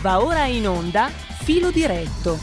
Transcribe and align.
Va 0.00 0.22
ora 0.22 0.44
in 0.46 0.68
onda 0.68 1.08
Filo 1.08 1.72
diretto. 1.72 2.36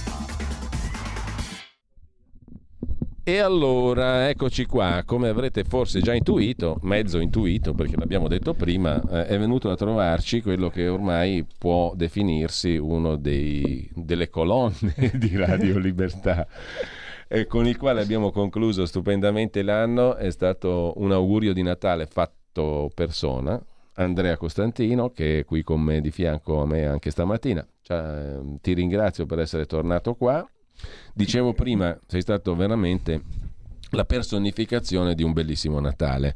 E 3.24 3.38
allora, 3.39 4.28
eccoci 4.28 4.65
qua, 4.65 5.04
come 5.05 5.29
avrete 5.29 5.63
forse 5.63 6.02
già 6.02 6.13
intuito, 6.13 6.78
mezzo 6.81 7.18
intuito 7.18 7.73
perché 7.73 7.96
l'abbiamo 7.96 8.28
detto 8.28 8.54
prima, 8.54 9.02
eh, 9.10 9.28
è 9.28 9.39
venuto 9.39 9.71
a 9.71 9.76
trovarci 9.76 10.41
quello 10.41 10.70
che 10.70 10.89
ormai 10.89 11.46
può 11.57 11.94
definirsi 11.96 12.76
uno 12.76 13.15
dei, 13.15 13.90
delle 13.96 14.29
colonne 14.29 14.94
di 15.15 15.37
Radio 15.37 15.79
Libertà. 15.79 16.45
E 17.27 17.48
con 17.48 17.66
il 17.66 17.77
quale 17.77 18.02
abbiamo 18.02 18.31
concluso 18.31 18.85
stupendamente 18.85 19.63
l'anno, 19.63 20.16
è 20.17 20.30
stato 20.30 20.94
un 20.98 21.13
augurio 21.13 21.53
di 21.53 21.63
Natale 21.63 22.05
fatto 22.05 22.91
persona, 22.94 23.59
Andrea 23.95 24.38
Costantino, 24.38 25.09
che 25.12 25.39
è 25.39 25.45
qui 25.45 25.63
con 25.63 25.81
me 25.81 26.02
di 26.02 26.12
fianco 26.12 26.62
a 26.62 26.66
me 26.66 26.85
anche 26.85 27.12
stamattina. 27.12 27.66
Cioè, 27.81 28.38
ti 28.62 28.73
ringrazio 28.73 29.26
per 29.26 29.40
essere 29.40 29.66
tornato 29.66 30.16
qua. 30.16 30.48
Dicevo 31.13 31.53
prima, 31.53 31.98
sei 32.08 32.22
stato 32.22 32.55
veramente 32.55 33.22
la 33.91 34.05
personificazione 34.05 35.16
di 35.16 35.23
un 35.23 35.31
bellissimo 35.31 35.80
Natale. 35.80 36.36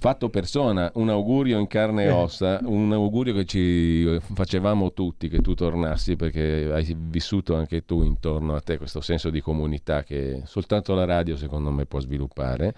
Fatto 0.00 0.28
persona, 0.28 0.92
un 0.94 1.08
augurio 1.08 1.58
in 1.58 1.66
carne 1.66 2.04
e 2.04 2.10
ossa, 2.10 2.60
un 2.62 2.92
augurio 2.92 3.34
che 3.34 3.44
ci 3.44 4.20
facevamo 4.20 4.92
tutti 4.92 5.28
che 5.28 5.40
tu 5.40 5.54
tornassi 5.54 6.14
perché 6.14 6.70
hai 6.72 6.96
vissuto 6.96 7.56
anche 7.56 7.84
tu 7.84 8.04
intorno 8.04 8.54
a 8.54 8.60
te 8.60 8.78
questo 8.78 9.00
senso 9.00 9.28
di 9.28 9.40
comunità 9.40 10.04
che 10.04 10.42
soltanto 10.44 10.94
la 10.94 11.04
radio 11.04 11.36
secondo 11.36 11.72
me 11.72 11.84
può 11.84 11.98
sviluppare 11.98 12.74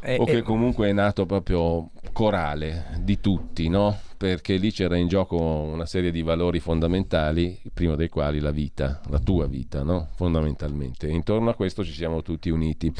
Eh, 0.00 0.18
o 0.18 0.24
che 0.24 0.38
eh, 0.38 0.42
comunque 0.42 0.88
è 0.88 0.92
nato 0.92 1.26
proprio 1.26 1.90
corale 2.12 2.98
di 3.00 3.20
tutti, 3.20 3.68
no? 3.68 3.98
Perché 4.16 4.56
lì 4.56 4.72
c'era 4.72 4.96
in 4.96 5.08
gioco 5.08 5.36
una 5.36 5.84
serie 5.84 6.10
di 6.10 6.22
valori 6.22 6.60
fondamentali, 6.60 7.58
il 7.62 7.70
primo 7.72 7.96
dei 7.96 8.08
quali 8.08 8.40
la 8.40 8.50
vita, 8.50 9.00
la 9.08 9.18
tua 9.18 9.46
vita, 9.46 9.82
no? 9.82 10.08
Fondamentalmente. 10.14 11.08
E 11.08 11.12
intorno 11.12 11.50
a 11.50 11.54
questo 11.54 11.84
ci 11.84 11.92
siamo 11.92 12.22
tutti 12.22 12.48
uniti. 12.48 12.92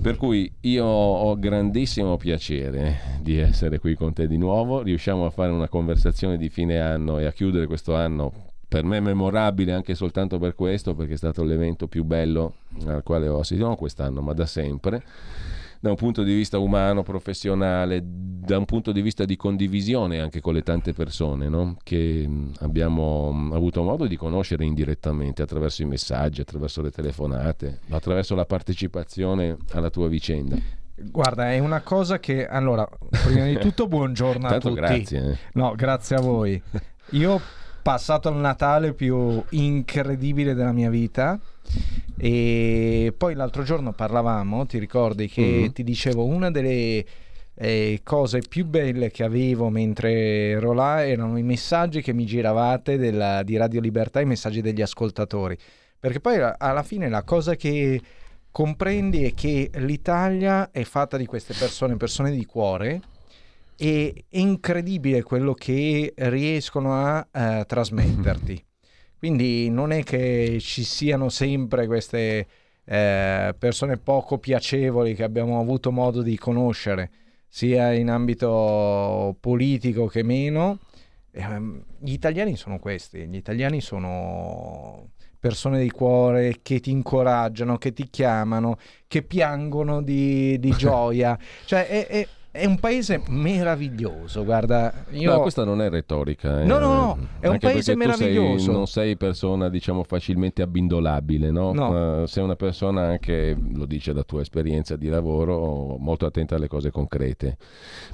Per 0.00 0.16
cui 0.16 0.50
io 0.60 0.84
ho 0.84 1.38
grandissimo 1.38 2.16
piacere 2.16 3.18
di 3.20 3.36
essere 3.36 3.78
qui 3.78 3.94
con 3.94 4.12
te 4.12 4.26
di 4.26 4.38
nuovo. 4.38 4.82
Riusciamo 4.82 5.26
a 5.26 5.30
fare 5.30 5.52
una 5.52 5.68
conversazione 5.68 6.36
di 6.38 6.48
fine 6.48 6.80
anno 6.80 7.18
e 7.18 7.26
a 7.26 7.32
chiudere 7.32 7.66
questo 7.66 7.94
anno 7.94 8.32
per 8.68 8.84
me 8.84 9.00
memorabile 9.00 9.72
anche 9.72 9.94
soltanto 9.94 10.38
per 10.38 10.54
questo, 10.54 10.94
perché 10.94 11.14
è 11.14 11.16
stato 11.16 11.44
l'evento 11.44 11.86
più 11.86 12.04
bello 12.04 12.54
al 12.86 13.02
quale 13.02 13.28
ho 13.28 13.38
assistito, 13.38 13.66
non 13.66 13.76
quest'anno, 13.76 14.20
ma 14.22 14.32
da 14.32 14.46
sempre 14.46 15.02
da 15.86 15.92
un 15.92 15.96
punto 15.96 16.24
di 16.24 16.34
vista 16.34 16.58
umano, 16.58 17.04
professionale, 17.04 18.02
da 18.04 18.58
un 18.58 18.64
punto 18.64 18.90
di 18.90 19.00
vista 19.02 19.24
di 19.24 19.36
condivisione 19.36 20.20
anche 20.20 20.40
con 20.40 20.54
le 20.54 20.62
tante 20.62 20.92
persone 20.92 21.48
no? 21.48 21.76
che 21.82 22.28
abbiamo 22.60 23.50
avuto 23.52 23.82
modo 23.82 24.06
di 24.06 24.16
conoscere 24.16 24.64
indirettamente 24.64 25.42
attraverso 25.42 25.82
i 25.82 25.86
messaggi, 25.86 26.40
attraverso 26.40 26.82
le 26.82 26.90
telefonate, 26.90 27.80
attraverso 27.90 28.34
la 28.34 28.44
partecipazione 28.44 29.56
alla 29.72 29.90
tua 29.90 30.08
vicenda. 30.08 30.56
Guarda, 30.98 31.52
è 31.52 31.58
una 31.58 31.82
cosa 31.82 32.18
che 32.18 32.46
allora, 32.46 32.88
prima 33.24 33.44
di 33.44 33.58
tutto 33.58 33.86
buongiorno 33.86 34.46
a 34.46 34.50
Tanto 34.50 34.68
tutti. 34.70 34.80
grazie. 34.80 35.30
eh. 35.30 35.38
No, 35.52 35.74
grazie 35.76 36.16
a 36.16 36.20
voi. 36.20 36.60
Io 37.10 37.40
passato 37.86 38.28
il 38.30 38.34
Natale 38.34 38.94
più 38.94 39.40
incredibile 39.50 40.54
della 40.54 40.72
mia 40.72 40.90
vita 40.90 41.38
e 42.16 43.14
poi 43.16 43.34
l'altro 43.34 43.62
giorno 43.62 43.92
parlavamo, 43.92 44.66
ti 44.66 44.78
ricordi 44.78 45.28
che 45.28 45.66
Mhm. 45.66 45.72
ti 45.72 45.84
dicevo 45.84 46.24
una 46.24 46.50
delle 46.50 47.04
eh, 47.58 48.00
cose 48.02 48.40
più 48.40 48.66
belle 48.66 49.10
che 49.12 49.22
avevo 49.22 49.70
mentre 49.70 50.48
ero 50.50 50.72
là 50.72 51.06
erano 51.06 51.38
i 51.38 51.42
messaggi 51.44 52.02
che 52.02 52.12
mi 52.12 52.26
giravate 52.26 52.98
della- 52.98 53.42
di 53.44 53.56
Radio 53.56 53.80
Libertà, 53.80 54.20
i 54.20 54.26
messaggi 54.26 54.60
degli 54.60 54.82
ascoltatori. 54.82 55.56
Perché 55.98 56.18
poi 56.20 56.38
alla 56.58 56.82
fine 56.82 57.08
la 57.08 57.22
cosa 57.22 57.54
che 57.54 57.98
comprendi 58.50 59.24
è 59.24 59.32
che 59.32 59.70
l'Italia 59.76 60.70
è 60.72 60.82
fatta 60.82 61.16
di 61.16 61.24
queste 61.24 61.54
persone, 61.58 61.96
persone 61.96 62.30
di 62.32 62.44
cuore, 62.44 63.00
e 63.76 64.24
è 64.28 64.38
incredibile 64.38 65.22
quello 65.22 65.54
che 65.54 66.12
riescono 66.16 66.94
a 66.94 67.26
eh, 67.32 67.64
trasmetterti. 67.66 68.64
Quindi 69.18 69.70
non 69.70 69.92
è 69.92 70.02
che 70.02 70.58
ci 70.60 70.84
siano 70.84 71.28
sempre 71.28 71.86
queste 71.86 72.46
eh, 72.84 73.54
persone 73.58 73.96
poco 73.98 74.38
piacevoli 74.38 75.14
che 75.14 75.24
abbiamo 75.24 75.58
avuto 75.60 75.90
modo 75.90 76.22
di 76.22 76.36
conoscere, 76.38 77.10
sia 77.48 77.92
in 77.92 78.10
ambito 78.10 79.36
politico 79.40 80.06
che 80.06 80.22
meno. 80.22 80.78
Ehm, 81.32 81.84
Gli 81.98 82.12
italiani 82.12 82.56
sono 82.56 82.78
questi, 82.78 83.26
gli 83.26 83.36
italiani 83.36 83.80
sono 83.80 85.10
persone 85.38 85.80
di 85.80 85.90
cuore 85.90 86.58
che 86.62 86.80
ti 86.80 86.90
incoraggiano, 86.90 87.78
che 87.78 87.92
ti 87.92 88.08
chiamano, 88.10 88.78
che 89.06 89.22
piangono 89.22 90.02
di, 90.02 90.58
di 90.58 90.70
gioia. 90.76 91.38
Cioè 91.64 91.86
è, 91.88 92.06
è- 92.06 92.28
è 92.56 92.64
un 92.64 92.78
paese 92.80 93.22
meraviglioso, 93.28 94.44
guarda. 94.44 94.92
Io... 95.10 95.32
No, 95.32 95.40
questa 95.40 95.64
non 95.64 95.80
è 95.82 95.88
retorica. 95.90 96.62
eh. 96.62 96.64
No, 96.64 96.78
no, 96.78 96.88
no, 96.94 97.18
è 97.40 97.46
un 97.46 97.52
Anche 97.54 97.66
paese 97.68 97.94
perché 97.94 98.10
tu 98.12 98.16
sei- 98.18 98.26
meraviglioso. 98.32 98.72
non 98.72 98.86
sei 98.86 99.16
persona, 99.16 99.68
diciamo, 99.68 100.02
facilmente 100.02 100.62
abbindolabile, 100.62 101.50
no? 101.50 101.72
No. 101.72 102.22
Eh, 102.22 102.26
sei 102.26 102.42
una 102.44 102.56
persona 102.56 103.02
anche, 103.02 103.56
lo 103.74 103.84
dice 103.86 104.12
da 104.12 104.22
tua 104.22 104.40
esperienza 104.40 104.96
di 104.96 105.08
lavoro, 105.08 105.96
molto 105.98 106.26
attenta 106.26 106.54
alle 106.56 106.68
cose 106.68 106.90
concrete. 106.90 107.56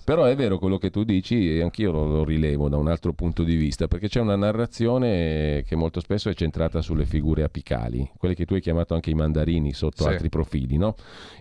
Però 0.05 0.25
è 0.25 0.35
vero 0.35 0.59
quello 0.59 0.79
che 0.79 0.91
tu 0.91 1.05
dici 1.05 1.57
e 1.57 1.63
anch'io 1.63 1.93
lo, 1.93 2.05
lo 2.07 2.25
rilevo 2.25 2.69
da 2.69 2.77
un 2.77 2.89
altro 2.89 3.13
punto 3.13 3.43
di 3.45 3.55
vista, 3.57 3.87
perché 3.89 4.09
c'è 4.09 4.21
una 4.21 4.37
narrazione 4.37 5.63
che 5.67 5.77
molto 5.77 6.01
spesso 6.01 6.29
è 6.29 6.35
centrata 6.35 6.81
sulle 6.83 7.05
figure 7.05 7.43
apicali, 7.43 8.09
quelle 8.19 8.35
che 8.35 8.45
tu 8.45 8.55
hai 8.55 8.61
chiamato 8.61 8.95
anche 8.95 9.11
i 9.11 9.15
mandarini 9.15 9.73
sotto 9.73 10.03
Sì. 10.05 10.09
altri 10.09 10.29
profili, 10.29 10.77
no? 10.77 10.95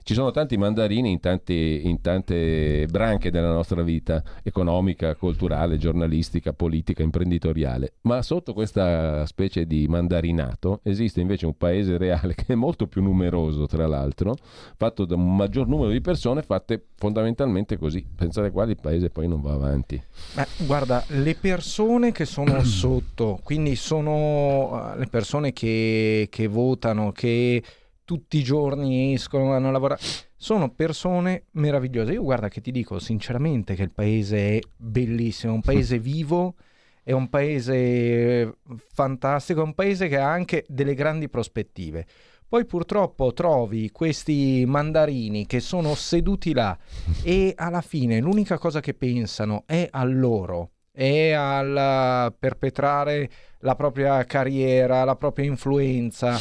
Ci 0.04 0.14
sono 0.14 0.32
tanti 0.32 0.58
mandarini 0.58 1.12
in, 1.12 1.20
tanti- 1.20 1.82
in 1.84 2.02
tante 2.02 2.88
branche 2.92 3.32
della 3.32 3.52
nostra 3.52 3.82
vita 3.82 4.22
economica, 4.44 5.16
culturale, 5.16 5.78
giornalistica, 5.78 6.54
politica, 6.54 7.02
imprenditoriale, 7.02 7.94
ma 8.02 8.22
sotto 8.22 8.54
questa 8.54 9.26
specie 9.26 9.66
di 9.66 9.88
mandarinato 9.88 10.82
esiste 10.84 11.22
invece 11.22 11.48
un 11.48 11.58
paese 11.58 11.98
reale 11.98 12.36
che 12.36 12.54
è 12.54 12.56
molto 12.56 12.86
più 12.86 13.02
numeroso, 13.02 13.66
tra 13.66 13.88
l'altro, 13.88 14.36
fatto 14.78 15.06
da 15.06 15.16
un 15.16 15.36
maggior 15.36 15.68
numero 15.68 15.90
di 15.90 16.02
persone 16.02 16.44
fatte 16.44 16.90
fondamentalmente 16.98 17.78
così, 17.78 18.06
senza 18.20 18.42
le 18.42 18.52
quali 18.52 18.72
il 18.72 18.80
paese 18.80 19.10
poi 19.10 19.28
non 19.28 19.42
va 19.42 19.54
avanti. 19.54 20.02
Ma 20.36 20.46
guarda, 20.58 21.04
le 21.08 21.34
persone 21.36 22.12
che 22.12 22.26
sono 22.26 22.62
sotto, 22.66 23.40
quindi 23.42 23.76
sono 23.76 24.92
eh, 24.94 25.00
le 25.00 25.08
persone 25.08 25.54
che, 25.54 26.28
che 26.30 26.48
votano, 26.48 27.12
che 27.12 27.64
tutti 28.04 28.38
i 28.38 28.44
giorni 28.44 29.14
escono, 29.14 29.46
vanno 29.46 29.70
a 29.70 29.72
lavorare, 29.72 30.02
sono 30.42 30.72
persone 30.72 31.44
meravigliose. 31.52 32.14
Io 32.14 32.24
guarda 32.24 32.48
che 32.48 32.62
ti 32.62 32.72
dico 32.72 32.98
sinceramente 32.98 33.76
che 33.76 33.84
il 33.84 33.92
paese 33.92 34.58
è 34.58 34.60
bellissimo, 34.76 35.52
è 35.52 35.56
un 35.56 35.62
paese 35.62 36.00
vivo, 36.02 36.56
è 37.04 37.12
un 37.12 37.30
paese 37.30 38.58
fantastico, 38.92 39.62
è 39.62 39.64
un 39.64 39.76
paese 39.76 40.08
che 40.08 40.18
ha 40.18 40.28
anche 40.28 40.66
delle 40.68 40.96
grandi 40.96 41.30
prospettive. 41.30 42.08
Poi 42.48 42.66
purtroppo 42.66 43.34
trovi 43.34 43.92
questi 43.92 44.64
mandarini 44.66 45.46
che 45.46 45.60
sono 45.60 45.94
seduti 45.94 46.54
là 46.54 46.76
e 47.24 47.54
alla 47.56 47.82
fine 47.82 48.20
l'unica 48.20 48.58
cosa 48.58 48.80
che 48.80 48.96
pensano 48.96 49.64
è 49.68 49.88
a 49.92 50.04
loro, 50.04 50.72
è 50.92 51.34
al 51.34 52.34
perpetrare 52.38 53.30
la 53.60 53.76
propria 53.76 54.24
carriera, 54.26 55.04
la 55.04 55.16
propria 55.16 55.46
influenza 55.46 56.36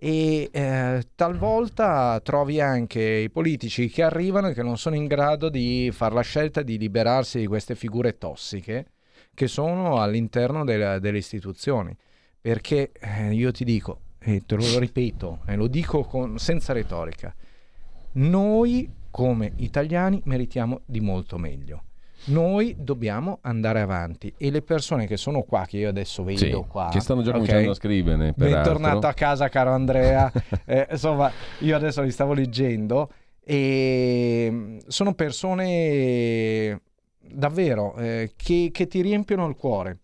e 0.00 0.48
eh, 0.52 1.02
talvolta 1.16 2.20
trovi 2.20 2.60
anche 2.60 3.02
i 3.02 3.30
politici 3.30 3.88
che 3.88 4.04
arrivano 4.04 4.48
e 4.48 4.54
che 4.54 4.62
non 4.62 4.78
sono 4.78 4.94
in 4.94 5.06
grado 5.06 5.48
di 5.48 5.90
fare 5.92 6.14
la 6.14 6.20
scelta 6.20 6.62
di 6.62 6.78
liberarsi 6.78 7.40
di 7.40 7.46
queste 7.46 7.74
figure 7.74 8.16
tossiche 8.16 8.92
che 9.34 9.48
sono 9.48 10.00
all'interno 10.00 10.64
della- 10.64 11.00
delle 11.00 11.18
istituzioni. 11.18 11.96
Perché 12.40 12.92
eh, 12.92 13.32
io 13.34 13.50
ti 13.50 13.64
dico, 13.64 14.00
e 14.20 14.42
te 14.46 14.54
lo 14.54 14.78
ripeto, 14.78 15.40
e 15.46 15.56
lo 15.56 15.66
dico 15.66 16.04
con- 16.04 16.38
senza 16.38 16.72
retorica, 16.72 17.34
noi 18.12 18.88
come 19.10 19.52
italiani 19.56 20.20
meritiamo 20.24 20.82
di 20.86 21.00
molto 21.00 21.38
meglio. 21.38 21.82
Noi 22.28 22.76
dobbiamo 22.78 23.38
andare 23.42 23.80
avanti 23.80 24.32
e 24.36 24.50
le 24.50 24.60
persone 24.60 25.06
che 25.06 25.16
sono 25.16 25.42
qua, 25.42 25.64
che 25.66 25.78
io 25.78 25.88
adesso 25.88 26.22
vedo 26.24 26.38
Sì, 26.38 26.68
qua, 26.68 26.88
che 26.92 27.00
stanno 27.00 27.22
già 27.22 27.30
ok? 27.30 27.36
cominciando 27.36 27.70
a 27.70 27.74
scrivere. 27.74 28.34
Bentornato 28.36 29.06
a 29.06 29.14
casa, 29.14 29.48
caro 29.48 29.72
Andrea. 29.72 30.30
Eh, 30.70 30.86
insomma, 30.90 31.30
io 31.60 31.74
adesso 31.74 32.02
li 32.02 32.10
stavo 32.10 32.34
leggendo 32.34 33.10
e 33.42 34.48
mm, 34.50 34.78
sono 34.86 35.14
persone 35.14 36.82
davvero 37.20 37.96
eh, 37.96 38.32
che, 38.36 38.68
che 38.70 38.86
ti 38.86 39.00
riempiono 39.00 39.46
il 39.46 39.54
cuore. 39.54 39.98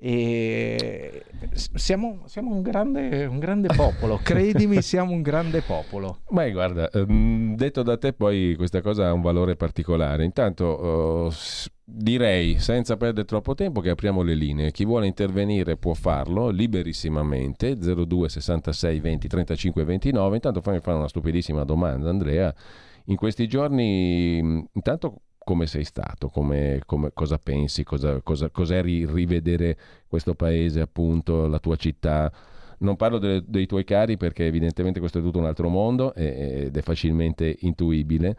E 0.00 1.24
siamo, 1.52 2.22
siamo 2.26 2.54
un, 2.54 2.62
grande, 2.62 3.24
un, 3.24 3.40
grande, 3.40 3.66
popolo, 3.74 4.20
credimi, 4.22 4.80
siamo 4.80 5.10
un 5.10 5.22
grande 5.22 5.60
popolo. 5.60 6.20
Ma 6.28 6.48
guarda, 6.50 6.88
ehm, 6.88 7.56
detto 7.56 7.82
da 7.82 7.98
te, 7.98 8.12
poi 8.12 8.54
questa 8.56 8.80
cosa 8.80 9.08
ha 9.08 9.12
un 9.12 9.22
valore 9.22 9.56
particolare. 9.56 10.24
Intanto 10.24 11.26
uh, 11.26 11.32
direi, 11.82 12.60
senza 12.60 12.96
perdere 12.96 13.26
troppo 13.26 13.54
tempo, 13.54 13.80
che 13.80 13.90
apriamo 13.90 14.22
le 14.22 14.34
linee. 14.34 14.70
Chi 14.70 14.84
vuole 14.84 15.08
intervenire 15.08 15.76
può 15.76 15.94
farlo 15.94 16.50
liberissimamente. 16.50 17.76
02 17.76 18.28
66 18.28 19.00
20 19.00 19.26
35 19.26 19.82
29. 19.84 20.34
Intanto 20.36 20.60
fammi 20.60 20.78
fare 20.78 20.96
una 20.96 21.08
stupidissima 21.08 21.64
domanda, 21.64 22.08
Andrea. 22.08 22.54
In 23.06 23.16
questi 23.16 23.48
giorni, 23.48 24.38
intanto 24.72 25.22
come 25.48 25.66
sei 25.66 25.84
stato, 25.84 26.28
come, 26.28 26.82
come, 26.84 27.10
cosa 27.14 27.38
pensi, 27.38 27.82
cosa, 27.82 28.20
cosa, 28.20 28.50
cos'è 28.50 28.82
rivedere 28.82 29.78
questo 30.06 30.34
paese, 30.34 30.82
appunto, 30.82 31.46
la 31.46 31.58
tua 31.58 31.76
città. 31.76 32.30
Non 32.78 32.96
parlo 32.96 33.18
de, 33.18 33.42
dei 33.46 33.66
tuoi 33.66 33.84
cari 33.84 34.16
perché 34.16 34.46
evidentemente 34.46 35.00
questo 35.00 35.18
è 35.18 35.22
tutto 35.22 35.38
un 35.38 35.46
altro 35.46 35.68
mondo 35.68 36.14
ed 36.14 36.76
è 36.76 36.80
facilmente 36.82 37.56
intuibile, 37.60 38.36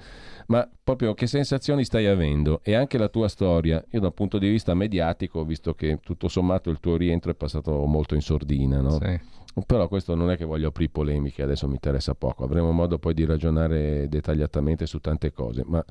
ma 0.48 0.68
proprio 0.84 1.14
che 1.14 1.28
sensazioni 1.28 1.84
stai 1.84 2.08
avendo 2.08 2.62
e 2.64 2.74
anche 2.74 2.98
la 2.98 3.10
tua 3.10 3.28
storia. 3.28 3.84
Io 3.92 4.00
da 4.00 4.08
un 4.08 4.14
punto 4.14 4.38
di 4.38 4.50
vista 4.50 4.74
mediatico 4.74 5.40
ho 5.40 5.46
visto 5.46 5.74
che 5.74 6.00
tutto 6.02 6.28
sommato 6.28 6.70
il 6.70 6.80
tuo 6.80 6.96
rientro 6.96 7.32
è 7.32 7.36
passato 7.36 7.86
molto 7.86 8.16
in 8.16 8.22
sordina, 8.22 8.82
no? 8.82 8.92
Sì. 8.92 9.38
Però 9.66 9.88
questo 9.88 10.16
non 10.16 10.30
è 10.30 10.38
che 10.38 10.46
voglio 10.46 10.68
aprire 10.70 10.92
polemiche, 10.92 11.42
adesso 11.42 11.68
mi 11.68 11.74
interessa 11.74 12.14
poco, 12.14 12.44
avremo 12.44 12.72
modo 12.72 12.98
poi 12.98 13.14
di 13.14 13.26
ragionare 13.26 14.08
dettagliatamente 14.08 14.86
su 14.86 15.00
tante 15.00 15.34
cose, 15.34 15.64
ma 15.66 15.84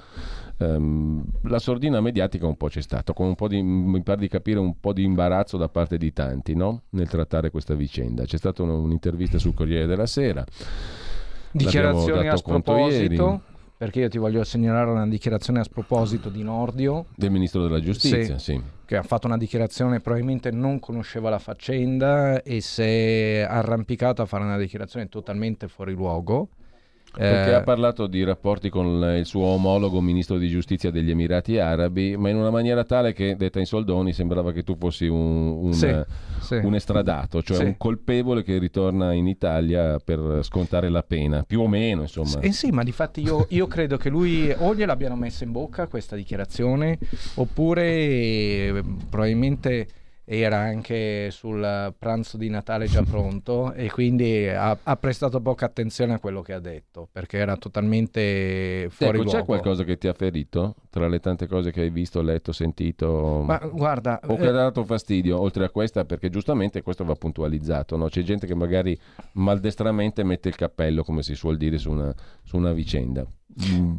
um, 0.59 1.23
la 1.43 1.59
sordina 1.59 2.01
mediatica 2.01 2.47
un 2.47 2.57
po' 2.57 2.69
c'è 2.69 2.81
stato, 2.81 3.13
con 3.13 3.27
un 3.27 3.35
po' 3.35 3.49
di, 3.49 3.61
mi 3.61 4.03
pare 4.03 4.21
di 4.21 4.29
capire 4.29 4.59
un 4.59 4.79
po' 4.79 4.93
di 4.93 5.03
imbarazzo 5.03 5.57
da 5.57 5.69
parte 5.69 5.99
di 5.99 6.13
tanti 6.13 6.55
no? 6.55 6.85
nel 6.91 7.09
trattare 7.09 7.51
questa 7.51 7.75
vicenda. 7.75 8.25
C'è 8.25 8.38
stata 8.39 8.63
un'intervista 8.63 9.39
sul 9.39 9.55
Corriere 9.55 9.87
della 9.87 10.07
Sera. 10.07 10.45
Dichiarazioni 11.51 12.29
a 12.29 12.37
sproposito 12.37 13.43
perché 13.79 14.01
io 14.01 14.09
ti 14.09 14.19
voglio 14.19 14.43
segnalare 14.43 14.91
una 14.91 15.07
dichiarazione 15.07 15.61
a 15.61 15.63
sproposito 15.63 16.31
di 16.31 16.43
Nordio. 16.43 17.07
Del 17.15 17.31
Ministro 17.31 17.63
della 17.63 17.79
Giustizia, 17.79 18.37
sì, 18.37 18.55
sì. 18.55 18.63
Che 18.85 18.97
ha 18.97 19.05
fatto 19.05 19.29
una 19.29 19.37
dichiarazione, 19.37 20.01
probabilmente 20.01 20.51
non 20.51 20.81
conosceva 20.81 21.31
la 21.31 21.39
faccenda 21.39 22.43
e 22.43 22.61
si 22.61 22.83
è 22.83 23.47
arrampicato 23.49 24.21
a 24.21 24.27
fare 24.27 24.43
una 24.43 24.59
dichiarazione 24.59 25.09
totalmente 25.09 25.69
fuori 25.69 25.93
luogo. 25.93 26.49
Perché 27.11 27.51
eh, 27.51 27.55
ha 27.55 27.63
parlato 27.63 28.07
di 28.07 28.23
rapporti 28.23 28.69
con 28.69 28.87
il 29.17 29.25
suo 29.25 29.45
omologo 29.45 30.01
ministro 30.01 30.39
di 30.39 30.49
giustizia 30.49 30.91
degli 30.91 31.11
Emirati 31.11 31.59
Arabi, 31.59 32.17
ma 32.17 32.29
in 32.29 32.37
una 32.37 32.51
maniera 32.51 32.85
tale 32.85 33.13
che, 33.13 33.35
detta 33.37 33.59
in 33.59 33.67
soldoni, 33.67 34.13
sembrava 34.13 34.53
che 34.53 34.63
tu 34.63 34.77
fossi 34.79 35.07
un, 35.07 35.65
un, 35.65 35.73
sì, 35.73 35.93
sì. 36.41 36.55
un 36.57 36.75
estradato, 36.75 37.43
cioè 37.43 37.57
sì. 37.57 37.65
un 37.65 37.77
colpevole 37.77 38.43
che 38.43 38.59
ritorna 38.59 39.13
in 39.13 39.27
Italia 39.27 39.99
per 39.99 40.41
scontare 40.43 40.89
la 40.91 41.03
pena, 41.03 41.43
più 41.43 41.61
o 41.61 41.69
meno, 41.69 42.03
insomma. 42.03 42.41
Eh 42.41 42.53
sì, 42.53 42.71
ma 42.71 42.83
di 42.83 42.93
fatti 42.93 43.23
io, 43.23 43.47
io 43.51 43.67
credo 43.67 43.97
che 43.97 44.11
lui 44.11 44.55
o 44.57 44.75
gliel'abbiano 44.75 45.17
messa 45.17 45.45
in 45.45 45.53
bocca 45.53 45.87
questa 45.87 46.15
dichiarazione, 46.15 46.99
oppure 47.35 47.85
eh, 47.85 48.85
probabilmente 49.09 49.87
era 50.31 50.59
anche 50.59 51.31
sul 51.31 51.95
pranzo 51.99 52.37
di 52.37 52.51
Natale 52.51 52.87
già 52.87 53.03
pronto 53.09 53.73
e 53.73 53.91
quindi 53.91 54.47
ha, 54.47 54.77
ha, 54.83 54.97
prestato 54.97 55.41
poca 55.41 55.65
attenzione 55.65 56.13
a 56.13 56.19
quello 56.19 56.43
che 56.43 56.53
ha 56.53 56.59
detto 56.59 57.09
perché 57.11 57.39
era 57.39 57.57
totalmente 57.57 58.89
fuori 58.91 59.17
ecco, 59.17 59.23
luogo. 59.23 59.39
C'è 59.39 59.45
qualcosa 59.47 59.85
che 59.85 59.97
ti 59.97 60.07
ha 60.07 60.13
ferito 60.13 60.75
tra 60.91 61.09
le 61.09 61.19
tante 61.21 61.47
cose 61.47 61.73
che 61.73 61.81
hai 61.81 61.91
visto, 61.91 62.21
letto, 62.21 62.53
sentito? 62.53 63.43
Ma 63.47 63.59
guarda, 63.73 64.21
o 64.27 64.37
che 64.37 64.45
eh... 64.45 64.49
ha 64.49 64.53
dato 64.53 64.85
fastidio 64.85 65.41
oltre 65.41 65.65
a 65.65 65.71
questa 65.71 66.05
perché 66.05 66.29
giustamente 66.29 66.83
questo 66.83 67.05
va 67.05 67.15
puntualizzato, 67.15 67.97
no? 67.97 68.09
c'è 68.09 68.23
gente 68.23 68.47
che 68.47 68.55
magari 68.55 68.99
maldestramente 69.33 70.23
mette 70.25 70.51
il 70.51 70.57
cappello 70.57 71.05
come 71.05 71.23
si 71.23 71.35
suol 71.35 71.57
dire 71.57 71.79
su 71.79 71.91
una, 71.91 72.15
su 72.43 72.59
una 72.59 72.73
vicenda. 72.73 73.27
Mm. 73.73 73.97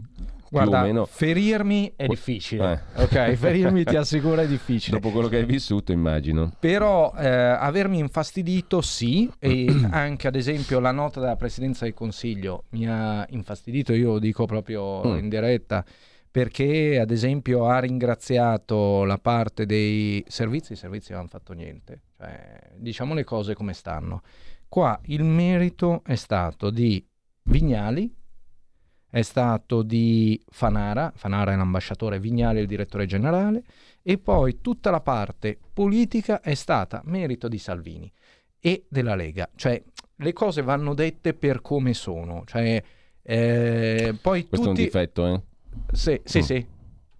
Guarda, 0.51 0.81
meno... 0.81 1.05
ferirmi 1.05 1.93
è 1.95 2.07
difficile. 2.07 2.85
Eh. 2.95 3.03
Ok, 3.09 3.33
ferirmi 3.33 3.83
ti 3.83 3.95
assicuro 3.95 4.41
è 4.41 4.47
difficile. 4.47 4.99
Dopo 4.99 5.11
quello 5.11 5.27
che 5.27 5.37
hai 5.37 5.45
vissuto, 5.45 5.91
immagino. 5.91 6.51
Però 6.59 7.13
eh, 7.17 7.27
avermi 7.27 7.99
infastidito 7.99 8.81
sì, 8.81 9.29
e 9.39 9.67
anche 9.91 10.27
ad 10.27 10.35
esempio 10.35 10.79
la 10.79 10.91
nota 10.91 11.19
della 11.19 11.35
Presidenza 11.35 11.85
del 11.85 11.93
Consiglio 11.93 12.65
mi 12.69 12.87
ha 12.87 13.25
infastidito, 13.29 13.93
io 13.93 14.13
lo 14.13 14.19
dico 14.19 14.45
proprio 14.45 15.05
mm. 15.05 15.17
in 15.17 15.29
diretta, 15.29 15.85
perché 16.31 16.99
ad 16.99 17.11
esempio 17.11 17.67
ha 17.67 17.79
ringraziato 17.79 19.03
la 19.03 19.17
parte 19.17 19.65
dei 19.65 20.23
servizi, 20.27 20.73
i 20.73 20.75
servizi 20.75 21.11
non 21.11 21.21
hanno 21.21 21.29
fatto 21.29 21.53
niente. 21.53 22.01
Cioè, 22.17 22.71
diciamo 22.75 23.13
le 23.13 23.23
cose 23.23 23.55
come 23.55 23.73
stanno. 23.73 24.21
Qua 24.67 24.99
il 25.05 25.23
merito 25.23 26.03
è 26.05 26.15
stato 26.15 26.69
di 26.69 27.03
Vignali, 27.43 28.13
è 29.09 29.21
stato 29.21 29.81
di 29.81 30.39
Fanara, 30.49 31.11
Fanara 31.15 31.53
è 31.53 31.55
l'ambasciatore, 31.55 32.19
Vignale 32.19 32.61
il 32.61 32.67
direttore 32.67 33.05
generale, 33.05 33.63
e 34.01 34.17
poi 34.17 34.61
tutta 34.61 34.91
la 34.91 35.01
parte 35.01 35.57
politica 35.73 36.41
è 36.41 36.53
stata 36.53 37.01
merito 37.05 37.47
di 37.47 37.57
Salvini 37.57 38.11
e 38.59 38.85
della 38.87 39.15
Lega. 39.15 39.49
Cioè, 39.55 39.81
le 40.15 40.33
cose 40.33 40.61
vanno 40.61 40.93
dette 40.93 41.33
per 41.33 41.61
come 41.61 41.93
sono. 41.93 42.43
Cioè, 42.45 42.83
eh, 43.21 44.15
poi 44.21 44.47
Questo 44.47 44.67
tutti... 44.67 44.81
è 44.81 44.83
un 44.83 44.85
difetto, 44.85 45.27
eh? 45.27 45.41
Sì, 45.91 46.19
sì, 46.23 46.39
mm. 46.39 46.41
sì. 46.41 46.65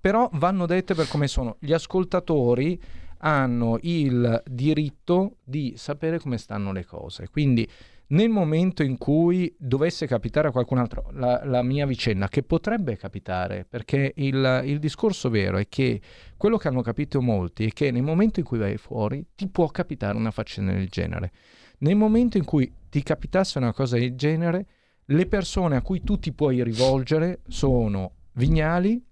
Però 0.02 0.30
vanno 0.34 0.66
dette 0.66 0.94
per 0.94 1.08
come 1.08 1.28
sono. 1.28 1.58
Gli 1.60 1.74
ascoltatori 1.74 2.80
hanno 3.20 3.78
il 3.82 4.42
diritto 4.46 5.38
di 5.44 5.74
sapere 5.76 6.20
come 6.20 6.38
stanno 6.38 6.72
le 6.72 6.86
cose. 6.86 7.30
Quindi 7.30 7.68
nel 8.12 8.30
momento 8.30 8.82
in 8.82 8.98
cui 8.98 9.54
dovesse 9.58 10.08
capitare 10.08 10.48
a 10.48 10.52
qualcun 10.52 10.80
altro 10.80 11.10
la, 11.14 11.42
la 11.44 11.62
mia 11.62 11.86
vicenda, 11.86 12.28
che 12.28 12.44
potrebbe 12.44 12.98
capitare, 12.98 13.66
perché 13.70 14.14
il, 14.16 14.62
il, 14.66 14.80
discorso 14.80 15.30
vero 15.30 15.58
è 15.58 15.68
che 15.68 16.02
quello 16.38 16.58
che 16.58 16.68
hanno 16.68 16.82
capito 16.82 17.22
molti 17.22 17.66
è 17.66 17.70
che 17.72 17.92
nel 17.92 18.02
momento 18.02 18.40
in 18.40 18.46
cui 18.46 18.58
vai 18.58 18.78
fuori 18.78 19.26
ti 19.36 19.48
può 19.48 19.68
capitare 19.68 20.18
una 20.18 20.32
faccenda 20.32 20.72
del 20.72 20.88
genere. 20.88 21.32
Nel 21.80 21.96
momento 21.96 22.38
in 22.38 22.46
cui 22.46 22.72
ti 22.90 23.04
capitasse 23.04 23.58
una 23.58 23.74
cosa 23.74 23.98
del 23.98 24.16
genere, 24.16 24.66
le 25.06 25.26
persone 25.28 25.76
a 25.76 25.82
cui 25.82 26.02
tu 26.02 26.20
ti 26.20 26.34
puoi 26.34 26.64
rivolgere 26.64 27.42
sono 27.48 28.14
Vignali, 28.34 29.04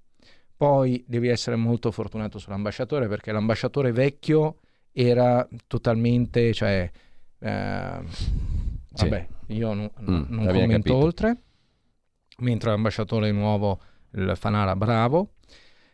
poi 0.56 1.04
devi 1.08 1.28
essere 1.28 1.56
molto 1.56 1.92
fortunato 1.92 2.40
sull'ambasciatore 2.40 3.08
perché 3.08 3.32
l'ambasciatore 3.32 3.92
vecchio 3.92 4.58
era 4.92 5.48
totalmente, 5.68 6.52
cioè, 6.54 6.90
eh. 7.40 8.57
Vabbè, 9.04 9.28
io 9.48 9.74
non, 9.74 9.90
mm, 10.02 10.24
non 10.28 10.46
commento 10.46 10.72
capito. 10.72 10.96
oltre, 10.96 11.38
mentre 12.40 12.70
l'ambasciatore 12.70 13.32
nuovo, 13.32 13.80
il 14.12 14.34
Fanara, 14.36 14.76
bravo. 14.76 15.34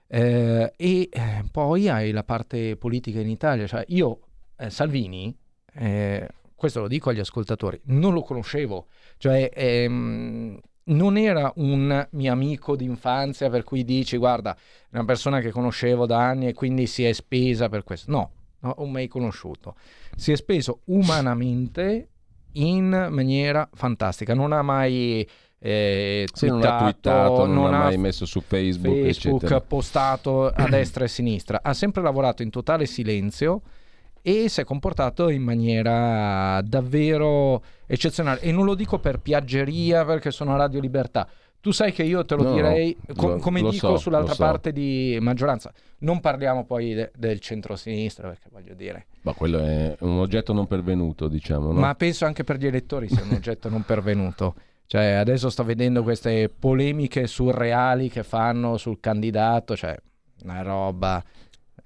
Eh, 0.07 0.73
e 0.75 1.09
eh, 1.11 1.43
poi 1.51 1.89
hai 1.89 2.11
la 2.11 2.23
parte 2.23 2.75
politica 2.77 3.19
in 3.19 3.29
Italia, 3.29 3.65
cioè 3.65 3.83
io 3.87 4.19
eh, 4.57 4.69
Salvini, 4.69 5.35
eh, 5.73 6.27
questo 6.55 6.81
lo 6.81 6.87
dico 6.87 7.09
agli 7.09 7.19
ascoltatori, 7.19 7.79
non 7.85 8.13
lo 8.13 8.21
conoscevo, 8.21 8.87
cioè 9.17 9.49
ehm, 9.51 10.59
non 10.85 11.17
era 11.17 11.51
un 11.55 12.07
mio 12.11 12.31
amico 12.31 12.75
d'infanzia 12.75 13.49
per 13.49 13.63
cui 13.63 13.83
dici 13.83 14.17
guarda, 14.17 14.55
è 14.55 14.95
una 14.95 15.05
persona 15.05 15.39
che 15.39 15.49
conoscevo 15.49 16.05
da 16.05 16.19
anni 16.19 16.47
e 16.47 16.53
quindi 16.53 16.85
si 16.87 17.03
è 17.03 17.13
spesa 17.13 17.69
per 17.69 17.83
questo. 17.83 18.11
No, 18.11 18.31
non 18.59 18.73
ho 18.77 18.85
mai 18.85 19.07
conosciuto. 19.07 19.75
Si 20.15 20.31
è 20.31 20.35
speso 20.35 20.81
umanamente 20.85 22.09
in 22.53 23.07
maniera 23.09 23.67
fantastica. 23.73 24.33
Non 24.33 24.51
ha 24.51 24.61
mai 24.61 25.27
eh, 25.65 26.27
sì, 26.33 26.47
non 26.47 26.61
ha 26.61 26.77
twittato, 26.77 27.45
non, 27.45 27.53
non 27.53 27.73
ha 27.73 27.83
mai 27.83 27.97
messo 27.97 28.25
su 28.25 28.41
Facebook, 28.41 29.01
Facebook 29.01 29.61
postato 29.61 30.47
a 30.47 30.67
destra 30.67 31.03
e 31.03 31.07
a 31.07 31.09
sinistra. 31.09 31.61
Ha 31.63 31.73
sempre 31.73 32.01
lavorato 32.01 32.43
in 32.43 32.49
totale 32.49 32.85
silenzio 32.85 33.61
e 34.21 34.49
si 34.49 34.59
è 34.59 34.65
comportato 34.65 35.29
in 35.29 35.41
maniera 35.41 36.61
davvero 36.63 37.63
eccezionale. 37.85 38.41
E 38.41 38.51
non 38.51 38.65
lo 38.65 38.75
dico 38.75 38.99
per 38.99 39.19
piaggeria 39.19 40.03
perché 40.03 40.31
sono 40.31 40.53
a 40.53 40.57
Radio 40.57 40.81
Libertà. 40.81 41.27
Tu 41.63 41.71
sai 41.71 41.93
che 41.93 42.03
io 42.03 42.25
te 42.25 42.35
lo 42.35 42.43
no, 42.43 42.53
direi, 42.55 42.93
co- 43.15 43.29
lo, 43.29 43.37
come 43.37 43.61
lo 43.61 43.69
dico 43.69 43.91
so, 43.91 43.97
sull'altra 43.97 44.33
so. 44.33 44.43
parte 44.43 44.73
di 44.73 45.17
maggioranza, 45.21 45.71
non 45.99 46.19
parliamo 46.19 46.65
poi 46.65 46.93
de- 46.93 47.11
del 47.15 47.39
centro-sinistra, 47.39 48.27
perché 48.27 48.49
voglio 48.51 48.73
dire... 48.73 49.05
Ma 49.21 49.31
quello 49.31 49.59
è 49.59 49.95
un 50.01 50.17
oggetto 50.19 50.51
non 50.51 50.67
pervenuto, 50.67 51.29
diciamo. 51.29 51.71
No? 51.71 51.79
Ma 51.79 51.95
penso 51.95 52.25
anche 52.25 52.43
per 52.43 52.57
gli 52.57 52.67
elettori 52.67 53.07
sia 53.07 53.23
un 53.23 53.31
oggetto 53.39 53.69
non 53.69 53.83
pervenuto. 53.83 54.55
Cioè, 54.85 55.11
adesso 55.11 55.49
sto 55.49 55.63
vedendo 55.63 56.03
queste 56.03 56.49
polemiche 56.49 57.27
surreali 57.27 58.09
che 58.09 58.23
fanno 58.23 58.75
sul 58.75 58.99
candidato, 58.99 59.77
cioè, 59.77 59.95
una 60.43 60.61
roba... 60.63 61.23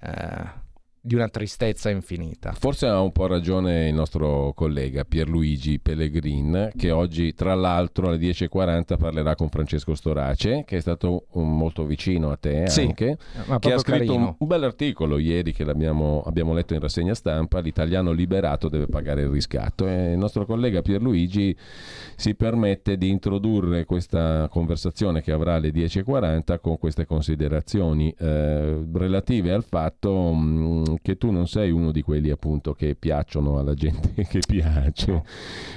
Eh, 0.00 0.66
di 1.08 1.14
una 1.14 1.28
tristezza 1.28 1.88
infinita. 1.88 2.52
Forse 2.52 2.86
ha 2.86 3.00
un 3.00 3.12
po' 3.12 3.26
ragione 3.26 3.88
il 3.88 3.94
nostro 3.94 4.52
collega 4.54 5.04
Pierluigi 5.04 5.80
Pellegrin, 5.80 6.70
che 6.76 6.90
oggi 6.90 7.32
tra 7.32 7.54
l'altro 7.54 8.08
alle 8.08 8.18
10.40 8.18 8.98
parlerà 8.98 9.34
con 9.34 9.48
Francesco 9.48 9.94
Storace, 9.94 10.64
che 10.66 10.76
è 10.76 10.80
stato 10.80 11.24
molto 11.32 11.86
vicino 11.86 12.30
a 12.30 12.36
te 12.36 12.68
sì, 12.68 12.82
anche, 12.82 13.16
che 13.58 13.72
ha 13.72 13.78
scritto 13.78 14.14
un, 14.14 14.34
un 14.36 14.46
bel 14.46 14.62
articolo 14.64 15.16
ieri 15.16 15.54
che 15.54 15.62
abbiamo 15.62 16.52
letto 16.52 16.74
in 16.74 16.80
rassegna 16.80 17.14
stampa, 17.14 17.60
l'italiano 17.60 18.12
liberato 18.12 18.68
deve 18.68 18.86
pagare 18.86 19.22
il 19.22 19.28
riscatto 19.28 19.88
e 19.88 20.12
il 20.12 20.18
nostro 20.18 20.44
collega 20.44 20.82
Pierluigi 20.82 21.56
si 22.16 22.34
permette 22.34 22.98
di 22.98 23.08
introdurre 23.08 23.86
questa 23.86 24.46
conversazione 24.50 25.22
che 25.22 25.32
avrà 25.32 25.54
alle 25.54 25.70
10.40 25.70 26.60
con 26.60 26.76
queste 26.76 27.06
considerazioni 27.06 28.14
eh, 28.18 28.84
relative 28.92 29.52
al 29.52 29.64
fatto 29.64 30.34
mh, 30.34 30.96
che 31.00 31.16
tu 31.16 31.30
non 31.30 31.46
sei 31.46 31.70
uno 31.70 31.92
di 31.92 32.02
quelli 32.02 32.30
appunto 32.30 32.72
che 32.72 32.94
piacciono 32.94 33.58
alla 33.58 33.74
gente 33.74 34.22
che 34.26 34.40
piace. 34.46 35.22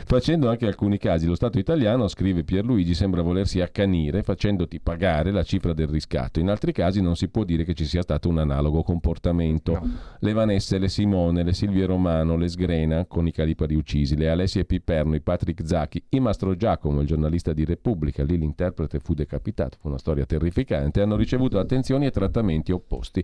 Facendo 0.06 0.50
anche 0.50 0.66
alcuni 0.66 0.98
casi, 0.98 1.26
lo 1.26 1.36
Stato 1.36 1.58
italiano, 1.58 2.08
scrive 2.08 2.44
Pierluigi, 2.44 2.94
sembra 2.94 3.22
volersi 3.22 3.62
accanire 3.62 4.22
facendoti 4.22 4.80
pagare 4.80 5.32
la 5.32 5.44
cifra 5.44 5.74
del 5.74 5.88
riscatto. 5.88 6.40
In 6.40 6.50
altri 6.50 6.72
casi 6.72 7.02
non 7.02 7.16
si 7.16 7.30
può 7.30 7.44
dire 7.44 7.64
che 7.64 7.74
ci 7.74 7.86
sia 7.86 8.02
stato 8.02 8.30
un 8.30 8.38
analogo 8.38 8.84
comportamento. 8.84 9.74
No. 9.74 9.92
Le 10.20 10.34
Vanesse, 10.34 10.78
le 10.78 10.88
Simone, 10.88 11.44
le 11.44 11.54
Silvie 11.54 11.86
Romano, 11.86 12.38
le 12.38 12.48
Sgrena 12.48 13.06
con 13.06 13.28
i 13.28 13.32
Calipari 13.32 13.76
uccisi, 13.76 14.16
le 14.16 14.30
Alessia 14.30 14.64
Piperno, 14.64 15.16
i 15.16 15.22
Patrick 15.22 15.66
Zacchi, 15.66 16.04
i 16.10 16.20
Mastro 16.20 16.56
Giacomo, 16.56 17.02
il 17.02 17.08
giornalista 17.08 17.54
di 17.54 17.66
Repubblica, 17.66 18.24
lì 18.24 18.38
l'interprete 18.38 19.00
fu 19.00 19.14
decapitato, 19.14 19.78
fu 19.80 19.88
una 19.88 19.98
storia 19.98 20.26
terrificante, 20.26 21.02
hanno 21.02 21.16
ricevuto 21.16 21.60
attenzioni 21.60 22.06
e 22.06 22.12
trattamenti 22.12 22.72
opposti. 22.72 23.24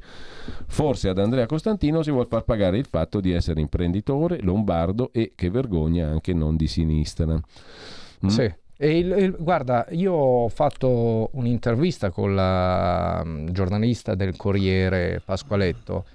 Forse 0.68 1.10
ad 1.10 1.20
Andrea 1.20 1.46
Costantino 1.78 2.02
si 2.02 2.10
vuol 2.10 2.26
far 2.26 2.44
pagare 2.44 2.80
il 2.80 2.88
fatto 2.88 3.20
di 3.20 3.32
essere 3.32 3.62
imprenditore, 3.62 4.42
lombardo 4.42 5.12
e 5.14 5.34
che 5.36 5.52
vergogna 5.52 6.08
anche 6.08 6.34
non 6.34 6.56
di 6.56 6.68
sinistra. 6.68 7.36
Mm? 7.36 8.28
Sì. 8.28 8.52
Il, 8.80 9.12
il, 9.12 9.36
guarda, 9.40 9.86
io 9.92 10.14
ho 10.14 10.50
fatto 10.50 11.30
un'intervista 11.34 12.10
con 12.10 12.36
la 12.36 13.22
um, 13.24 13.52
giornalista 13.52 14.16
del 14.16 14.36
Corriere 14.36 15.22
Pasqualetto 15.24 16.06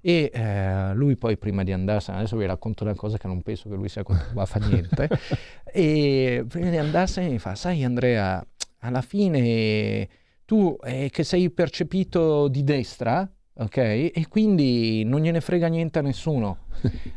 e 0.00 0.30
eh, 0.32 0.94
lui 0.94 1.16
poi 1.16 1.36
prima 1.36 1.62
di 1.62 1.72
andarsene, 1.72 2.18
adesso 2.18 2.36
vi 2.36 2.46
racconto 2.46 2.84
una 2.84 2.94
cosa 2.94 3.18
che 3.18 3.26
non 3.28 3.42
penso 3.42 3.68
che 3.68 3.76
lui 3.76 3.88
sia 3.88 4.04
a 4.04 4.46
fa 4.46 4.58
niente, 4.58 5.08
e 5.64 6.44
prima 6.48 6.70
di 6.70 6.76
andarsene 6.76 7.28
mi 7.28 7.38
fa, 7.38 7.54
sai 7.54 7.84
Andrea, 7.84 8.44
alla 8.80 9.02
fine 9.02 10.08
tu 10.44 10.76
eh, 10.84 11.08
che 11.10 11.24
sei 11.24 11.50
percepito 11.50 12.48
di 12.48 12.62
destra, 12.64 13.28
ok? 13.62 13.76
E 13.76 14.26
quindi 14.28 15.04
non 15.04 15.20
gliene 15.20 15.40
frega 15.40 15.66
niente 15.68 15.98
a 15.98 16.02
nessuno. 16.02 16.58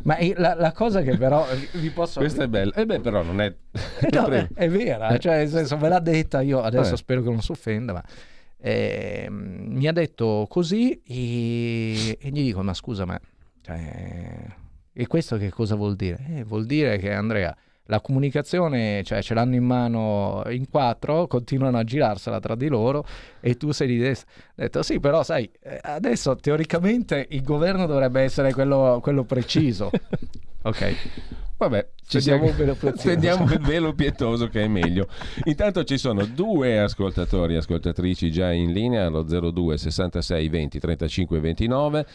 Ma 0.03 0.17
la, 0.35 0.53
la 0.53 0.71
cosa 0.71 1.01
che 1.01 1.17
però 1.17 1.45
vi 1.73 1.89
posso... 1.89 2.19
Questa 2.19 2.43
è 2.43 2.47
bella. 2.47 2.73
E 2.73 2.81
eh 2.81 2.85
beh, 2.85 2.99
però 2.99 3.23
non 3.23 3.41
è... 3.41 3.53
no, 4.11 4.27
è, 4.29 4.47
è, 4.53 4.69
vera, 4.69 5.17
cioè 5.17 5.37
nel 5.37 5.49
senso 5.49 5.77
ve 5.77 5.89
l'ha 5.89 5.99
detta, 5.99 6.41
io 6.41 6.61
adesso 6.61 6.93
eh. 6.93 6.97
spero 6.97 7.21
che 7.21 7.29
non 7.29 7.41
si 7.41 7.51
offenda, 7.51 7.93
ma... 7.93 8.03
Eh, 8.57 9.27
mi 9.29 9.87
ha 9.87 9.91
detto 9.91 10.47
così 10.49 10.99
e, 11.05 12.17
e, 12.19 12.29
gli 12.29 12.43
dico, 12.43 12.63
ma 12.63 12.73
scusa, 12.73 13.05
ma... 13.05 13.19
Cioè, 13.61 14.45
e 14.93 15.07
questo 15.07 15.37
che 15.37 15.49
cosa 15.49 15.75
vuol 15.75 15.95
dire? 15.95 16.23
Eh, 16.29 16.43
vuol 16.43 16.65
dire 16.65 16.97
che 16.97 17.11
Andrea 17.11 17.55
la 17.85 18.01
comunicazione, 18.01 19.03
cioè 19.03 19.21
ce 19.21 19.33
l'hanno 19.33 19.55
in 19.55 19.63
mano 19.63 20.43
in 20.49 20.69
quattro, 20.69 21.27
continuano 21.27 21.77
a 21.77 21.83
girarsela 21.83 22.39
tra 22.39 22.55
di 22.55 22.67
loro 22.67 23.05
e 23.39 23.57
tu 23.57 23.71
sei 23.71 23.87
di 23.87 23.97
destra. 23.97 24.31
Ho 24.49 24.53
detto 24.55 24.83
sì, 24.83 24.99
però 24.99 25.23
sai, 25.23 25.49
eh, 25.61 25.79
adesso 25.81 26.35
teoricamente 26.35 27.27
il 27.29 27.43
governo 27.43 27.85
dovrebbe 27.85 28.21
essere 28.21 28.53
quello, 28.53 28.99
quello 29.01 29.23
preciso. 29.23 29.91
ok. 30.63 30.95
Vabbè, 31.57 31.87
ci 32.05 32.19
siamo 32.19 32.51
tendiamo 33.01 33.45
il 33.45 33.59
velo 33.61 33.93
pietoso 33.95 34.47
che 34.49 34.63
è 34.63 34.67
meglio. 34.67 35.07
Intanto 35.45 35.85
ci 35.85 35.97
sono 35.97 36.25
due 36.25 36.79
ascoltatori 36.79 37.53
e 37.53 37.57
ascoltatrici 37.57 38.29
già 38.29 38.51
in 38.51 38.73
linea 38.73 39.05
allo 39.05 39.23
02 39.23 39.77
66 39.77 40.49
20 40.49 40.79
35 40.79 41.39
29 41.39 42.05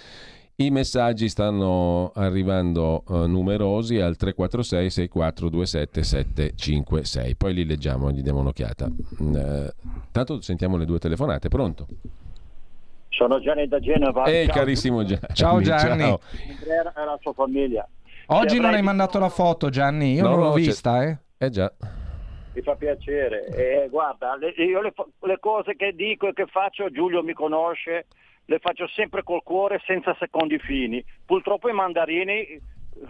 i 0.60 0.70
messaggi 0.70 1.30
stanno 1.30 2.12
arrivando 2.14 3.02
uh, 3.06 3.26
numerosi 3.26 3.98
al 3.98 4.16
346 4.16 4.90
6427 4.90 6.02
756. 6.02 7.36
Poi 7.36 7.54
li 7.54 7.64
leggiamo, 7.64 8.10
gli 8.10 8.20
diamo 8.20 8.40
un'occhiata. 8.40 8.90
Uh, 9.18 9.68
tanto 10.12 10.42
sentiamo 10.42 10.76
le 10.76 10.84
due 10.84 10.98
telefonate. 10.98 11.48
Pronto? 11.48 11.86
Sono 13.08 13.40
Gianni 13.40 13.68
da 13.68 13.80
Genova. 13.80 14.24
Ehi, 14.26 14.46
ciao. 14.46 14.56
carissimo 14.56 15.02
Gianni. 15.02 15.26
Ciao 15.32 15.60
Gianni. 15.62 16.02
Ciao. 16.02 16.20
E 16.34 17.04
la 17.06 17.18
sua 17.22 17.32
famiglia. 17.32 17.88
Oggi 18.26 18.60
non 18.60 18.74
hai 18.74 18.82
mandato 18.82 19.18
la 19.18 19.30
foto, 19.30 19.70
Gianni. 19.70 20.12
Io 20.12 20.22
no, 20.24 20.28
non 20.28 20.40
l'ho 20.40 20.52
vista, 20.52 21.02
eh. 21.04 21.16
Eh 21.38 21.48
già. 21.48 21.72
Mi 22.52 22.60
fa 22.60 22.74
piacere. 22.74 23.46
Eh, 23.46 23.88
guarda, 23.88 24.36
le, 24.36 24.50
io 24.50 24.82
le, 24.82 24.92
le 25.20 25.38
cose 25.40 25.74
che 25.74 25.94
dico 25.94 26.28
e 26.28 26.32
che 26.34 26.44
faccio, 26.46 26.90
Giulio 26.90 27.22
mi 27.22 27.32
conosce 27.32 28.06
le 28.50 28.58
faccio 28.58 28.88
sempre 28.88 29.22
col 29.22 29.44
cuore 29.44 29.80
senza 29.86 30.12
secondi 30.18 30.58
fini. 30.58 31.02
Purtroppo 31.24 31.68
i 31.68 31.72
mandarini 31.72 32.60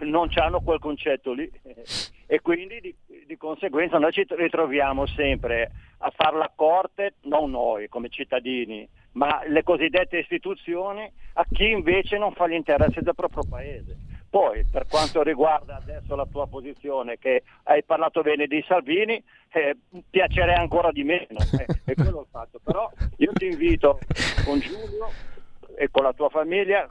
non 0.01 0.29
hanno 0.35 0.61
quel 0.61 0.77
concetto 0.77 1.33
lì 1.33 1.49
e 2.27 2.41
quindi 2.41 2.79
di, 2.79 2.95
di, 3.25 3.37
conseguenza 3.37 3.97
noi 3.97 4.11
ci 4.11 4.23
ritroviamo 4.29 5.07
sempre 5.07 5.71
a 5.97 6.11
fare 6.15 6.37
la 6.37 6.51
corte, 6.55 7.15
non 7.21 7.49
noi 7.49 7.89
come 7.89 8.09
cittadini, 8.09 8.87
ma 9.13 9.41
le 9.47 9.63
cosiddette 9.63 10.19
istituzioni 10.19 11.11
a 11.33 11.45
chi 11.51 11.71
invece 11.71 12.19
non 12.19 12.33
fa 12.33 12.47
gli 12.47 12.53
interessi 12.53 13.01
del 13.01 13.15
proprio 13.15 13.43
paese. 13.49 13.97
Poi, 14.29 14.63
per 14.63 14.85
quanto 14.87 15.23
riguarda 15.23 15.75
adesso 15.75 16.15
la 16.15 16.25
tua 16.25 16.47
posizione, 16.47 17.17
che 17.17 17.43
hai 17.63 17.83
parlato 17.83 18.21
bene 18.21 18.47
di 18.47 18.63
Salvini, 18.65 19.21
eh, 19.51 19.75
piacerei 20.09 20.55
ancora 20.55 20.89
di 20.91 21.03
meno, 21.03 21.39
eh, 21.59 21.65
e 21.83 21.95
quello 21.95 22.19
ho 22.19 22.27
fatto. 22.31 22.61
Però 22.63 22.89
io 23.17 23.33
ti 23.33 23.47
invito 23.47 23.99
con 24.45 24.57
Giulio 24.59 25.09
e 25.81 25.89
con 25.89 26.03
la 26.03 26.13
tua 26.13 26.29
famiglia, 26.29 26.87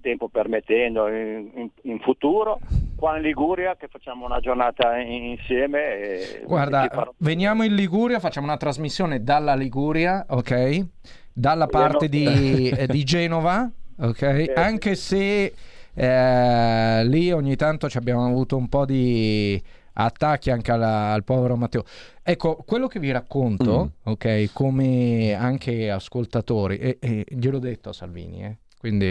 tempo 0.00 0.28
permettendo, 0.28 1.06
in, 1.08 1.50
in, 1.54 1.68
in 1.82 2.00
futuro, 2.00 2.58
qua 2.96 3.18
in 3.18 3.22
Liguria 3.22 3.76
che 3.76 3.88
facciamo 3.88 4.24
una 4.24 4.40
giornata 4.40 4.96
insieme. 4.96 6.40
Guarda, 6.46 7.12
veniamo 7.18 7.62
in 7.62 7.74
Liguria, 7.74 8.18
facciamo 8.18 8.46
una 8.46 8.56
trasmissione 8.56 9.22
dalla 9.22 9.54
Liguria, 9.54 10.24
ok? 10.30 10.86
Dalla 11.30 11.66
parte 11.66 12.08
di, 12.08 12.70
eh, 12.70 12.86
di 12.86 13.04
Genova, 13.04 13.70
ok? 13.98 14.52
Anche 14.54 14.94
se 14.94 15.52
eh, 15.92 17.04
lì 17.04 17.30
ogni 17.32 17.54
tanto 17.56 17.90
ci 17.90 17.98
abbiamo 17.98 18.24
avuto 18.24 18.56
un 18.56 18.70
po' 18.70 18.86
di 18.86 19.62
attacchi 19.98 20.50
anche 20.50 20.72
alla, 20.72 21.12
al 21.12 21.24
povero 21.24 21.56
Matteo. 21.56 21.84
Ecco, 22.22 22.56
quello 22.66 22.86
che 22.86 22.98
vi 22.98 23.10
racconto, 23.10 23.84
mm. 23.84 24.10
ok, 24.10 24.50
come 24.52 25.32
anche 25.34 25.90
ascoltatori, 25.90 26.78
e, 26.78 26.98
e 27.00 27.24
gliel'ho 27.28 27.58
detto 27.58 27.90
a 27.90 27.92
Salvini, 27.92 28.44
eh, 28.44 28.58
quindi 28.78 29.06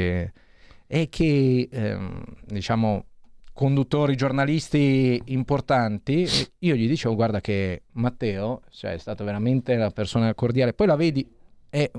è 0.88 1.10
che, 1.10 1.70
ehm, 1.72 2.24
diciamo, 2.46 3.06
conduttori, 3.54 4.16
giornalisti 4.16 5.22
importanti, 5.26 6.28
io 6.60 6.76
gli 6.76 6.88
dicevo, 6.88 7.16
guarda 7.16 7.42
che 7.42 7.84
Matteo, 7.94 8.62
cioè, 8.70 8.94
è 8.94 8.98
stato 8.98 9.24
veramente 9.24 9.74
una 9.76 9.92
persona 9.92 10.34
cordiale, 10.36 10.74
poi 10.74 10.88
la 10.88 10.96
vedi, 10.96 11.28
è 11.70 11.90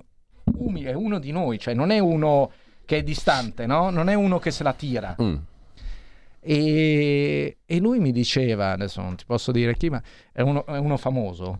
umile, 0.58 0.90
è 0.90 0.94
uno 0.94 1.18
di 1.18 1.32
noi, 1.32 1.58
cioè 1.58 1.74
non 1.74 1.90
è 1.90 1.98
uno 1.98 2.50
che 2.84 2.98
è 2.98 3.02
distante, 3.02 3.66
no? 3.66 3.90
Non 3.90 4.08
è 4.08 4.14
uno 4.14 4.38
che 4.38 4.50
se 4.50 4.62
la 4.62 4.72
tira. 4.72 5.16
Mm. 5.20 5.34
E, 6.48 7.56
e, 7.66 7.78
lui 7.80 7.98
mi 7.98 8.12
diceva, 8.12 8.70
adesso 8.70 9.00
non 9.00 9.16
ti 9.16 9.24
posso 9.26 9.50
dire 9.50 9.76
chi, 9.76 9.90
ma 9.90 10.00
è 10.30 10.42
uno, 10.42 10.64
è 10.64 10.78
uno 10.78 10.96
famoso, 10.96 11.58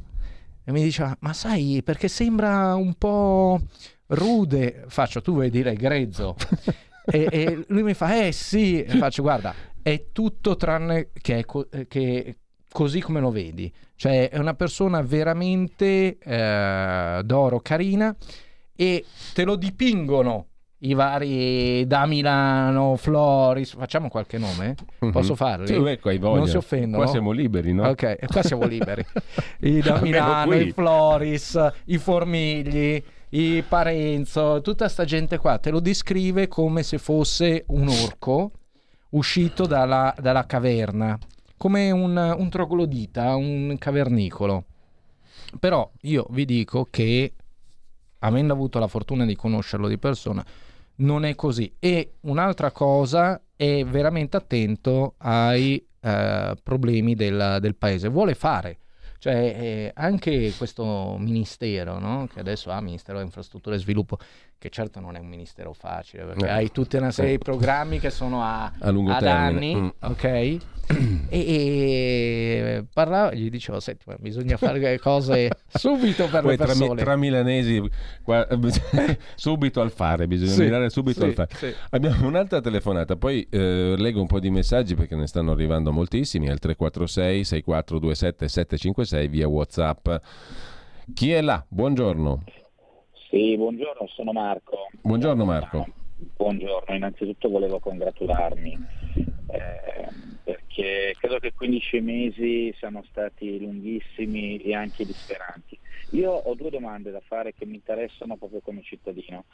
e 0.65 0.71
mi 0.71 0.81
diceva, 0.81 1.17
ma 1.21 1.33
sai, 1.33 1.83
perché 1.85 2.07
sembra 2.07 2.77
un 2.77 2.95
po' 2.95 3.61
rude, 4.07 4.85
faccio, 4.87 5.21
tu 5.23 5.33
vuoi 5.33 5.51
dire 5.51 5.75
grezzo. 5.75 6.37
e, 7.05 7.29
e, 7.29 7.65
lui 7.67 7.83
mi 7.83 7.95
fa, 7.95 8.27
eh 8.27 8.31
sì, 8.31 8.81
e 8.81 8.97
faccio, 8.97 9.23
guarda, 9.23 9.53
è 9.83 10.07
tutto 10.13 10.55
tranne 10.55 11.11
che, 11.13 11.45
co- 11.45 11.69
che 11.89 12.37
così 12.71 13.01
come 13.01 13.19
lo 13.19 13.31
vedi. 13.31 13.73
Cioè 13.97 14.31
è 14.31 14.39
una 14.39 14.55
persona 14.55 15.03
veramente 15.03 16.17
eh, 16.17 17.23
d'oro, 17.25 17.59
carina, 17.59 18.15
e 18.77 19.05
te 19.35 19.43
lo 19.43 19.57
dipingono 19.57 20.47
i 20.89 20.95
vari 20.95 21.87
da 21.87 22.07
Milano, 22.07 22.97
Floris, 22.97 23.75
facciamo 23.75 24.09
qualche 24.09 24.39
nome? 24.39 24.75
Mm-hmm. 25.03 25.13
Posso 25.13 25.35
farli? 25.35 25.67
Sì, 25.67 25.75
ecco, 25.75 26.13
non 26.13 26.47
si 26.47 26.57
offendono. 26.57 27.03
Qua 27.03 27.13
siamo 27.13 27.31
liberi, 27.33 27.73
no? 27.73 27.89
Ok, 27.89 28.27
qua 28.31 28.43
siamo 28.43 28.67
liberi. 28.67 29.05
I 29.61 29.81
da 29.81 30.01
Milano, 30.01 30.55
i 30.55 30.71
Floris, 30.73 31.73
i 31.87 31.99
Formigli, 31.99 33.03
i 33.31 33.65
Parenzo, 33.67 34.61
tutta 34.61 34.89
sta 34.89 35.05
gente 35.05 35.39
qua 35.39 35.59
te 35.59 35.71
lo 35.71 35.81
descrive 35.81 36.47
come 36.47 36.83
se 36.83 36.99
fosse 36.99 37.65
un 37.69 37.89
orco 37.89 38.53
uscito 39.11 39.67
dalla, 39.67 40.15
dalla 40.21 40.47
caverna, 40.47 41.19
come 41.57 41.91
un, 41.91 42.17
un 42.17 42.49
troglodita, 42.49 43.35
un 43.35 43.77
cavernicolo. 43.79 44.65
Però 45.59 45.91
io 46.03 46.27
vi 46.31 46.45
dico 46.45 46.87
che, 46.91 47.33
avendo 48.21 48.53
avuto 48.53 48.79
la 48.79 48.89
fortuna 48.89 49.25
di 49.25 49.37
conoscerlo 49.37 49.89
di 49.89 49.99
persona, 49.99 50.45
non 50.97 51.25
è 51.25 51.35
così. 51.35 51.75
E 51.79 52.15
un'altra 52.23 52.71
cosa 52.71 53.41
è 53.55 53.85
veramente 53.85 54.37
attento 54.37 55.15
ai 55.19 55.85
eh, 56.01 56.57
problemi 56.63 57.15
del, 57.15 57.59
del, 57.61 57.75
paese. 57.75 58.09
Vuole 58.09 58.35
fare. 58.35 58.79
Cioè, 59.19 59.35
eh, 59.35 59.93
anche 59.95 60.53
questo 60.57 61.17
ministero, 61.19 61.99
no? 61.99 62.29
che 62.33 62.39
adesso 62.39 62.71
ha 62.71 62.81
Ministero 62.81 63.15
delle 63.15 63.27
Infrastrutture 63.27 63.77
e 63.77 63.79
Sviluppo, 63.79 64.19
che 64.59 64.71
certo 64.71 65.01
non 65.01 65.17
è 65.17 65.19
un 65.19 65.27
ministero 65.27 65.73
facile, 65.73 66.25
perché 66.25 66.47
eh. 66.47 66.51
hai 66.51 66.71
tutta 66.73 66.99
una 66.99 67.11
serie 67.11 67.33
di 67.33 67.39
programmi 67.39 67.99
che 67.99 68.11
sono 68.11 68.43
a, 68.43 68.73
a 68.79 68.91
lungo 68.91 69.13
ad 69.13 69.23
termine. 69.23 69.73
anni, 69.73 69.75
mm. 69.75 69.89
ok? 70.01 70.25
e, 70.25 70.61
e 71.31 72.85
parlavo, 72.93 73.35
gli 73.35 73.51
dicevo, 73.51 73.81
senti, 73.81 74.05
ma 74.07 74.17
bisogna 74.19 74.57
fare 74.57 74.79
le 74.79 74.99
cose 74.99 75.51
subito 75.69 76.29
per 76.29 76.43
Poi 76.43 76.51
le 76.53 76.57
persone. 76.57 76.95
Tra, 76.95 77.05
tra 77.05 77.17
milanesi, 77.17 77.83
qua, 78.23 78.47
subito 79.35 79.81
al 79.81 79.91
fare, 79.91 80.27
bisogna 80.27 80.53
sì, 80.53 80.63
mirare 80.63 80.91
subito 80.91 81.21
sì, 81.21 81.27
al 81.27 81.35
fare. 81.35 81.55
Sì. 81.55 81.75
Abbiamo 81.91 82.27
un'altra 82.27 82.61
telefonata, 82.61 83.17
poi 83.17 83.47
eh, 83.51 83.95
leggo 83.97 84.21
un 84.21 84.27
po' 84.27 84.41
di 84.41 84.51
messaggi 84.51 84.95
perché 84.95 85.17
ne 85.17 85.27
stanno 85.27 85.53
arrivando 85.53 85.93
moltissimi, 85.93 86.49
al 86.49 86.59
346 86.59 87.45
6427 87.45 88.49
756 88.49 89.29
via 89.29 89.49
Whatsapp. 89.49 90.09
Chi 91.13 91.33
è 91.33 91.41
là? 91.41 91.65
Buongiorno. 91.69 92.43
Sì, 93.29 93.57
buongiorno, 93.57 94.07
sono 94.09 94.33
Marco. 94.33 94.89
Buongiorno 95.03 95.45
Marco. 95.45 95.87
Buongiorno, 96.37 96.95
innanzitutto 96.95 97.49
volevo 97.49 97.81
congratularmi 97.81 98.79
eh, 99.47 100.09
perché 100.43 101.15
credo 101.19 101.39
che 101.39 101.53
15 101.53 102.01
mesi 102.01 102.75
siano 102.79 103.03
stati 103.09 103.59
lunghissimi 103.59 104.59
e 104.59 104.75
anche 104.75 105.05
disperanti. 105.05 105.79
Io 106.11 106.31
ho 106.31 106.55
due 106.55 106.71
domande 106.71 107.11
da 107.11 107.21
fare 107.21 107.53
che 107.53 107.67
mi 107.67 107.75
interessano 107.75 108.37
proprio 108.37 108.61
come 108.61 108.83
cittadino. 108.83 109.47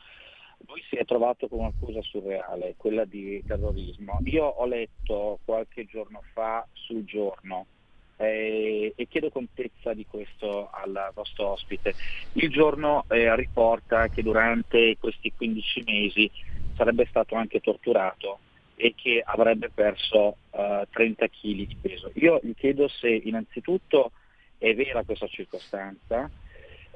Lui 0.67 0.83
si 0.89 0.97
è 0.97 1.05
trovato 1.05 1.49
con 1.49 1.61
un'accusa 1.61 2.03
surreale, 2.03 2.75
quella 2.77 3.05
di 3.05 3.43
terrorismo. 3.45 4.19
Io 4.25 4.45
ho 4.45 4.67
letto 4.67 5.41
qualche 5.45 5.87
giorno 5.87 6.21
fa 6.33 6.67
sul 6.73 7.05
giorno 7.05 7.67
eh, 8.17 8.93
e 8.95 9.09
chiedo 9.09 9.31
contezza 9.31 9.93
di 9.93 10.07
questo 10.07 10.71
al 10.71 11.11
vostro 11.15 11.49
ospite. 11.49 11.95
Il 12.35 12.51
giorno 12.51 13.05
eh, 13.09 13.35
riporta 13.37 14.09
che 14.09 14.23
durante 14.23 14.97
questi 14.99 15.33
15 15.35 15.83
mesi 15.87 16.31
sarebbe 16.77 17.07
stato 17.09 17.35
anche 17.35 17.61
torturato 17.61 18.39
e 18.75 18.95
che 18.97 19.23
avrebbe 19.25 19.71
perso 19.73 20.37
uh, 20.51 20.83
30 20.91 21.27
kg 21.29 21.67
di 21.67 21.77
peso. 21.81 22.11
Io 22.15 22.41
gli 22.43 22.55
chiedo 22.55 22.89
se 22.89 23.09
innanzitutto 23.09 24.11
è 24.59 24.75
vera 24.75 25.05
questa 25.05 25.27
circostanza, 25.27 26.29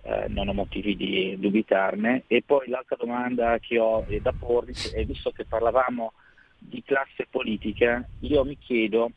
eh, 0.03 0.29
non 0.29 0.49
ho 0.49 0.53
motivi 0.53 0.97
di 0.97 1.37
dubitarne, 1.39 2.23
e 2.27 2.43
poi 2.45 2.69
l'altra 2.69 2.97
domanda 2.97 3.59
che 3.59 3.79
ho 3.79 4.05
da 4.21 4.33
porvi 4.33 4.73
è 4.95 5.05
visto 5.05 5.31
che 5.31 5.45
parlavamo 5.45 6.13
di 6.59 6.83
classe 6.85 7.27
politica, 7.29 8.07
io 8.21 8.45
mi 8.45 8.57
chiedo 8.59 9.11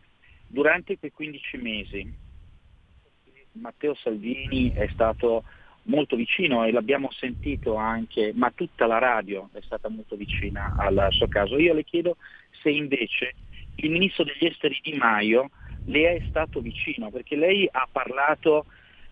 durante 0.49 0.97
quei 0.97 1.11
15 1.11 1.57
mesi 1.57 2.13
Matteo 3.53 3.95
Salvini 3.95 4.71
è 4.71 4.89
stato 4.93 5.43
molto 5.83 6.15
vicino 6.15 6.65
e 6.65 6.71
l'abbiamo 6.71 7.11
sentito 7.11 7.75
anche, 7.75 8.31
ma 8.35 8.51
tutta 8.51 8.85
la 8.85 8.97
radio 8.97 9.49
è 9.53 9.61
stata 9.61 9.89
molto 9.89 10.15
vicina 10.15 10.75
al 10.75 11.07
suo 11.11 11.27
caso. 11.27 11.57
Io 11.57 11.73
le 11.73 11.83
chiedo 11.83 12.17
se 12.61 12.69
invece 12.69 13.35
il 13.75 13.91
ministro 13.91 14.23
degli 14.23 14.45
esteri 14.45 14.79
Di 14.81 14.93
Maio 14.93 15.49
le 15.85 16.15
è 16.15 16.25
stato 16.29 16.59
vicino, 16.61 17.09
perché 17.09 17.35
lei 17.35 17.67
ha 17.71 17.87
parlato 17.91 18.65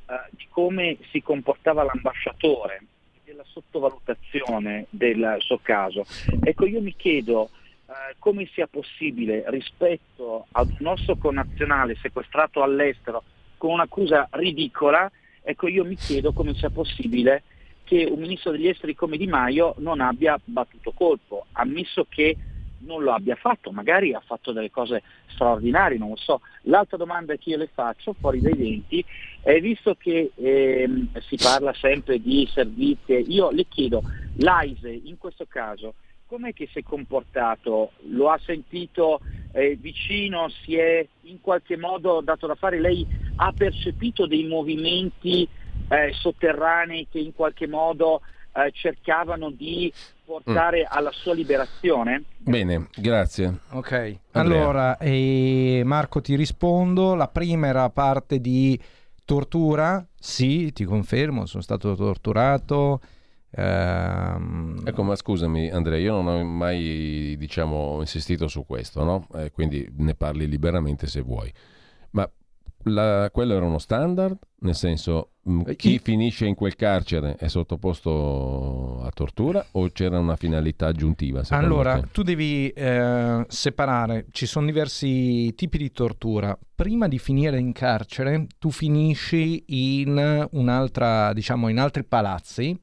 uh, 0.06 0.14
di 0.30 0.46
come 0.50 0.98
si 1.12 1.22
comportava 1.22 1.84
l'ambasciatore, 1.84 2.84
della 3.24 3.44
sottovalutazione 3.46 4.86
del 4.90 5.38
suo 5.40 5.60
caso. 5.62 6.06
Ecco, 6.42 6.66
io 6.66 6.82
mi 6.82 6.96
chiedo 6.96 7.50
uh, 7.88 7.94
come 8.20 8.48
sia 8.54 8.68
possibile 8.68 9.44
rispetto 9.48 10.46
ad 10.52 10.70
un 10.70 10.78
nostro 10.80 11.16
connazionale 11.16 11.96
sequestrato 11.96 12.62
all'estero 12.62 13.24
con 13.58 13.72
un'accusa 13.72 14.28
ridicola, 14.32 15.10
ecco 15.42 15.68
io 15.68 15.84
mi 15.84 15.96
chiedo 15.96 16.32
come 16.32 16.54
sia 16.54 16.70
possibile 16.70 17.44
che 17.84 18.06
un 18.06 18.20
ministro 18.20 18.52
degli 18.52 18.68
esteri 18.68 18.94
come 18.96 19.18
Di 19.18 19.28
Maio 19.28 19.74
non 19.78 20.02
abbia 20.02 20.40
battuto 20.44 20.92
colpo, 20.92 21.46
ammesso 21.54 22.06
che 22.10 22.36
non 22.80 23.02
lo 23.02 23.14
abbia 23.14 23.36
fatto, 23.36 23.72
magari 23.72 24.14
ha 24.14 24.20
fatto 24.20 24.52
delle 24.52 24.70
cose 24.70 25.02
straordinarie, 25.28 25.98
non 25.98 26.10
lo 26.10 26.16
so. 26.16 26.42
L'altra 26.64 26.98
domanda 26.98 27.36
che 27.36 27.52
io 27.52 27.58
le 27.58 27.70
faccio, 27.74 28.14
fuori 28.20 28.42
dai 28.42 28.56
denti, 28.56 29.04
è 29.42 29.60
visto 29.60 29.96
che 29.96 30.32
ehm, 30.36 31.20
si 31.22 31.38
parla 31.38 31.74
sempre 31.74 32.20
di 32.20 32.48
servizi, 32.52 33.14
io 33.32 33.50
le 33.52 33.66
chiedo, 33.68 34.04
l'AISE 34.36 34.90
in 34.90 35.18
questo 35.18 35.46
caso 35.48 35.94
com'è 36.28 36.54
che 36.54 36.68
si 36.72 36.80
è 36.80 36.84
comportato? 36.84 37.92
Lo 38.10 38.30
ha 38.30 38.40
sentito 38.46 39.20
eh, 39.54 39.76
vicino? 39.80 40.50
Si 40.50 40.76
è 40.76 41.06
in 41.22 41.42
qualche 41.42 41.78
modo 41.78 42.22
dato 42.22 42.46
da 42.46 42.56
fare? 42.56 42.80
Lei 42.80 43.06
ha 43.38 43.52
percepito 43.52 44.28
dei 44.28 44.46
movimenti 44.46 45.48
eh, 45.90 46.12
sotterranei 46.14 47.08
che 47.10 47.20
in 47.20 47.34
qualche 47.34 47.68
modo 47.68 48.22
eh, 48.54 48.72
cercavano 48.74 49.50
di 49.50 49.92
portare 50.26 50.82
mm. 50.82 50.88
alla 50.90 51.12
sua 51.12 51.34
liberazione? 51.34 52.24
Bene, 52.38 52.90
grazie. 52.96 53.60
Ok, 53.72 53.92
Andrea. 53.92 54.62
allora 54.62 54.98
eh, 54.98 55.82
Marco 55.86 56.22
ti 56.22 56.36
rispondo. 56.36 57.16
La 57.16 57.28
prima 57.30 57.68
era 57.68 57.90
parte 57.90 58.40
di 58.40 58.80
tortura. 59.24 60.06
Sì, 60.20 60.74
ti 60.74 60.84
confermo, 60.84 61.46
sono 61.46 61.64
stato 61.64 61.96
torturato. 61.96 63.00
Ehm... 63.52 64.82
Ecco, 64.86 65.04
ma 65.04 65.16
scusami 65.16 65.70
Andrea, 65.70 65.98
io 65.98 66.22
non 66.22 66.28
ho 66.28 66.44
mai 66.44 67.36
diciamo, 67.38 67.98
insistito 68.00 68.48
su 68.48 68.66
questo, 68.66 69.04
no? 69.04 69.28
eh, 69.36 69.52
quindi 69.52 69.88
ne 69.98 70.16
parli 70.16 70.48
liberamente 70.48 71.08
se 71.08 71.22
vuoi. 71.22 71.52
Ma 72.12 72.30
la, 72.84 73.30
quello 73.32 73.56
era 73.56 73.66
uno 73.66 73.80
standard? 73.80 74.38
Nel 74.60 74.76
senso, 74.76 75.32
mh, 75.44 75.62
eh, 75.68 75.76
chi 75.76 76.00
finisce 76.00 76.46
in 76.46 76.56
quel 76.56 76.76
carcere 76.76 77.36
è 77.36 77.48
sottoposto 77.48 79.02
a 79.04 79.10
tortura 79.12 79.66
o 79.72 79.90
c'era 79.92 80.20
una 80.20 80.36
finalità 80.36 80.88
aggiuntiva? 80.88 81.44
Allora, 81.50 82.00
te? 82.00 82.08
tu 82.12 82.24
devi 82.24 82.70
eh, 82.70 83.46
separare, 83.48 84.28
ci 84.32 84.46
sono 84.46 84.66
diversi 84.66 85.54
tipi 85.56 85.78
di 85.78 85.92
tortura. 85.92 86.58
Prima 86.76 87.08
di 87.08 87.20
finire 87.20 87.60
in 87.60 87.72
carcere, 87.72 88.48
tu 88.58 88.72
finisci 88.72 89.64
in 89.68 90.48
un'altra, 90.52 91.34
diciamo, 91.34 91.70
in 91.70 91.80
altri 91.80 92.04
palazzi 92.04 92.80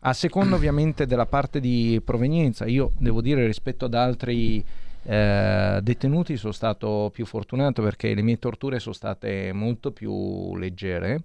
a 0.00 0.12
seconda 0.12 0.54
ovviamente 0.56 1.06
della 1.06 1.26
parte 1.26 1.60
di 1.60 2.00
provenienza. 2.04 2.66
Io 2.66 2.92
devo 2.98 3.20
dire 3.20 3.44
rispetto 3.46 3.84
ad 3.84 3.94
altri 3.94 4.64
eh, 5.02 5.80
detenuti 5.82 6.36
sono 6.36 6.52
stato 6.52 7.10
più 7.12 7.26
fortunato 7.26 7.82
perché 7.82 8.14
le 8.14 8.22
mie 8.22 8.38
torture 8.38 8.78
sono 8.78 8.94
state 8.94 9.52
molto 9.52 9.92
più 9.92 10.56
leggere. 10.56 11.22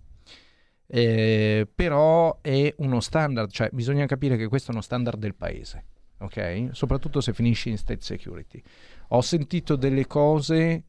Eh, 0.88 1.68
però 1.74 2.40
è 2.42 2.74
uno 2.78 3.00
standard, 3.00 3.50
cioè 3.50 3.70
bisogna 3.72 4.06
capire 4.06 4.38
che 4.38 4.48
questo 4.48 4.70
è 4.70 4.74
uno 4.74 4.84
standard 4.84 5.18
del 5.18 5.34
paese, 5.34 5.84
ok? 6.20 6.70
Soprattutto 6.74 7.22
se 7.22 7.34
finisci 7.34 7.70
in 7.70 7.78
state 7.78 8.02
security. 8.02 8.62
Ho 9.10 9.22
sentito 9.22 9.76
delle 9.76 10.06
cose 10.06 10.84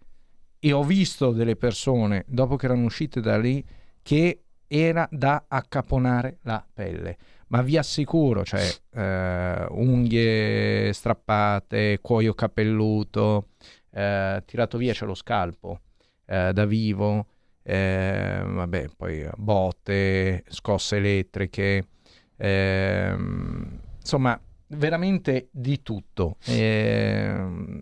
e 0.58 0.72
ho 0.72 0.82
visto 0.82 1.32
delle 1.32 1.56
persone 1.56 2.24
dopo 2.26 2.56
che 2.56 2.66
erano 2.66 2.84
uscite 2.84 3.20
da 3.20 3.38
lì 3.38 3.64
che 4.02 4.42
era 4.66 5.08
da 5.10 5.44
accaponare 5.48 6.38
la 6.42 6.64
pelle 6.72 7.16
ma 7.48 7.62
vi 7.62 7.76
assicuro, 7.76 8.44
cioè 8.44 8.68
eh, 8.92 9.66
unghie 9.70 10.92
strappate, 10.92 11.98
cuoio 12.00 12.34
capelluto, 12.34 13.48
eh, 13.90 14.42
tirato 14.44 14.78
via 14.78 14.92
c'è 14.92 15.06
lo 15.06 15.14
scalpo 15.14 15.80
eh, 16.26 16.52
da 16.52 16.64
vivo, 16.66 17.26
eh, 17.62 18.42
vabbè, 18.44 18.88
poi 18.96 19.28
botte, 19.36 20.44
scosse 20.48 20.96
elettriche, 20.96 21.88
ehm, 22.36 23.80
insomma 24.00 24.40
veramente 24.68 25.48
di 25.52 25.82
tutto. 25.82 26.36
Ehm, 26.46 27.80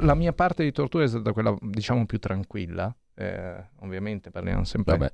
la 0.00 0.14
mia 0.14 0.32
parte 0.32 0.62
di 0.62 0.72
tortura 0.72 1.04
è 1.04 1.08
stata 1.08 1.32
quella 1.32 1.56
diciamo 1.60 2.04
più 2.06 2.18
tranquilla, 2.18 2.94
eh, 3.14 3.64
ovviamente 3.80 4.30
parliamo 4.30 4.64
sempre 4.64 4.96
Vabbè, 4.98 5.12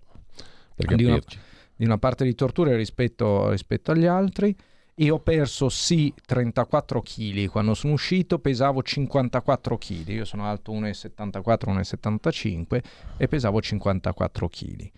per 0.74 0.94
di 0.96 1.04
una, 1.04 1.20
di 1.82 1.88
una 1.88 1.98
parte 1.98 2.22
di 2.22 2.36
torture 2.36 2.76
rispetto, 2.76 3.50
rispetto 3.50 3.90
agli 3.90 4.06
altri. 4.06 4.54
E 4.94 5.10
ho 5.10 5.18
perso 5.18 5.68
sì 5.68 6.14
34 6.24 7.02
kg 7.02 7.46
quando 7.48 7.74
sono 7.74 7.94
uscito 7.94 8.38
pesavo 8.38 8.82
54 8.82 9.78
kg 9.78 10.08
io 10.08 10.24
sono 10.26 10.44
alto 10.44 10.70
1,74 10.72 11.40
1,75 11.40 12.80
e 13.16 13.26
pesavo 13.26 13.62
54 13.62 14.48
kg 14.50 14.90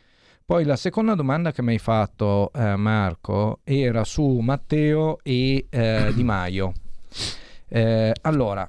poi 0.44 0.64
la 0.64 0.74
seconda 0.74 1.14
domanda 1.14 1.52
che 1.52 1.62
mi 1.62 1.72
hai 1.72 1.78
fatto 1.78 2.50
eh, 2.52 2.74
Marco 2.74 3.60
era 3.62 4.02
su 4.02 4.40
Matteo 4.40 5.20
e 5.22 5.66
eh, 5.70 6.12
Di 6.12 6.24
Maio. 6.24 6.72
Eh, 7.68 8.12
allora 8.22 8.68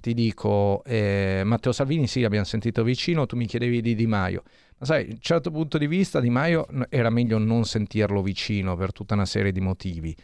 ti 0.00 0.14
dico 0.14 0.82
eh, 0.84 1.42
Matteo 1.44 1.72
Salvini 1.72 2.06
sì 2.08 2.24
abbiamo 2.24 2.46
sentito 2.46 2.82
vicino 2.82 3.26
tu 3.26 3.36
mi 3.36 3.46
chiedevi 3.46 3.82
di 3.82 3.94
Di 3.94 4.06
Maio. 4.06 4.42
ma 4.42 4.63
sai, 4.84 5.08
un 5.10 5.18
certo 5.20 5.50
punto 5.50 5.78
di 5.78 5.86
vista 5.86 6.20
Di 6.20 6.30
Maio 6.30 6.66
era 6.88 7.10
meglio 7.10 7.38
non 7.38 7.64
sentirlo 7.64 8.22
vicino 8.22 8.76
per 8.76 8.92
tutta 8.92 9.14
una 9.14 9.26
serie 9.26 9.52
di 9.52 9.60
motivi. 9.60 10.16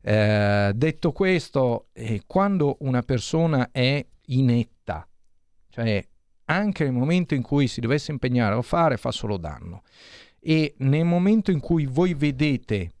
Eh, 0.00 0.72
detto 0.74 1.12
questo, 1.12 1.88
eh, 1.92 2.22
quando 2.26 2.76
una 2.80 3.02
persona 3.02 3.70
è 3.70 4.04
inetta, 4.26 5.08
cioè 5.70 6.06
anche 6.46 6.84
nel 6.84 6.92
momento 6.92 7.34
in 7.34 7.42
cui 7.42 7.66
si 7.66 7.80
dovesse 7.80 8.10
impegnare 8.10 8.54
a 8.54 8.62
fare, 8.62 8.96
fa 8.96 9.10
solo 9.10 9.36
danno. 9.36 9.82
E 10.40 10.74
nel 10.78 11.04
momento 11.04 11.50
in 11.50 11.60
cui 11.60 11.86
voi 11.86 12.14
vedete 12.14 12.92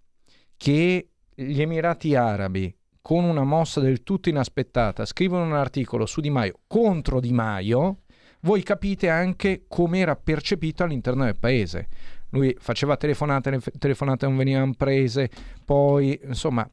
che 0.56 1.10
gli 1.34 1.60
Emirati 1.60 2.14
Arabi, 2.14 2.74
con 3.00 3.24
una 3.24 3.44
mossa 3.44 3.80
del 3.80 4.02
tutto 4.02 4.28
inaspettata, 4.28 5.06
scrivono 5.06 5.44
un 5.44 5.54
articolo 5.54 6.04
su 6.04 6.20
Di 6.20 6.30
Maio 6.30 6.60
contro 6.66 7.20
Di 7.20 7.32
Maio, 7.32 8.00
voi 8.40 8.62
capite 8.62 9.08
anche 9.08 9.64
come 9.68 9.98
era 9.98 10.16
percepito 10.16 10.84
all'interno 10.84 11.24
del 11.24 11.36
paese. 11.38 11.88
Lui 12.30 12.54
faceva 12.58 12.96
telefonate, 12.96 13.50
le 13.50 13.60
telefonate 13.78 14.26
non 14.26 14.36
venivano 14.36 14.74
prese, 14.76 15.30
poi 15.64 16.18
insomma 16.24 16.68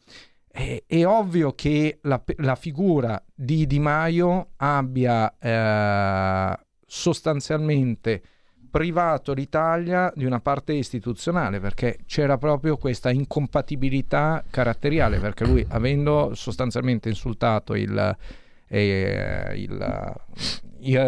è, 0.55 0.83
è 0.85 1.05
ovvio 1.05 1.53
che 1.53 1.99
la, 2.03 2.21
la, 2.37 2.55
figura 2.55 3.21
di 3.33 3.65
Di 3.65 3.79
Maio 3.79 4.51
abbia 4.57 5.33
eh, 5.37 6.59
sostanzialmente 6.85 8.21
privato 8.69 9.33
l'Italia 9.33 10.11
di 10.15 10.25
una 10.25 10.41
parte 10.41 10.73
istituzionale 10.73 11.61
perché 11.61 11.99
c'era 12.05 12.37
proprio 12.37 12.75
questa 12.75 13.09
incompatibilità 13.09 14.43
caratteriale 14.49 15.19
perché 15.19 15.45
lui 15.45 15.65
avendo 15.69 16.33
sostanzialmente 16.33 17.07
insultato 17.07 17.73
il, 17.73 18.17
eh, 18.67 19.53
il, 19.55 20.15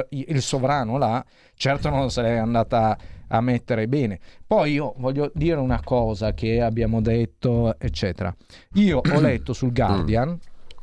il, 0.10 0.42
sovrano 0.42 0.98
là 0.98 1.24
certo 1.56 1.90
non 1.90 2.08
l'è 2.16 2.36
andata 2.38 2.98
a 3.30 3.42
mettere 3.42 3.88
bene. 3.88 4.20
Poi 4.46 4.74
io 4.74 4.94
voglio 4.98 5.32
dire 5.34 5.60
una 5.60 5.82
cosa 5.84 6.34
che 6.34 6.62
abbiamo 6.62 7.02
detto, 7.02 7.76
eccetera. 7.78 8.34
Io 8.74 9.02
ho 9.04 9.20
letto 9.20 9.54
sul 9.54 9.74
Guardian, 9.74 10.38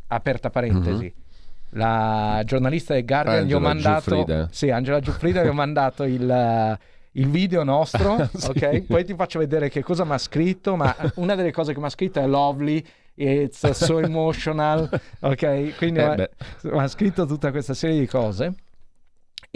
aperta 0.09 0.50
parentesi, 0.50 1.04
mm-hmm. 1.04 1.80
la 1.80 2.42
giornalista 2.44 2.94
del 2.94 3.04
Guardian 3.04 3.38
Angela 3.38 3.48
gli 3.48 3.54
ho 3.54 3.66
mandato... 3.66 4.14
Giuffrida. 4.16 4.48
Sì, 4.50 4.70
Angela 4.70 5.00
Giuffrida 5.00 5.42
gli 5.42 5.48
ho 5.48 5.54
mandato 5.54 6.04
il 6.04 6.78
il 7.16 7.28
video 7.28 7.62
nostro, 7.62 8.28
sì. 8.35 8.50
ok? 8.50 8.80
Poi 8.83 9.04
ti 9.04 9.14
faccio 9.14 9.38
vedere 9.38 9.68
che 9.68 9.85
cosa 9.85 10.04
mi 10.04 10.14
ha 10.14 10.18
scritto, 10.18 10.74
ma 10.74 10.94
una 11.14 11.37
delle 11.37 11.52
cose 11.52 11.72
che 11.72 11.78
mi 11.78 11.85
ha 11.85 11.90
scritto 11.90 12.18
è 12.18 12.26
lovely, 12.26 12.85
it's 13.14 13.70
so 13.70 14.00
emotional, 14.00 14.88
ok? 15.20 15.76
Quindi 15.76 16.00
eh 16.00 16.30
mi 16.62 16.78
ha 16.78 16.88
scritto 16.88 17.24
tutta 17.24 17.52
questa 17.52 17.72
serie 17.72 18.00
di 18.00 18.09
cose 18.09 18.54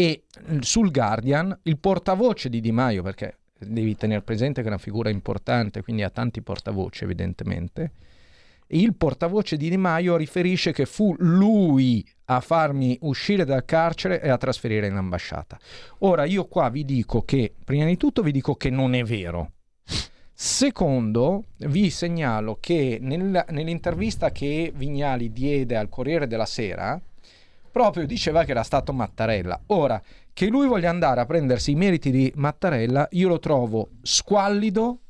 e 0.01 0.23
sul 0.61 0.93
Guardian 0.93 1.59
il 1.65 1.77
portavoce 1.77 2.49
di 2.49 2.61
Di 2.61 2.71
Maio, 2.71 3.03
perché 3.03 3.39
devi 3.59 3.97
tenere 3.97 4.23
presente 4.23 4.61
che 4.61 4.69
è 4.69 4.71
una 4.71 4.79
figura 4.79 5.11
importante, 5.11 5.83
quindi 5.83 6.05
ha 6.05 6.11
tanti 6.11 6.41
portavoce 6.41 7.03
evidentemente, 7.03 7.91
il 8.69 8.95
portavoce 8.95 9.57
di 9.57 9.69
Di 9.69 9.77
Maio 9.77 10.15
riferisce 10.15 10.71
che 10.71 10.87
fu 10.87 11.17
lui 11.19 12.09
a 12.27 12.39
farmi 12.39 12.97
uscire 13.01 13.45
dal 13.45 13.65
carcere 13.65 14.23
e 14.23 14.29
a 14.29 14.37
trasferire 14.37 14.87
in 14.87 14.95
ambasciata. 14.95 15.59
Ora 16.01 16.25
io 16.27 16.47
qua 16.47 16.69
vi 16.69 16.85
dico 16.85 17.23
che, 17.23 17.53
prima 17.65 17.87
di 17.87 17.97
tutto 17.97 18.23
vi 18.23 18.31
dico 18.31 18.55
che 18.55 18.71
non 18.71 18.95
è 18.95 19.03
vero. 19.03 19.51
Secondo, 20.33 21.47
vi 21.57 21.91
segnalo 21.91 22.59
che 22.61 22.99
nel, 23.01 23.47
nell'intervista 23.49 24.31
che 24.31 24.73
Vignali 24.73 25.33
diede 25.33 25.77
al 25.77 25.89
Corriere 25.89 26.29
della 26.29 26.47
Sera, 26.47 27.03
proprio 27.71 28.07
diceva 28.07 28.45
che 28.45 28.51
era 28.53 28.63
stato 28.63 28.93
Mattarella. 28.93 29.61
Ora, 29.67 30.01
che 30.33 30.47
lui 30.47 30.67
voglia 30.67 30.91
andare 30.91 31.21
a 31.21 31.27
prendersi 31.27 31.73
i 31.73 31.75
meriti 31.75 32.11
di 32.11 32.33
Mattarella, 32.37 33.09
io 33.13 33.29
lo 33.29 33.39
trovo 33.39 33.91
squallido 34.03 35.01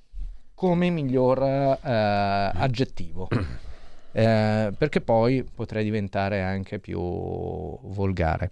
come 0.54 0.90
miglior 0.90 1.42
eh, 1.42 1.78
aggettivo. 1.82 3.28
Eh, 4.10 4.72
perché 4.76 5.00
poi 5.02 5.44
potrei 5.44 5.84
diventare 5.84 6.42
anche 6.42 6.80
più 6.80 6.98
volgare. 6.98 8.50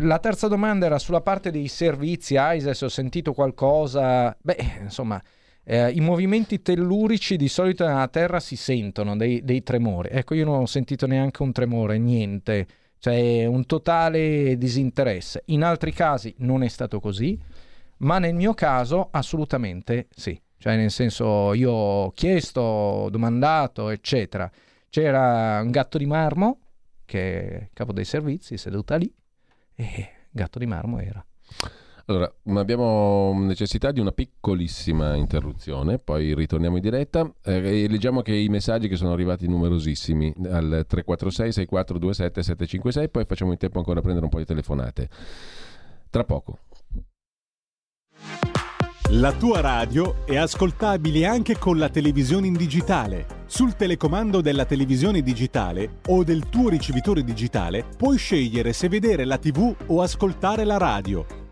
La 0.00 0.18
terza 0.18 0.48
domanda 0.48 0.84
era 0.84 0.98
sulla 0.98 1.22
parte 1.22 1.50
dei 1.50 1.68
servizi 1.68 2.34
ISIS, 2.36 2.80
ho 2.82 2.88
sentito 2.88 3.32
qualcosa, 3.32 4.36
beh, 4.38 4.80
insomma, 4.82 5.22
eh, 5.62 5.90
i 5.92 6.00
movimenti 6.00 6.60
tellurici 6.60 7.36
di 7.36 7.48
solito 7.48 7.86
nella 7.86 8.08
Terra 8.08 8.38
si 8.38 8.56
sentono, 8.56 9.16
dei, 9.16 9.42
dei 9.44 9.62
tremori. 9.62 10.10
Ecco, 10.12 10.34
io 10.34 10.44
non 10.44 10.60
ho 10.60 10.66
sentito 10.66 11.06
neanche 11.06 11.42
un 11.42 11.52
tremore, 11.52 11.98
niente 11.98 12.66
cioè 12.98 13.44
un 13.46 13.66
totale 13.66 14.56
disinteresse. 14.58 15.42
In 15.46 15.62
altri 15.62 15.92
casi 15.92 16.34
non 16.38 16.62
è 16.62 16.68
stato 16.68 17.00
così, 17.00 17.38
ma 17.98 18.18
nel 18.18 18.34
mio 18.34 18.54
caso 18.54 19.08
assolutamente 19.10 20.08
sì. 20.14 20.40
Cioè 20.58 20.76
nel 20.76 20.90
senso 20.90 21.52
io 21.52 21.70
ho 21.70 22.10
chiesto, 22.12 22.60
ho 22.60 23.10
domandato, 23.10 23.90
eccetera. 23.90 24.50
C'era 24.88 25.60
un 25.62 25.70
gatto 25.70 25.98
di 25.98 26.06
marmo, 26.06 26.58
che 27.04 27.48
è 27.48 27.68
capo 27.72 27.92
dei 27.92 28.04
servizi, 28.04 28.56
seduta 28.56 28.96
lì, 28.96 29.12
e 29.74 30.08
gatto 30.30 30.58
di 30.58 30.66
marmo 30.66 30.98
era. 30.98 31.24
Allora, 32.08 32.32
abbiamo 32.54 33.34
necessità 33.36 33.90
di 33.90 33.98
una 33.98 34.12
piccolissima 34.12 35.16
interruzione, 35.16 35.98
poi 35.98 36.36
ritorniamo 36.36 36.76
in 36.76 36.82
diretta 36.82 37.28
eh, 37.42 37.82
e 37.82 37.88
leggiamo 37.88 38.22
che 38.22 38.32
i 38.32 38.48
messaggi 38.48 38.86
che 38.86 38.94
sono 38.94 39.12
arrivati 39.12 39.48
numerosissimi 39.48 40.32
al 40.44 40.84
346 40.86 41.52
6427 41.52 42.42
756, 42.44 43.08
poi 43.08 43.24
facciamo 43.24 43.50
in 43.50 43.58
tempo 43.58 43.78
ancora 43.78 43.98
a 43.98 44.02
prendere 44.02 44.24
un 44.24 44.30
po' 44.30 44.38
di 44.38 44.44
telefonate. 44.44 45.08
Tra 46.08 46.22
poco. 46.22 46.58
La 49.10 49.32
tua 49.32 49.60
radio 49.60 50.24
è 50.26 50.36
ascoltabile 50.36 51.26
anche 51.26 51.58
con 51.58 51.76
la 51.76 51.88
televisione 51.88 52.46
in 52.46 52.54
digitale. 52.54 53.44
Sul 53.46 53.74
telecomando 53.74 54.40
della 54.40 54.64
televisione 54.64 55.22
digitale 55.22 55.98
o 56.06 56.22
del 56.22 56.48
tuo 56.48 56.68
ricevitore 56.68 57.24
digitale 57.24 57.84
puoi 57.96 58.16
scegliere 58.16 58.72
se 58.72 58.88
vedere 58.88 59.24
la 59.24 59.38
TV 59.38 59.74
o 59.86 60.02
ascoltare 60.02 60.64
la 60.64 60.76
radio 60.76 61.44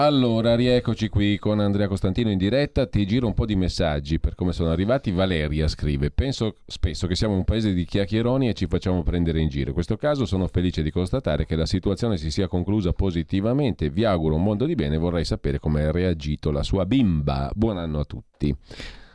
Allora, 0.00 0.54
rieccoci 0.54 1.08
qui 1.08 1.38
con 1.38 1.58
Andrea 1.58 1.88
Costantino 1.88 2.30
in 2.30 2.38
diretta. 2.38 2.86
Ti 2.86 3.04
giro 3.04 3.26
un 3.26 3.34
po' 3.34 3.44
di 3.44 3.56
messaggi 3.56 4.20
per 4.20 4.36
come 4.36 4.52
sono 4.52 4.70
arrivati. 4.70 5.10
Valeria 5.10 5.66
scrive: 5.66 6.12
Penso 6.12 6.54
spesso 6.66 7.08
che 7.08 7.16
siamo 7.16 7.34
un 7.34 7.42
paese 7.42 7.72
di 7.72 7.84
chiacchieroni 7.84 8.48
e 8.48 8.54
ci 8.54 8.68
facciamo 8.68 9.02
prendere 9.02 9.40
in 9.40 9.48
giro. 9.48 9.70
In 9.70 9.74
questo 9.74 9.96
caso 9.96 10.24
sono 10.24 10.46
felice 10.46 10.84
di 10.84 10.92
constatare 10.92 11.46
che 11.46 11.56
la 11.56 11.66
situazione 11.66 12.16
si 12.16 12.30
sia 12.30 12.46
conclusa 12.46 12.92
positivamente. 12.92 13.90
Vi 13.90 14.04
auguro 14.04 14.36
un 14.36 14.44
mondo 14.44 14.66
di 14.66 14.76
bene. 14.76 14.98
Vorrei 14.98 15.24
sapere 15.24 15.58
come 15.58 15.82
ha 15.82 15.90
reagito 15.90 16.52
la 16.52 16.62
sua 16.62 16.86
bimba. 16.86 17.50
Buon 17.52 17.78
anno 17.78 17.98
a 17.98 18.04
tutti. 18.04 18.54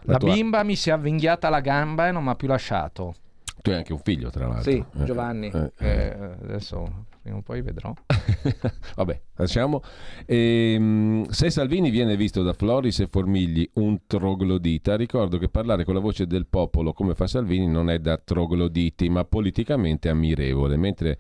La, 0.02 0.12
la 0.12 0.18
tua... 0.18 0.34
bimba 0.34 0.64
mi 0.64 0.76
si 0.76 0.90
è 0.90 0.92
avvinghiata 0.92 1.48
la 1.48 1.62
gamba 1.62 2.10
e 2.10 2.12
non 2.12 2.26
mi 2.26 2.32
ha 2.32 2.36
più 2.36 2.50
lasciato. 2.50 3.16
Tu 3.62 3.70
hai 3.70 3.78
anche 3.78 3.94
un 3.94 4.00
figlio, 4.00 4.30
tra 4.30 4.48
l'altro. 4.48 4.70
Sì, 4.70 4.84
eh, 5.00 5.04
Giovanni. 5.06 5.48
Eh, 5.50 5.72
eh. 5.78 5.88
eh 5.88 6.14
adesso 6.44 7.06
prima 7.24 7.38
o 7.38 7.42
poi 7.42 7.62
vedrò. 7.62 7.94
Vabbè, 8.96 9.22
lasciamo. 9.38 9.82
Ehm, 10.26 11.26
se 11.30 11.50
Salvini 11.50 11.90
viene 11.90 12.18
visto 12.18 12.44
da 12.44 12.52
Floris 12.52 13.00
e 13.00 13.08
Formigli 13.08 13.68
un 13.76 14.00
troglodita, 14.06 14.98
ricordo 14.98 15.38
che 15.38 15.48
parlare 15.48 15.86
con 15.86 15.94
la 15.94 16.02
voce 16.02 16.28
del 16.28 16.48
popolo 16.48 16.92
come 16.92 17.16
fa 17.16 17.26
Salvini 17.26 17.66
non 17.68 17.90
è 17.90 18.00
da 18.00 18.18
trogloditi, 18.18 19.08
ma 19.08 19.24
politicamente 19.24 20.10
ammirevole, 20.10 20.76
mentre 20.76 21.18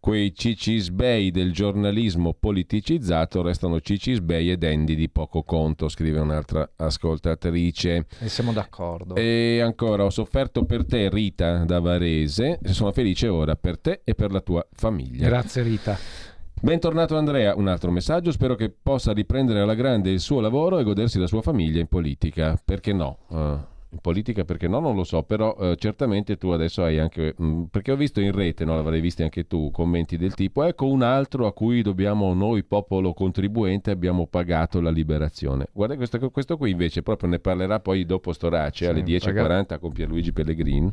quei 0.00 0.34
cicisbei 0.34 1.30
del 1.30 1.52
giornalismo 1.52 2.32
politicizzato 2.32 3.42
restano 3.42 3.80
cicisbei 3.80 4.50
e 4.50 4.56
dendi 4.56 4.96
di 4.96 5.10
poco 5.10 5.42
conto, 5.42 5.88
scrive 5.88 6.18
un'altra 6.18 6.68
ascoltatrice. 6.74 8.06
E 8.18 8.28
siamo 8.28 8.52
d'accordo. 8.52 9.14
E 9.14 9.60
ancora, 9.62 10.04
ho 10.04 10.10
sofferto 10.10 10.64
per 10.64 10.86
te 10.86 11.08
Rita 11.10 11.64
da 11.64 11.80
Varese, 11.80 12.58
sono 12.70 12.92
felice 12.92 13.28
ora 13.28 13.54
per 13.56 13.78
te 13.78 14.00
e 14.02 14.14
per 14.14 14.32
la 14.32 14.40
tua 14.40 14.66
famiglia. 14.72 15.28
Grazie 15.28 15.62
Rita. 15.62 15.98
Bentornato 16.62 17.16
Andrea, 17.16 17.54
un 17.54 17.68
altro 17.68 17.90
messaggio, 17.90 18.32
spero 18.32 18.54
che 18.54 18.70
possa 18.70 19.12
riprendere 19.12 19.60
alla 19.60 19.74
grande 19.74 20.10
il 20.10 20.20
suo 20.20 20.40
lavoro 20.40 20.78
e 20.78 20.82
godersi 20.82 21.18
la 21.18 21.26
sua 21.26 21.40
famiglia 21.40 21.80
in 21.80 21.86
politica, 21.86 22.60
perché 22.62 22.92
no? 22.92 23.18
Uh, 23.28 23.58
politica 24.00 24.44
perché 24.44 24.68
no, 24.68 24.80
non 24.80 24.94
lo 24.94 25.04
so, 25.04 25.22
però 25.22 25.56
eh, 25.58 25.76
certamente 25.76 26.36
tu 26.36 26.48
adesso 26.48 26.82
hai 26.82 26.98
anche, 26.98 27.34
mh, 27.36 27.44
mm, 27.44 27.62
perché 27.64 27.92
ho 27.92 27.96
visto 27.96 28.20
in 28.20 28.32
rete, 28.32 28.64
no, 28.64 28.76
l'avrei 28.76 29.00
visto 29.00 29.22
anche 29.22 29.46
tu, 29.46 29.70
commenti 29.70 30.16
del 30.16 30.34
tipo, 30.34 30.62
ecco 30.62 30.86
un 30.86 31.02
altro 31.02 31.46
a 31.46 31.52
cui 31.52 31.82
dobbiamo 31.82 32.32
noi, 32.34 32.62
popolo 32.64 33.12
contribuente, 33.12 33.90
abbiamo 33.90 34.26
pagato 34.26 34.80
la 34.80 34.90
liberazione. 34.90 35.66
Guarda 35.72 35.96
questo, 35.96 36.30
questo 36.30 36.56
qui 36.56 36.70
invece 36.70 37.02
proprio 37.02 37.28
ne 37.28 37.38
parlerà 37.38 37.80
poi 37.80 38.04
dopo 38.04 38.32
Storace 38.32 38.84
sì, 38.84 38.90
alle 38.90 39.02
10.40 39.02 39.78
con 39.78 39.92
Pierluigi 39.92 40.32
Pellegrini 40.32 40.92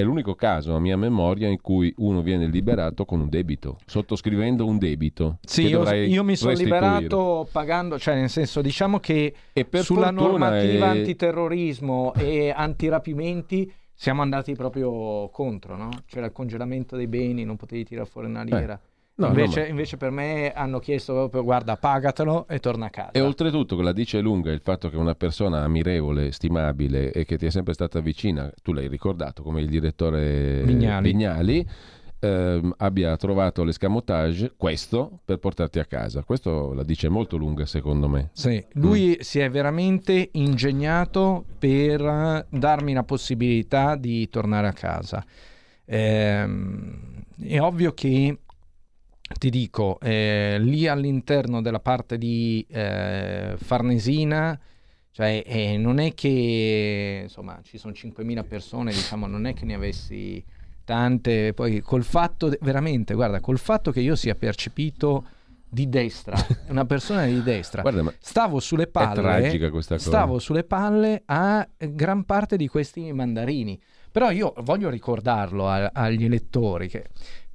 È 0.00 0.02
l'unico 0.02 0.34
caso 0.34 0.74
a 0.74 0.80
mia 0.80 0.96
memoria 0.96 1.46
in 1.46 1.60
cui 1.60 1.92
uno 1.98 2.22
viene 2.22 2.46
liberato 2.46 3.04
con 3.04 3.20
un 3.20 3.28
debito, 3.28 3.76
sottoscrivendo 3.84 4.64
un 4.64 4.78
debito. 4.78 5.38
Sì, 5.42 5.66
io, 5.66 5.86
io, 5.92 6.24
mi 6.24 6.36
sono 6.36 6.54
liberato 6.54 7.46
pagando, 7.52 7.98
cioè 7.98 8.14
nel 8.14 8.30
senso 8.30 8.62
diciamo 8.62 8.98
che 8.98 9.34
sulla 9.82 10.10
normativa 10.10 10.94
è... 10.94 10.98
antiterrorismo 10.98 12.14
e 12.14 12.50
antirapimenti 12.50 13.70
siamo 13.92 14.22
andati 14.22 14.54
proprio 14.54 15.28
contro, 15.28 15.76
no? 15.76 15.90
C'era 16.06 16.24
il 16.24 16.32
congelamento 16.32 16.96
dei 16.96 17.06
beni, 17.06 17.44
non 17.44 17.56
potevi 17.56 17.84
tirare 17.84 18.08
fuori 18.08 18.28
una 18.28 18.42
lira. 18.42 18.80
Eh. 18.82 18.89
No, 19.20 19.28
invece, 19.28 19.60
no, 19.60 19.64
ma... 19.64 19.70
invece, 19.70 19.96
per 19.96 20.10
me 20.10 20.52
hanno 20.52 20.78
chiesto 20.78 21.12
proprio 21.12 21.44
guarda 21.44 21.76
pagatelo 21.76 22.46
e 22.48 22.58
torna 22.58 22.86
a 22.86 22.90
casa. 22.90 23.10
E 23.12 23.20
oltretutto 23.20 23.80
la 23.80 23.92
dice 23.92 24.20
lunga 24.20 24.50
il 24.50 24.60
fatto 24.60 24.88
che 24.88 24.96
una 24.96 25.14
persona 25.14 25.62
ammirevole, 25.62 26.32
stimabile 26.32 27.12
e 27.12 27.24
che 27.24 27.36
ti 27.36 27.46
è 27.46 27.50
sempre 27.50 27.74
stata 27.74 28.00
vicina, 28.00 28.50
tu 28.62 28.72
l'hai 28.72 28.88
ricordato 28.88 29.42
come 29.42 29.60
il 29.60 29.68
direttore 29.68 30.62
Vignali, 30.62 31.10
Vignali 31.10 31.66
ehm, 32.20 32.74
abbia 32.78 33.16
trovato 33.16 33.64
l'escamotage, 33.64 34.52
questo, 34.56 35.20
per 35.24 35.38
portarti 35.38 35.78
a 35.78 35.84
casa. 35.84 36.22
Questo 36.22 36.72
la 36.72 36.84
dice 36.84 37.08
molto 37.08 37.36
lunga 37.36 37.66
secondo 37.66 38.08
me. 38.08 38.30
Sì, 38.32 38.64
lui 38.72 39.16
mm. 39.18 39.20
si 39.20 39.40
è 39.40 39.50
veramente 39.50 40.28
ingegnato 40.32 41.44
per 41.58 42.46
darmi 42.48 42.92
la 42.92 43.02
possibilità 43.02 43.96
di 43.96 44.28
tornare 44.28 44.68
a 44.68 44.72
casa. 44.72 45.24
Ehm, 45.86 47.24
è 47.42 47.60
ovvio 47.60 47.92
che 47.92 48.38
ti 49.38 49.50
dico, 49.50 49.98
eh, 50.00 50.56
lì 50.60 50.86
all'interno 50.86 51.62
della 51.62 51.80
parte 51.80 52.18
di 52.18 52.64
eh, 52.68 53.54
Farnesina, 53.56 54.58
cioè 55.12 55.42
eh, 55.46 55.76
non 55.76 55.98
è 55.98 56.14
che 56.14 57.20
insomma 57.22 57.60
ci 57.62 57.78
sono 57.78 57.92
5.000 57.92 58.46
persone, 58.46 58.92
diciamo, 58.92 59.26
non 59.26 59.46
è 59.46 59.54
che 59.54 59.64
ne 59.64 59.74
avessi 59.74 60.42
tante, 60.84 61.52
poi 61.54 61.80
col 61.80 62.04
fatto, 62.04 62.52
veramente, 62.60 63.14
guarda, 63.14 63.40
col 63.40 63.58
fatto 63.58 63.92
che 63.92 64.00
io 64.00 64.16
sia 64.16 64.34
percepito 64.34 65.24
di 65.68 65.88
destra, 65.88 66.36
una 66.68 66.84
persona 66.84 67.24
di 67.26 67.42
destra, 67.42 67.82
guarda, 67.82 68.12
stavo 68.18 68.58
sulle 68.58 68.88
palle, 68.88 69.14
stavo 69.98 70.38
sulle 70.38 70.64
palle 70.64 71.22
a 71.26 71.66
gran 71.76 72.24
parte 72.24 72.56
di 72.56 72.66
questi 72.66 73.12
mandarini. 73.12 73.80
Però 74.10 74.30
io 74.32 74.52
voglio 74.62 74.90
ricordarlo 74.90 75.68
a, 75.68 75.90
agli 75.94 76.24
elettori 76.24 76.88
che 76.88 77.06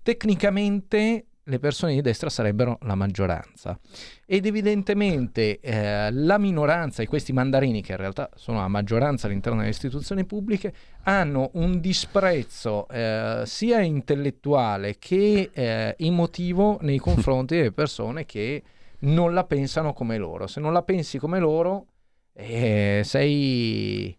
tecnicamente 0.02 1.26
le 1.48 1.60
persone 1.60 1.94
di 1.94 2.02
destra 2.02 2.30
sarebbero 2.30 2.78
la 2.82 2.96
maggioranza. 2.96 3.78
Ed 4.26 4.46
evidentemente 4.46 5.60
eh, 5.60 6.12
la 6.12 6.38
minoranza 6.38 7.04
e 7.04 7.08
questi 7.08 7.34
mandarini 7.34 7.82
che 7.82 7.92
in 7.92 7.98
realtà 7.98 8.30
sono 8.36 8.60
la 8.60 8.68
maggioranza 8.68 9.28
all'interno 9.28 9.60
delle 9.60 9.72
istituzioni 9.72 10.26
pubbliche 10.26 10.74
hanno 11.04 11.52
un 11.54 11.80
disprezzo 11.80 12.88
eh, 12.88 13.44
sia 13.46 13.82
intellettuale 13.82 14.98
che 14.98 15.52
eh, 15.54 15.96
emotivo 16.00 16.80
nei 16.82 16.98
confronti 16.98 17.56
delle 17.56 17.72
persone 17.72 18.26
che 18.26 18.64
non 19.00 19.34
la 19.34 19.44
pensano 19.44 19.94
come 19.94 20.18
loro. 20.18 20.48
Se 20.48 20.60
non 20.60 20.74
la 20.74 20.82
pensi 20.82 21.20
come 21.20 21.38
loro 21.40 21.88
eh, 22.34 23.02
sei 23.04 24.16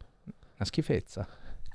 una 0.57 0.65
schifezza 0.65 1.27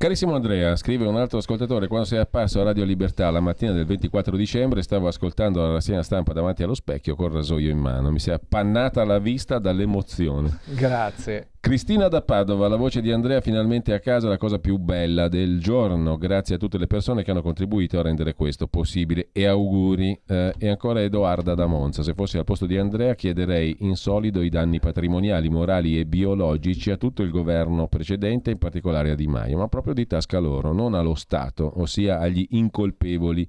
Carissimo 0.01 0.33
Andrea, 0.33 0.75
scrive 0.77 1.05
un 1.05 1.15
altro 1.15 1.37
ascoltatore, 1.37 1.85
quando 1.85 2.07
sei 2.07 2.17
apparso 2.17 2.59
a 2.59 2.63
Radio 2.63 2.83
Libertà 2.85 3.29
la 3.29 3.39
mattina 3.39 3.71
del 3.71 3.85
24 3.85 4.35
dicembre 4.35 4.81
stavo 4.81 5.07
ascoltando 5.07 5.61
la 5.61 5.73
rassegna 5.73 6.01
stampa 6.01 6.33
davanti 6.33 6.63
allo 6.63 6.73
specchio 6.73 7.13
col 7.13 7.31
rasoio 7.31 7.69
in 7.69 7.77
mano, 7.77 8.09
mi 8.09 8.17
si 8.17 8.31
è 8.31 8.33
appannata 8.33 9.05
la 9.05 9.19
vista 9.19 9.59
dall'emozione. 9.59 10.57
Grazie. 10.73 11.50
Cristina 11.61 12.07
da 12.07 12.23
Padova, 12.23 12.67
la 12.67 12.75
voce 12.75 13.01
di 13.01 13.11
Andrea 13.11 13.39
finalmente 13.39 13.93
a 13.93 13.99
casa, 13.99 14.27
la 14.27 14.39
cosa 14.39 14.57
più 14.57 14.77
bella 14.77 15.27
del 15.27 15.61
giorno. 15.61 16.17
Grazie 16.17 16.55
a 16.55 16.57
tutte 16.57 16.79
le 16.79 16.87
persone 16.87 17.21
che 17.21 17.29
hanno 17.29 17.43
contribuito 17.43 17.99
a 17.99 18.01
rendere 18.01 18.33
questo 18.33 18.65
possibile 18.65 19.29
e 19.31 19.45
auguri. 19.45 20.19
Eh, 20.25 20.55
e 20.57 20.69
ancora 20.69 21.03
Edoarda 21.03 21.53
da 21.53 21.67
Monza, 21.67 22.01
se 22.01 22.15
fossi 22.15 22.39
al 22.39 22.45
posto 22.45 22.65
di 22.65 22.79
Andrea 22.79 23.13
chiederei 23.13 23.77
in 23.81 23.95
solido 23.95 24.41
i 24.41 24.49
danni 24.49 24.79
patrimoniali, 24.79 25.49
morali 25.49 25.99
e 25.99 26.07
biologici 26.07 26.89
a 26.89 26.97
tutto 26.97 27.21
il 27.21 27.29
governo 27.29 27.87
precedente, 27.87 28.49
in 28.49 28.57
particolare 28.57 29.11
a 29.11 29.15
Di 29.15 29.27
Maio, 29.27 29.59
ma 29.59 29.67
proprio 29.67 29.93
di 29.93 30.07
tasca 30.07 30.39
loro, 30.39 30.73
non 30.73 30.95
allo 30.95 31.13
Stato, 31.13 31.79
ossia 31.79 32.17
agli 32.17 32.47
incolpevoli 32.49 33.47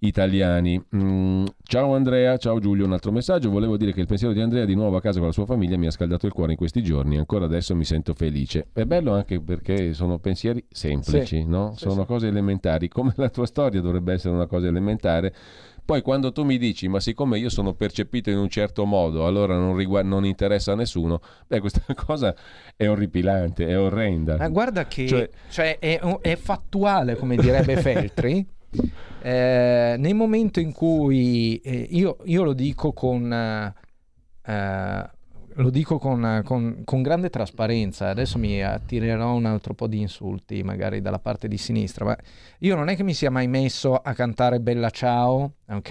italiani. 0.00 0.82
Mm, 0.94 1.44
ciao 1.62 1.94
Andrea, 1.94 2.36
ciao 2.36 2.58
Giulio, 2.60 2.84
un 2.84 2.92
altro 2.92 3.10
messaggio. 3.10 3.50
Volevo 3.50 3.76
dire 3.76 3.92
che 3.92 4.00
il 4.00 4.06
pensiero 4.06 4.32
di 4.32 4.40
Andrea 4.40 4.64
di 4.64 4.74
nuovo 4.74 4.96
a 4.96 5.00
casa 5.00 5.18
con 5.18 5.28
la 5.28 5.32
sua 5.32 5.46
famiglia 5.46 5.76
mi 5.76 5.86
ha 5.86 5.90
scaldato 5.90 6.26
il 6.26 6.32
cuore 6.32 6.52
in 6.52 6.58
questi 6.58 6.82
giorni. 6.82 7.18
Ancora 7.18 7.46
adesso 7.46 7.74
mi 7.74 7.84
sento 7.84 8.14
felice. 8.14 8.68
È 8.72 8.84
bello 8.84 9.12
anche 9.12 9.40
perché 9.40 9.92
sono 9.94 10.18
pensieri 10.18 10.64
semplici, 10.70 11.38
sì. 11.38 11.44
no? 11.44 11.74
sono 11.76 12.02
sì. 12.02 12.06
cose 12.06 12.26
elementari. 12.28 12.88
Come 12.88 13.12
la 13.16 13.30
tua 13.30 13.46
storia 13.46 13.80
dovrebbe 13.80 14.12
essere 14.12 14.34
una 14.34 14.46
cosa 14.46 14.68
elementare. 14.68 15.34
Poi 15.88 16.02
quando 16.02 16.32
tu 16.32 16.44
mi 16.44 16.58
dici, 16.58 16.86
ma 16.86 17.00
siccome 17.00 17.38
io 17.38 17.48
sono 17.48 17.72
percepito 17.72 18.28
in 18.28 18.36
un 18.36 18.50
certo 18.50 18.84
modo, 18.84 19.24
allora 19.24 19.56
non, 19.56 19.74
riguarda, 19.74 20.06
non 20.06 20.26
interessa 20.26 20.72
a 20.72 20.74
nessuno, 20.74 21.22
beh, 21.46 21.60
questa 21.60 21.80
cosa 21.96 22.34
è 22.76 22.86
orripilante, 22.86 23.66
è 23.66 23.78
orrenda. 23.78 24.36
Ma 24.36 24.48
guarda 24.48 24.84
che 24.84 25.06
cioè, 25.06 25.30
cioè 25.48 25.78
è, 25.78 25.98
è, 25.98 26.36
fattuale, 26.36 27.16
come 27.16 27.36
direbbe 27.36 27.76
Feltri. 27.80 28.46
Eh, 29.20 29.96
nel 29.98 30.14
momento 30.14 30.60
in 30.60 30.72
cui 30.72 31.56
eh, 31.58 31.86
io, 31.90 32.18
io, 32.24 32.42
lo 32.44 32.52
dico 32.52 32.92
con, 32.92 33.32
eh, 33.32 35.10
lo 35.54 35.70
dico 35.70 35.98
con, 35.98 36.42
con, 36.44 36.82
con, 36.84 37.02
grande 37.02 37.30
trasparenza, 37.30 38.08
adesso 38.10 38.38
mi 38.38 38.62
attirerò 38.62 39.34
un 39.34 39.46
altro 39.46 39.74
po' 39.74 39.88
di 39.88 40.00
insulti, 40.00 40.62
magari 40.62 41.00
dalla 41.00 41.18
parte 41.18 41.48
di 41.48 41.58
sinistra, 41.58 42.04
ma 42.04 42.16
io 42.60 42.76
non 42.76 42.88
è 42.88 42.96
che 42.96 43.02
mi 43.02 43.14
sia 43.14 43.30
mai 43.30 43.48
messo 43.48 43.96
a 43.96 44.12
cantare 44.12 44.60
Bella 44.60 44.90
Ciao, 44.90 45.54
ok? 45.68 45.90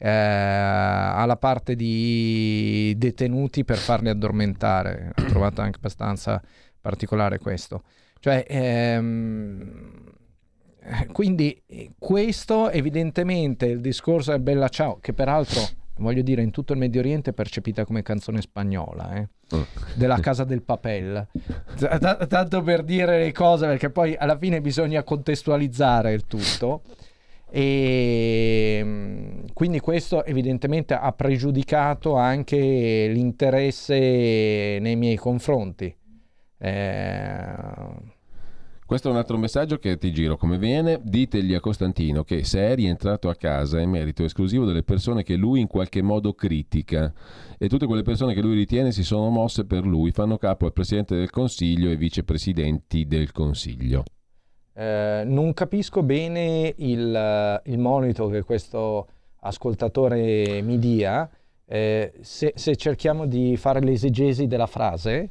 Eh, 0.00 0.08
alla 0.08 1.36
parte 1.36 1.74
di 1.74 2.94
detenuti 2.96 3.64
per 3.64 3.78
farli 3.78 4.08
addormentare. 4.10 5.12
Ho 5.18 5.24
trovato 5.24 5.60
anche 5.60 5.78
abbastanza 5.78 6.40
particolare 6.80 7.38
questo. 7.38 7.82
Cioè, 8.20 8.44
ehm, 8.48 10.16
quindi 11.12 11.60
eh, 11.66 11.92
questo 11.98 12.70
evidentemente 12.70 13.66
il 13.66 13.80
discorso 13.80 14.32
è 14.32 14.38
Bella 14.38 14.68
Ciao, 14.68 14.98
che 15.00 15.12
peraltro 15.12 15.62
voglio 15.98 16.22
dire 16.22 16.42
in 16.42 16.50
tutto 16.50 16.72
il 16.72 16.78
Medio 16.78 17.00
Oriente 17.00 17.30
è 17.30 17.32
percepita 17.32 17.84
come 17.84 18.02
canzone 18.02 18.40
spagnola, 18.40 19.16
eh? 19.16 19.28
oh. 19.50 19.66
della 19.94 20.18
Casa 20.20 20.44
del 20.44 20.62
Papel. 20.62 21.26
T- 21.76 22.26
tanto 22.26 22.62
per 22.62 22.82
dire 22.82 23.18
le 23.18 23.32
cose, 23.32 23.66
perché 23.66 23.90
poi 23.90 24.14
alla 24.16 24.38
fine 24.38 24.60
bisogna 24.60 25.02
contestualizzare 25.02 26.12
il 26.12 26.26
tutto. 26.26 26.82
E 27.50 28.80
mm, 28.84 29.46
quindi 29.54 29.80
questo 29.80 30.24
evidentemente 30.24 30.94
ha 30.94 31.12
pregiudicato 31.12 32.14
anche 32.16 33.08
l'interesse 33.08 34.78
nei 34.80 34.96
miei 34.96 35.16
confronti. 35.16 35.94
Eh, 36.60 38.16
questo 38.88 39.08
è 39.08 39.10
un 39.10 39.18
altro 39.18 39.36
messaggio 39.36 39.76
che 39.76 39.98
ti 39.98 40.10
giro 40.14 40.38
come 40.38 40.56
viene. 40.56 40.98
Ditegli 41.02 41.52
a 41.52 41.60
Costantino 41.60 42.24
che 42.24 42.42
se 42.44 42.60
è 42.60 42.74
rientrato 42.74 43.28
a 43.28 43.34
casa 43.34 43.78
è 43.78 43.84
merito 43.84 44.24
esclusivo 44.24 44.64
delle 44.64 44.82
persone 44.82 45.24
che 45.24 45.36
lui 45.36 45.60
in 45.60 45.66
qualche 45.66 46.00
modo 46.00 46.32
critica 46.32 47.12
e 47.58 47.68
tutte 47.68 47.84
quelle 47.84 48.00
persone 48.00 48.32
che 48.32 48.40
lui 48.40 48.54
ritiene 48.54 48.90
si 48.90 49.04
sono 49.04 49.28
mosse 49.28 49.66
per 49.66 49.84
lui 49.84 50.10
fanno 50.10 50.38
capo 50.38 50.64
al 50.64 50.72
Presidente 50.72 51.14
del 51.16 51.28
Consiglio 51.28 51.90
e 51.90 51.96
vicepresidenti 51.96 53.06
del 53.06 53.30
Consiglio. 53.30 54.04
Eh, 54.72 55.22
non 55.26 55.52
capisco 55.52 56.02
bene 56.02 56.72
il, 56.78 57.60
il, 57.66 57.78
monito 57.78 58.28
che 58.28 58.42
questo 58.42 59.06
ascoltatore 59.40 60.62
mi 60.62 60.78
dia. 60.78 61.28
Eh, 61.66 62.14
se, 62.22 62.54
se 62.56 62.74
cerchiamo 62.74 63.26
di 63.26 63.54
fare 63.58 63.80
l'esegesi 63.80 64.46
della 64.46 64.66
frase, 64.66 65.28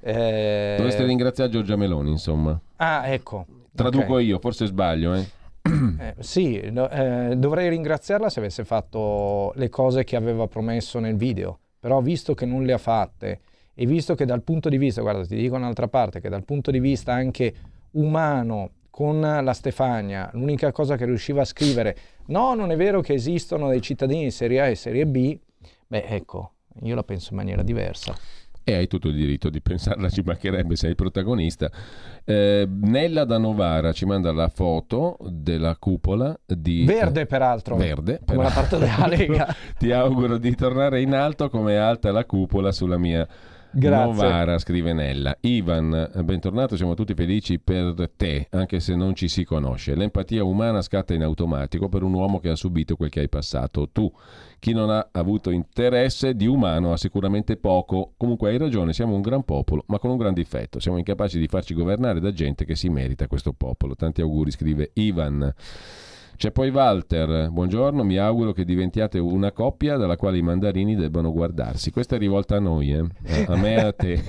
eh... 0.00 0.74
Dovreste 0.76 1.04
ringraziare 1.04 1.50
Giorgia 1.50 1.76
Meloni, 1.76 2.10
insomma. 2.10 2.58
Ah, 2.76 3.08
ecco. 3.08 3.46
Traduco 3.74 4.14
okay. 4.14 4.26
io, 4.26 4.38
forse 4.38 4.66
sbaglio, 4.66 5.14
eh. 5.14 5.36
Eh, 5.98 6.14
sì, 6.20 6.70
no, 6.70 6.88
eh, 6.88 7.34
dovrei 7.36 7.68
ringraziarla 7.68 8.30
se 8.30 8.38
avesse 8.38 8.64
fatto 8.64 9.52
le 9.56 9.68
cose 9.68 10.04
che 10.04 10.16
aveva 10.16 10.46
promesso 10.46 10.98
nel 10.98 11.16
video, 11.16 11.58
però 11.78 12.00
visto 12.00 12.34
che 12.34 12.46
non 12.46 12.64
le 12.64 12.72
ha 12.72 12.78
fatte 12.78 13.40
e 13.74 13.84
visto 13.84 14.14
che 14.14 14.24
dal 14.24 14.42
punto 14.42 14.68
di 14.68 14.78
vista, 14.78 15.02
guarda 15.02 15.26
ti 15.26 15.36
dico 15.36 15.56
un'altra 15.56 15.88
parte, 15.88 16.20
che 16.20 16.28
dal 16.28 16.44
punto 16.44 16.70
di 16.70 16.80
vista 16.80 17.12
anche 17.12 17.54
umano 17.92 18.70
con 18.90 19.20
la 19.20 19.52
Stefania, 19.52 20.30
l'unica 20.32 20.72
cosa 20.72 20.96
che 20.96 21.04
riusciva 21.04 21.42
a 21.42 21.44
scrivere, 21.44 21.96
no, 22.26 22.54
non 22.54 22.70
è 22.70 22.76
vero 22.76 23.00
che 23.00 23.12
esistono 23.12 23.68
dei 23.68 23.82
cittadini 23.82 24.24
di 24.24 24.30
Serie 24.30 24.60
A 24.60 24.66
e 24.66 24.74
Serie 24.74 25.06
B, 25.06 25.38
beh 25.86 26.04
ecco, 26.04 26.52
io 26.82 26.94
la 26.94 27.04
penso 27.04 27.28
in 27.30 27.36
maniera 27.36 27.62
diversa 27.62 28.16
e 28.68 28.74
hai 28.74 28.86
tutto 28.86 29.08
il 29.08 29.14
diritto 29.14 29.48
di 29.48 29.62
pensarla, 29.62 30.10
ci 30.10 30.20
mancherebbe, 30.22 30.76
sei 30.76 30.94
protagonista. 30.94 31.70
Eh, 32.22 32.68
Nella 32.68 33.24
da 33.24 33.38
Novara 33.38 33.92
ci 33.92 34.04
manda 34.04 34.30
la 34.30 34.48
foto 34.48 35.16
della 35.26 35.74
cupola 35.76 36.38
di... 36.44 36.84
Verde 36.84 37.24
peraltro. 37.24 37.76
Verde. 37.76 38.20
Come 38.26 38.42
la 38.42 38.50
parte 38.50 38.76
della 38.76 39.06
Lega. 39.06 39.56
Ti 39.78 39.90
auguro 39.90 40.36
di 40.36 40.54
tornare 40.54 41.00
in 41.00 41.14
alto 41.14 41.48
come 41.48 41.72
è 41.72 41.76
alta 41.76 42.12
la 42.12 42.26
cupola 42.26 42.70
sulla 42.70 42.98
mia 42.98 43.26
Novara, 43.78 44.58
scrive 44.58 44.92
Nella. 44.92 45.36
Ivan, 45.40 46.10
bentornato, 46.24 46.76
siamo 46.76 46.94
tutti 46.94 47.14
felici 47.14 47.58
per 47.60 48.10
te, 48.16 48.48
anche 48.50 48.80
se 48.80 48.94
non 48.94 49.14
ci 49.14 49.28
si 49.28 49.44
conosce. 49.44 49.94
L'empatia 49.94 50.42
umana 50.42 50.82
scatta 50.82 51.14
in 51.14 51.22
automatico 51.22 51.88
per 51.88 52.02
un 52.02 52.12
uomo 52.12 52.40
che 52.40 52.48
ha 52.48 52.56
subito 52.56 52.96
quel 52.96 53.10
che 53.10 53.20
hai 53.20 53.28
passato 53.28 53.88
tu. 53.90 54.12
Chi 54.58 54.72
non 54.72 54.90
ha 54.90 55.08
avuto 55.12 55.50
interesse 55.50 56.34
di 56.34 56.46
umano 56.46 56.92
ha 56.92 56.96
sicuramente 56.96 57.56
poco. 57.56 58.14
Comunque 58.16 58.50
hai 58.50 58.58
ragione, 58.58 58.92
siamo 58.92 59.14
un 59.14 59.20
gran 59.20 59.44
popolo, 59.44 59.84
ma 59.86 59.98
con 59.98 60.10
un 60.10 60.16
gran 60.16 60.34
difetto. 60.34 60.80
Siamo 60.80 60.98
incapaci 60.98 61.38
di 61.38 61.46
farci 61.46 61.74
governare 61.74 62.18
da 62.18 62.32
gente 62.32 62.64
che 62.64 62.74
si 62.74 62.88
merita 62.88 63.28
questo 63.28 63.52
popolo. 63.52 63.94
Tanti 63.94 64.20
auguri, 64.20 64.50
scrive 64.50 64.90
Ivan. 64.94 65.54
C'è 66.38 66.52
poi 66.52 66.70
Walter, 66.70 67.50
buongiorno, 67.50 68.04
mi 68.04 68.16
auguro 68.16 68.52
che 68.52 68.64
diventiate 68.64 69.18
una 69.18 69.50
coppia 69.50 69.96
dalla 69.96 70.14
quale 70.14 70.38
i 70.38 70.42
mandarini 70.42 70.94
debbano 70.94 71.32
guardarsi. 71.32 71.90
Questa 71.90 72.14
è 72.14 72.18
rivolta 72.20 72.54
a 72.54 72.60
noi, 72.60 72.92
eh? 72.92 73.44
a 73.48 73.56
me 73.56 73.74
e 73.74 73.80
a 73.80 73.92
te. 73.92 74.22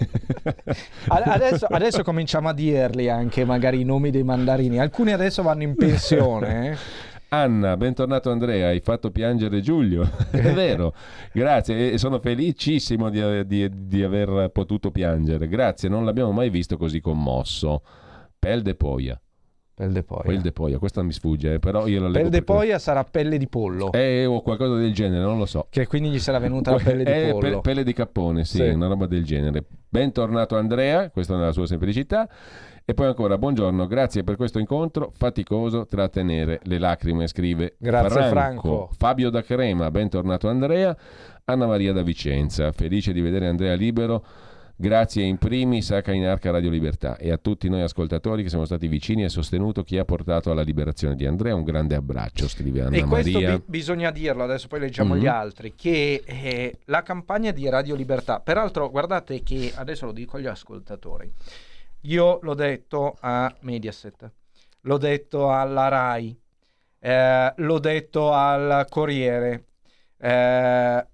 adesso, 1.08 1.68
adesso, 1.68 2.02
cominciamo 2.02 2.50
a 2.50 2.54
dirli 2.54 3.10
anche 3.10 3.46
magari 3.46 3.82
i 3.82 3.84
nomi 3.84 4.10
dei 4.10 4.24
mandarini. 4.24 4.80
Alcuni 4.80 5.14
adesso 5.14 5.44
vanno 5.44 5.62
in 5.62 5.76
pensione. 5.76 6.72
Eh? 6.72 6.78
Anna, 7.30 7.78
bentornato 7.78 8.32
Andrea, 8.32 8.70
hai 8.70 8.80
fatto 8.80 9.12
piangere 9.12 9.62
Giulio. 9.62 10.10
È 10.32 10.52
vero, 10.52 10.96
grazie 11.32 11.92
e 11.92 12.00
sono 12.00 12.18
felicissimo 12.18 13.12
di, 13.12 13.46
di, 13.46 13.70
di, 13.72 14.02
aver 14.02 14.50
potuto 14.50 14.90
piangere. 14.90 15.48
Grazie, 15.48 15.90
non 15.90 16.06
l'abbiamo 16.06 16.32
mai 16.32 16.50
visto 16.50 16.76
così 16.76 17.02
commosso. 17.02 17.84
Pel 18.40 18.64
de 18.64 18.74
Poia. 18.74 19.22
Pel 19.80 19.94
de 19.94 20.04
Poia. 20.04 20.24
Pel 20.24 20.42
de 20.42 20.52
Poia, 20.52 20.78
questa 20.78 21.02
mi 21.04 21.14
sfugge, 21.14 21.54
eh, 21.54 21.60
però 21.60 21.88
io 21.88 22.02
la 22.02 22.08
leggo. 22.10 22.20
Pel 22.20 22.30
de 22.30 22.42
Poia 22.44 22.78
sarà 22.80 23.06
pelle 23.06 23.38
di 23.38 23.48
pollo. 23.48 23.94
Eh, 23.94 24.26
o 24.26 24.42
qualcosa 24.42 24.76
del 24.76 24.94
genere, 24.94 25.24
non 25.24 25.38
lo 25.38 25.46
so. 25.46 25.68
Che 25.70 25.88
quindi 25.88 26.10
gli 26.10 26.20
sarà 26.20 26.38
venuta 26.38 26.72
la 26.72 26.80
pelle 26.84 27.06
di 27.06 27.10
eh, 27.10 27.30
pollo. 27.32 27.62
Pe- 27.62 27.62
pelle 27.62 27.84
di 27.86 27.94
cappone, 27.94 28.44
sì, 28.44 28.58
sì, 28.58 28.68
una 28.68 28.88
roba 28.88 29.06
del 29.06 29.24
genere. 29.24 29.64
Bentornato 29.88 30.58
Andrea, 30.58 31.10
questa 31.12 31.36
è 31.36 31.38
la 31.38 31.54
sua 31.54 31.66
semplicità. 31.66 32.28
E 32.84 32.94
poi 32.94 33.06
ancora, 33.06 33.38
buongiorno, 33.38 33.88
grazie 33.88 34.26
per 34.26 34.36
questo 34.36 34.60
incontro 34.60 35.14
faticoso 35.16 35.86
trattenere 35.86 36.60
le 36.64 36.78
lacrime, 36.78 37.28
scrive 37.28 37.76
Grazie 37.78 38.10
Franco. 38.10 38.32
Franco. 38.32 38.90
Fabio 38.98 39.30
da 39.30 39.44
Crema, 39.44 39.90
bentornato 39.92 40.50
Andrea. 40.50 40.94
Anna 41.46 41.68
Maria 41.68 41.94
da 41.94 42.02
Vicenza, 42.02 42.74
felice 42.74 43.14
di 43.14 43.22
vedere 43.22 43.48
Andrea 43.48 43.76
libero. 43.76 44.26
Grazie 44.82 45.24
in 45.24 45.38
primis 45.38 45.92
a 45.92 46.02
Cainarca 46.02 46.52
Radio 46.52 46.70
Libertà 46.70 47.18
e 47.18 47.32
a 47.32 47.38
tutti 47.38 47.68
noi 47.68 47.82
ascoltatori 47.82 48.44
che 48.44 48.48
siamo 48.48 48.64
stati 48.64 48.88
vicini 48.88 49.26
e 49.26 49.30
sostenuto 49.30 49.84
chi 49.84 49.98
ha 49.98 50.06
portato 50.06 50.52
alla 50.52 50.62
liberazione 50.62 51.16
di 51.18 51.26
Andrea. 51.26 51.54
Un 51.54 51.66
grande 51.66 51.96
abbraccio, 51.96 52.48
scrive 52.48 52.84
Anna 52.84 52.96
e 52.96 53.04
questo 53.04 53.32
Maria. 53.42 53.58
Bi- 53.58 53.64
bisogna 53.66 54.10
dirlo, 54.10 54.42
adesso 54.44 54.70
poi 54.70 54.80
leggiamo 54.80 55.16
Mhm. 55.16 55.20
gli 55.20 55.28
altri, 55.28 55.76
che 55.76 56.24
eh, 56.26 56.78
la 56.86 57.04
campagna 57.04 57.52
di 57.52 57.68
Radio 57.68 57.94
Libertà, 57.94 58.40
peraltro 58.40 58.90
guardate 58.90 59.44
che 59.44 59.74
adesso 59.76 60.06
lo 60.06 60.14
dico 60.14 60.38
agli 60.38 60.48
ascoltatori, 60.48 61.30
io 62.04 62.40
l'ho 62.42 62.54
detto 62.54 63.18
a 63.20 63.54
Mediaset, 63.60 64.32
l'ho 64.84 64.98
detto 64.98 65.52
alla 65.52 65.90
RAI, 65.90 66.40
eh, 67.00 67.54
l'ho 67.58 67.80
detto 67.80 68.32
al 68.32 68.86
Corriere, 68.90 69.66
eh, 70.22 71.06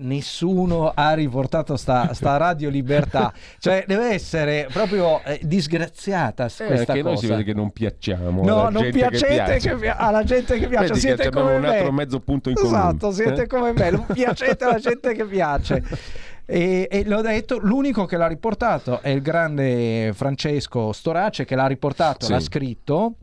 nessuno 0.00 0.92
ha 0.94 1.12
riportato 1.14 1.76
sta, 1.76 2.12
sta 2.14 2.36
Radio 2.36 2.68
Libertà, 2.70 3.32
cioè 3.58 3.84
deve 3.86 4.10
essere 4.12 4.68
proprio 4.72 5.22
eh, 5.24 5.40
disgraziata 5.42 6.46
Eh, 6.46 6.66
questa 6.66 6.92
cosa. 6.94 7.02
noi 7.02 7.16
si 7.16 7.26
vede 7.26 7.44
che 7.44 7.54
non 7.54 7.70
piacciamo 7.70 8.42
No, 8.44 8.60
alla 8.60 8.70
non 8.70 8.82
gente 8.82 8.98
piacete 8.98 9.26
che 9.58 9.58
piace. 9.74 9.76
che 9.76 9.88
alla 9.90 10.24
gente 10.24 10.58
che 10.58 10.68
piace, 10.68 10.86
Vedi 10.88 10.94
che 10.94 11.00
siete 11.00 11.26
abbiamo 11.28 11.46
come 11.46 11.58
un 11.58 11.64
altro 11.64 11.84
me. 11.86 11.90
mezzo 11.92 12.20
punto 12.20 12.48
in 12.48 12.54
comune. 12.56 12.76
Esatto, 12.76 13.10
siete 13.12 13.42
Eh? 13.42 13.46
come 13.46 13.72
me, 13.72 13.90
non 13.90 14.06
piacete 14.12 14.64
alla 14.64 14.78
gente 14.78 15.12
che 15.14 15.24
piace. 15.24 15.82
E, 16.50 16.88
e 16.90 17.04
l'ho 17.04 17.20
detto, 17.20 17.58
l'unico 17.58 18.06
che 18.06 18.16
l'ha 18.16 18.26
riportato 18.26 19.00
è 19.02 19.10
il 19.10 19.22
grande 19.22 20.10
Francesco 20.12 20.90
Storace 20.90 21.44
che 21.44 21.54
l'ha 21.54 21.68
riportato, 21.68 22.24
Sì. 22.26 22.32
l'ha 22.32 22.40
scritto 22.40 23.14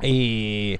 e 0.00 0.78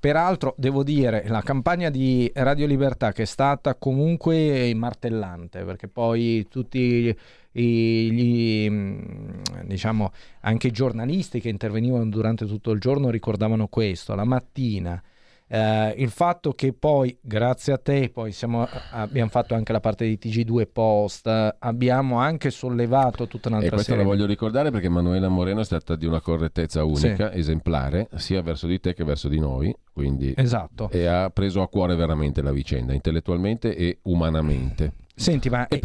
peraltro 0.00 0.54
devo 0.56 0.82
dire 0.82 1.24
la 1.28 1.42
campagna 1.42 1.90
di 1.90 2.30
Radio 2.34 2.66
Libertà 2.66 3.12
che 3.12 3.22
è 3.22 3.26
stata 3.26 3.74
comunque 3.74 4.72
martellante 4.74 5.62
perché 5.64 5.88
poi 5.88 6.46
tutti 6.48 7.14
i- 7.52 8.10
gli, 8.12 8.70
mh, 8.70 9.64
diciamo 9.64 10.12
anche 10.40 10.68
i 10.68 10.70
giornalisti 10.70 11.40
che 11.40 11.48
intervenivano 11.48 12.08
durante 12.08 12.46
tutto 12.46 12.70
il 12.70 12.80
giorno 12.80 13.10
ricordavano 13.10 13.66
questo. 13.66 14.14
La 14.14 14.24
mattina 14.24 15.00
eh, 15.52 15.94
il 15.98 16.10
fatto 16.10 16.52
che 16.52 16.72
poi, 16.72 17.18
grazie 17.20 17.72
a 17.72 17.78
te, 17.78 18.08
poi 18.12 18.30
siamo- 18.30 18.68
abbiamo 18.92 19.28
fatto 19.30 19.54
anche 19.54 19.72
la 19.72 19.80
parte 19.80 20.06
di 20.06 20.16
TG2 20.16 20.66
Post, 20.72 21.26
abbiamo 21.58 22.18
anche 22.18 22.50
sollevato 22.50 23.26
tutta 23.26 23.48
E 23.48 23.52
un'altra 23.52 23.70
questo 23.74 23.90
serie. 23.92 24.04
lo 24.04 24.10
voglio 24.10 24.26
ricordare 24.26 24.70
perché 24.70 24.88
Manuela 24.88 25.28
Moreno 25.28 25.60
è 25.60 25.64
stata 25.64 25.96
di 25.96 26.06
una 26.06 26.20
correttezza 26.20 26.84
unica, 26.84 27.32
esemplare, 27.32 28.08
sia 28.14 28.42
verso 28.42 28.66
di 28.68 28.78
te 28.78 28.94
che 28.94 29.02
verso 29.04 29.28
di 29.28 29.40
noi, 29.40 29.74
quindi 29.92 30.32
Esatto. 30.36 30.88
e 30.90 31.06
ha 31.06 31.30
preso 31.30 31.62
a 31.62 31.68
cuore 31.68 31.96
veramente 31.96 32.42
la 32.42 32.52
vicenda, 32.52 32.92
intellettutualmente 32.92 33.74
e 33.74 33.98
umanamente. 34.02 34.92
Senti, 35.20 35.50
ma 35.50 35.68
E 35.68 35.78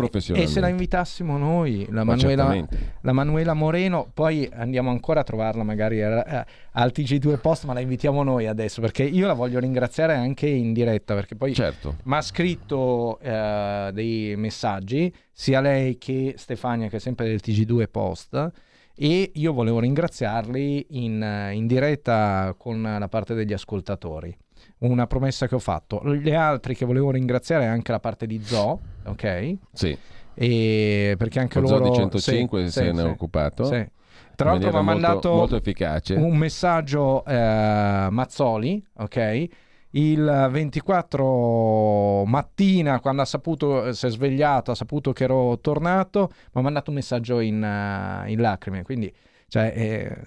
e, 0.43 0.47
se 0.47 0.61
la 0.61 0.69
invitassimo 0.69 1.37
noi, 1.37 1.85
la 1.89 2.05
Ma 2.05 2.15
Manuela, 2.15 2.67
la 3.01 3.11
Manuela 3.11 3.53
Moreno, 3.53 4.09
poi 4.13 4.49
andiamo 4.53 4.91
ancora 4.91 5.19
a 5.19 5.23
trovarla 5.23 5.63
magari 5.63 6.01
al 6.01 6.45
TG2 6.73 7.39
Post, 7.41 7.65
ma 7.65 7.73
la 7.73 7.81
invitiamo 7.81 8.23
noi 8.23 8.47
adesso 8.47 8.79
perché 8.79 9.03
io 9.03 9.27
la 9.27 9.33
voglio 9.33 9.59
ringraziare 9.59 10.15
anche 10.15 10.47
in 10.47 10.71
diretta 10.71 11.15
perché 11.15 11.35
poi 11.35 11.53
Certo. 11.53 11.97
mi 12.03 12.15
ha 12.15 12.21
scritto 12.21 13.19
eh, 13.19 13.89
dei 13.93 14.35
messaggi, 14.37 15.13
sia 15.33 15.59
lei 15.59 15.97
che 15.97 16.35
Stefania, 16.37 16.87
che 16.87 16.95
è 16.95 16.99
sempre 16.99 17.27
del 17.27 17.41
TG2 17.43 17.89
Post, 17.91 18.51
e 18.95 19.31
io 19.33 19.51
volevo 19.51 19.79
ringraziarli 19.79 20.87
in, 20.91 21.49
in 21.51 21.67
diretta 21.67 22.55
con 22.57 22.81
la 22.81 23.07
parte 23.09 23.33
degli 23.33 23.51
ascoltatori. 23.51 24.33
Una 24.79 25.07
promessa 25.07 25.47
che 25.47 25.55
ho 25.55 25.59
fatto. 25.59 26.01
Gli 26.15 26.33
altri 26.33 26.75
che 26.75 26.85
volevo 26.85 27.11
ringraziare 27.11 27.63
è 27.63 27.67
anche 27.67 27.91
la 27.91 27.99
parte 27.99 28.27
di 28.27 28.41
Zo, 28.43 28.79
ok? 29.05 29.57
Sì, 29.71 29.97
E 30.33 31.15
perché 31.17 31.39
anche 31.39 31.59
lo 31.59 31.69
loro 31.69 31.85
Zoo 31.85 31.89
di 31.93 31.95
105 31.95 32.65
sì, 32.65 32.71
se 32.71 32.79
sì, 32.85 32.91
ne 32.91 33.01
è 33.01 33.05
sì, 33.05 33.09
occupato. 33.09 33.63
sì. 33.65 33.87
Tra 34.35 34.49
l'altro 34.51 34.69
mi 34.69 34.77
ha 34.77 34.81
mandato 34.81 35.33
molto 35.33 35.55
efficace. 35.55 36.15
un 36.15 36.35
messaggio 36.37 37.23
eh, 37.25 38.07
Mazzoli, 38.11 38.85
ok? 38.97 39.47
Il 39.91 40.47
24 40.51 42.25
mattina, 42.25 42.99
quando 42.99 43.21
ha 43.21 43.25
saputo, 43.25 43.93
si 43.93 44.05
è 44.05 44.09
svegliato, 44.09 44.71
ha 44.71 44.75
saputo 44.75 45.13
che 45.13 45.23
ero 45.23 45.57
tornato, 45.61 46.29
mi 46.31 46.59
ha 46.59 46.61
mandato 46.61 46.89
un 46.89 46.97
messaggio 46.97 47.39
in, 47.39 47.63
eh, 47.63 48.29
in 48.29 48.41
lacrime. 48.41 48.83
Quindi, 48.83 49.13
cioè, 49.47 49.71
eh, 49.73 50.21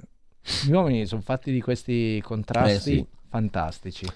gli 0.67 0.73
uomini 0.73 1.05
sono 1.05 1.21
fatti 1.21 1.53
di 1.53 1.61
questi 1.61 2.19
contrasti 2.23 2.93
Eh 2.93 2.95
sì. 2.97 3.07
Fantastici. 3.29 4.07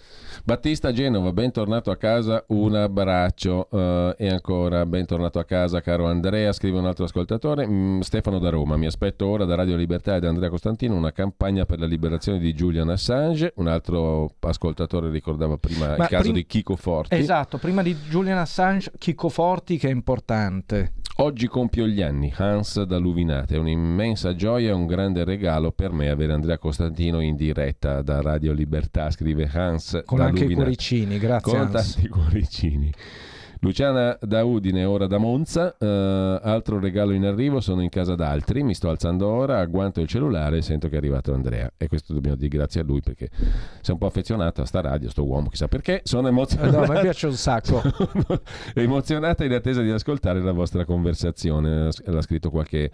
Battista 0.44 0.92
Genova, 0.92 1.32
bentornato 1.32 1.90
a 1.90 1.96
casa, 1.96 2.44
un 2.48 2.74
abbraccio 2.74 3.68
eh, 3.70 4.14
e 4.18 4.28
ancora 4.28 4.84
bentornato 4.86 5.38
a 5.38 5.44
casa 5.44 5.80
caro 5.80 6.06
Andrea, 6.06 6.52
scrive 6.52 6.78
un 6.78 6.86
altro 6.86 7.04
ascoltatore, 7.04 7.66
Mm, 7.66 8.00
Stefano 8.00 8.38
da 8.38 8.50
Roma, 8.50 8.76
mi 8.76 8.86
aspetto 8.86 9.26
ora 9.26 9.44
da 9.44 9.54
Radio 9.54 9.76
Libertà 9.76 10.16
e 10.16 10.20
da 10.20 10.28
Andrea 10.28 10.50
Costantino 10.50 10.94
una 10.94 11.12
campagna 11.12 11.64
per 11.64 11.78
la 11.78 11.86
liberazione 11.86 12.38
di 12.38 12.52
Julian 12.52 12.88
Assange, 12.90 13.52
un 13.56 13.66
altro 13.68 14.34
ascoltatore 14.40 15.10
ricordava 15.10 15.56
prima 15.56 15.96
Ma 15.96 16.04
il 16.04 16.08
caso 16.08 16.22
prim- 16.22 16.34
di 16.34 16.46
Chico 16.46 16.76
Forti, 16.76 17.14
Esatto, 17.14 17.58
prima 17.58 17.82
di 17.82 17.94
Julian 18.08 18.38
Assange, 18.38 18.92
Chico 18.98 19.28
Forti 19.28 19.78
che 19.78 19.88
è 19.88 19.92
importante. 19.92 20.92
Oggi 21.16 21.46
compio 21.46 21.86
gli 21.86 22.02
anni, 22.02 22.32
Hans 22.36 22.82
da 22.82 22.98
Luvinate, 22.98 23.54
è 23.54 23.58
un'immensa 23.58 24.34
gioia 24.34 24.70
e 24.70 24.72
un 24.72 24.86
grande 24.86 25.24
regalo 25.24 25.70
per 25.72 25.92
me 25.92 26.08
avere 26.08 26.32
Andrea 26.32 26.58
Costantino 26.58 27.20
in 27.20 27.36
diretta 27.36 28.02
da 28.02 28.20
Radio 28.20 28.52
Libertà, 28.52 29.10
scrive 29.10 29.48
Hans 29.52 30.02
Con 30.04 30.20
anche 30.20 30.40
i 30.40 30.42
Luvinate. 30.42 30.54
cuoricini, 30.64 31.18
grazie. 31.18 31.52
con 31.52 31.60
Hans. 31.60 31.92
tanti 31.94 32.08
cuoricini. 32.08 32.92
Luciana 33.64 34.18
da 34.20 34.42
Udine, 34.42 34.84
ora 34.84 35.06
da 35.06 35.18
Monza. 35.18 35.76
eh, 35.78 35.86
altro 35.86 36.80
regalo 36.80 37.12
in 37.12 37.24
arrivo, 37.24 37.60
sono 37.60 37.80
in 37.80 37.90
casa 37.90 38.16
d'altri. 38.16 38.64
Mi 38.64 38.74
sto 38.74 38.88
alzando 38.88 39.28
ora, 39.28 39.60
agguanto 39.60 40.00
il 40.00 40.08
cellulare 40.08 40.56
e 40.56 40.62
sento 40.62 40.88
che 40.88 40.96
è 40.96 40.98
arrivato 40.98 41.32
Andrea. 41.32 41.72
E 41.76 41.86
questo 41.86 42.12
dobbiamo 42.12 42.34
dire 42.34 42.48
grazie 42.48 42.80
a 42.80 42.84
lui 42.84 43.00
perché 43.00 43.28
sei 43.30 43.94
un 43.94 43.98
po' 43.98 44.06
affezionato 44.06 44.62
a 44.62 44.64
sta 44.64 44.80
radio, 44.80 45.08
sto 45.08 45.24
uomo, 45.24 45.48
chissà 45.48 45.68
perché. 45.68 46.00
Sono 46.02 46.26
emozionato. 46.26 46.76
No, 46.76 46.82
a 46.82 46.88
me 46.88 47.00
piace 47.02 47.28
un 47.28 47.34
sacco. 47.34 47.80
Sono 47.86 48.40
emozionata 48.74 49.44
in 49.44 49.52
attesa 49.52 49.80
di 49.80 49.90
ascoltare 49.90 50.40
la 50.40 50.52
vostra 50.52 50.84
conversazione. 50.84 51.88
L'ha 52.06 52.22
scritto 52.22 52.50
qualche 52.50 52.90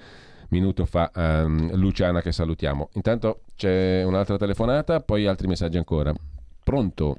minuto 0.50 0.84
fa 0.84 1.10
ehm, 1.14 1.76
Luciana 1.76 2.20
che 2.20 2.30
salutiamo. 2.30 2.90
Intanto 2.92 3.40
c'è 3.56 4.02
un'altra 4.04 4.36
telefonata, 4.36 5.00
poi 5.00 5.26
altri 5.26 5.46
messaggi 5.46 5.78
ancora. 5.78 6.12
Pronto? 6.62 7.16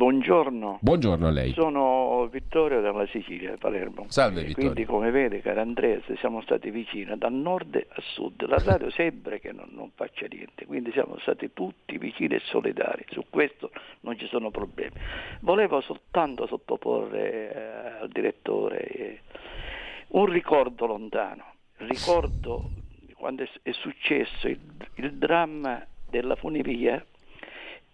Buongiorno, 0.00 0.78
Buongiorno 0.80 1.26
a 1.26 1.30
lei. 1.30 1.52
sono 1.52 2.26
Vittorio 2.32 2.80
dalla 2.80 3.06
Sicilia, 3.08 3.54
Palermo. 3.58 4.06
Salve 4.08 4.44
Vittorio. 4.44 4.70
Quindi 4.70 4.90
come 4.90 5.10
vede 5.10 5.42
caro 5.42 5.60
Andrea, 5.60 6.00
siamo 6.16 6.40
stati 6.40 6.70
vicini 6.70 7.14
da 7.18 7.28
nord 7.28 7.76
a 7.86 8.00
sud, 8.14 8.46
la 8.48 8.56
radio 8.64 8.88
sembra 8.90 9.36
che 9.36 9.52
non, 9.52 9.68
non 9.72 9.90
faccia 9.94 10.24
niente, 10.26 10.64
quindi 10.64 10.90
siamo 10.92 11.18
stati 11.18 11.52
tutti 11.52 11.98
vicini 11.98 12.36
e 12.36 12.40
solidari, 12.44 13.04
su 13.10 13.26
questo 13.28 13.72
non 14.00 14.18
ci 14.18 14.26
sono 14.28 14.50
problemi. 14.50 14.94
Volevo 15.40 15.82
soltanto 15.82 16.46
sottoporre 16.46 17.52
eh, 17.52 18.00
al 18.00 18.08
direttore 18.08 18.86
eh, 18.86 19.20
un 20.12 20.24
ricordo 20.24 20.86
lontano, 20.86 21.44
ricordo 21.76 22.70
quando 23.16 23.44
è 23.60 23.70
successo 23.72 24.48
il, 24.48 24.58
il 24.94 25.12
dramma 25.12 25.84
della 26.08 26.36
funivia 26.36 27.04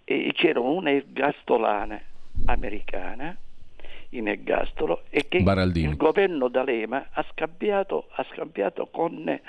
e 0.08 0.30
c'era 0.34 0.60
una 0.60 0.90
ergastolana 0.90 2.00
americana 2.46 3.36
in 4.10 4.28
ergastolo 4.28 5.02
e 5.10 5.26
che 5.26 5.42
Baraldini. 5.42 5.88
il 5.88 5.96
governo 5.96 6.46
D'Alema 6.46 7.08
ha 7.10 7.24
scambiato, 7.32 8.06
ha 8.10 8.24
scambiato 8.32 8.86
con, 8.86 9.40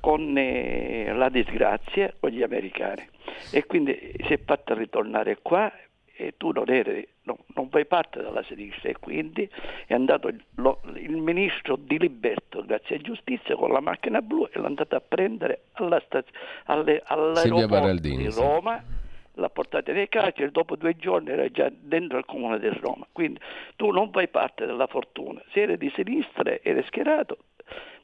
con 0.00 0.36
eh, 0.36 1.12
la 1.14 1.28
disgrazia 1.28 2.12
con 2.18 2.30
gli 2.30 2.42
americani 2.42 3.08
e 3.52 3.64
quindi 3.64 3.96
si 4.26 4.32
è 4.32 4.40
fatta 4.44 4.74
ritornare 4.74 5.38
qua 5.40 5.72
e 6.16 6.34
tu 6.36 6.50
non, 6.50 6.68
eri, 6.68 7.06
non, 7.22 7.36
non 7.54 7.68
fai 7.68 7.86
parte 7.86 8.20
della 8.20 8.42
sinistra 8.42 8.88
e 8.88 8.96
quindi 8.98 9.48
è 9.86 9.94
andato 9.94 10.26
il, 10.26 10.42
lo, 10.56 10.80
il 10.96 11.16
ministro 11.16 11.76
di 11.76 11.96
Liberto, 11.96 12.64
grazie 12.66 12.96
a 12.96 12.98
giustizia, 12.98 13.54
con 13.54 13.70
la 13.70 13.80
macchina 13.80 14.20
blu 14.20 14.48
e 14.50 14.58
l'ha 14.58 14.66
andato 14.66 14.96
a 14.96 15.00
prendere 15.00 15.66
alla 15.74 16.02
staz- 16.04 16.28
alle, 16.64 17.00
all'aeroporto 17.04 18.00
di 18.00 18.28
Roma. 18.30 19.00
L'ha 19.36 19.48
portata 19.48 19.92
nei 19.92 20.08
carceri, 20.08 20.50
dopo 20.50 20.76
due 20.76 20.94
giorni 20.96 21.30
era 21.30 21.48
già 21.48 21.70
dentro 21.74 22.18
il 22.18 22.24
comune 22.26 22.58
di 22.58 22.68
Roma. 22.68 23.06
Quindi 23.10 23.40
tu 23.76 23.90
non 23.90 24.10
fai 24.10 24.28
parte 24.28 24.66
della 24.66 24.86
fortuna, 24.86 25.42
se 25.52 25.62
eri 25.62 25.78
di 25.78 25.90
sinistra 25.94 26.60
eri 26.62 26.82
schierato, 26.84 27.38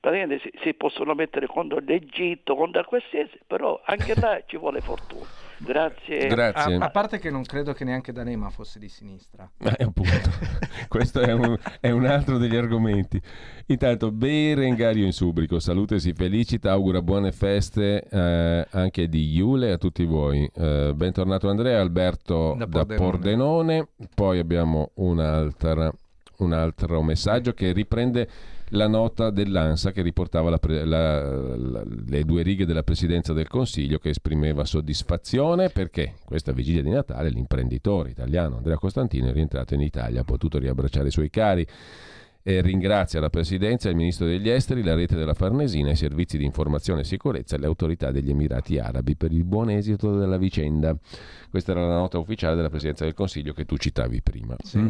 praticamente 0.01 0.51
si, 0.51 0.59
si 0.63 0.75
possono 0.75 1.15
mettere 1.15 1.47
contro 1.47 1.79
l'Egitto, 1.79 2.55
contro 2.55 2.85
qualsiasi, 2.85 3.39
però 3.47 3.81
anche 3.85 4.15
là 4.19 4.43
ci 4.47 4.57
vuole 4.57 4.81
fortuna. 4.81 5.27
Grazie. 5.59 6.29
Grazie. 6.29 6.77
A, 6.77 6.85
a, 6.85 6.91
parte 6.91 7.19
che 7.19 7.31
non 7.31 7.43
credo 7.43 7.73
che 7.73 7.85
neanche 7.85 8.13
D'Alema 8.13 8.49
fosse 8.49 8.79
di 8.79 8.89
sinistra. 8.89 9.51
Eh, 9.59 9.85
appunto. 9.85 10.31
Questo 10.89 11.21
è 11.21 11.33
un, 11.33 11.57
è 11.81 11.91
un, 11.91 12.07
altro 12.07 12.39
degli 12.39 12.55
argomenti. 12.55 13.21
Intanto, 13.67 14.13
Berengario 14.13 15.05
in 15.05 15.13
Subrico, 15.13 15.59
salute, 15.59 15.99
si 15.99 16.13
felicita, 16.13 16.71
augura 16.71 17.03
buone 17.03 17.33
feste 17.33 18.05
eh, 18.09 18.67
anche 18.71 19.09
di 19.09 19.35
Iule 19.35 19.73
a 19.73 19.79
tutti 19.79 20.05
voi. 20.05 20.49
Eh, 20.55 20.93
bentornato 20.95 21.49
Andrea, 21.49 21.81
Alberto 21.81 22.55
da 22.57 22.67
Pordenone. 22.67 22.87
da 22.87 23.05
Pordenone. 23.05 23.89
Poi 24.15 24.39
abbiamo 24.39 24.91
un'altra, 24.95 25.93
un 26.39 26.53
altro 26.53 27.03
messaggio 27.03 27.53
che 27.53 27.73
riprende 27.73 28.29
la 28.71 28.89
nota 28.89 29.31
dell'ANSA 29.31 29.93
che 29.93 30.03
riportava 30.03 30.51
la 30.51 30.59
la, 30.61 31.57
la, 31.57 31.83
le 31.85 32.25
due 32.25 32.43
righe 32.43 32.67
della 32.67 32.83
Presidenza 32.83 33.33
del 33.33 33.49
Consiglio 33.49 33.99
che 33.99 34.11
esprimeva 34.11 34.65
soddisfazione 34.65 35.71
perché 35.71 36.15
questa 36.25 36.53
vigilia 36.53 36.83
di 36.83 36.91
Natale 36.91 37.31
l'imprenditore 37.31 38.11
italiano 38.11 38.57
Andrea 38.57 38.77
Costantino 38.77 39.29
è 39.29 39.33
rientrato 39.33 39.75
in 39.75 39.81
Italia, 39.81 40.21
ha 40.21 40.25
potuto 40.25 40.59
riabbracciare 40.59 41.09
i 41.09 41.13
suoi 41.13 41.31
cari 41.31 41.67
e 42.49 42.63
ringrazia 42.63 43.21
la 43.21 43.29
Presidenza, 43.29 43.91
il 43.91 43.97
Ministro 43.97 44.25
degli 44.25 44.49
Esteri, 44.49 44.83
la 44.83 44.95
rete 44.95 45.17
della 45.17 45.35
Farnesina, 45.35 45.91
i 45.91 45.97
servizi 45.97 46.39
di 46.39 46.47
informazione 46.47 47.01
e 47.01 47.05
sicurezza 47.05 47.57
e 47.57 47.59
le 47.59 47.67
autorità 47.67 48.11
degli 48.11 48.31
Emirati 48.31 48.79
Arabi 48.79 49.17
per 49.17 49.33
il 49.33 49.45
buon 49.45 49.69
esito 49.69 50.17
della 50.17 50.39
vicenda. 50.39 50.97
Questa 51.51 51.73
era 51.73 51.87
la 51.87 51.97
nota 51.97 52.19
ufficiale 52.19 52.57
della 52.57 52.69
Presidenza 52.69 53.05
del 53.05 53.15
Consiglio 53.15 53.53
che 53.53 53.65
tu 53.65 53.77
citavi 53.77 54.23
prima. 54.23 54.57
Sì. 54.63 54.79
Mm. 54.79 54.89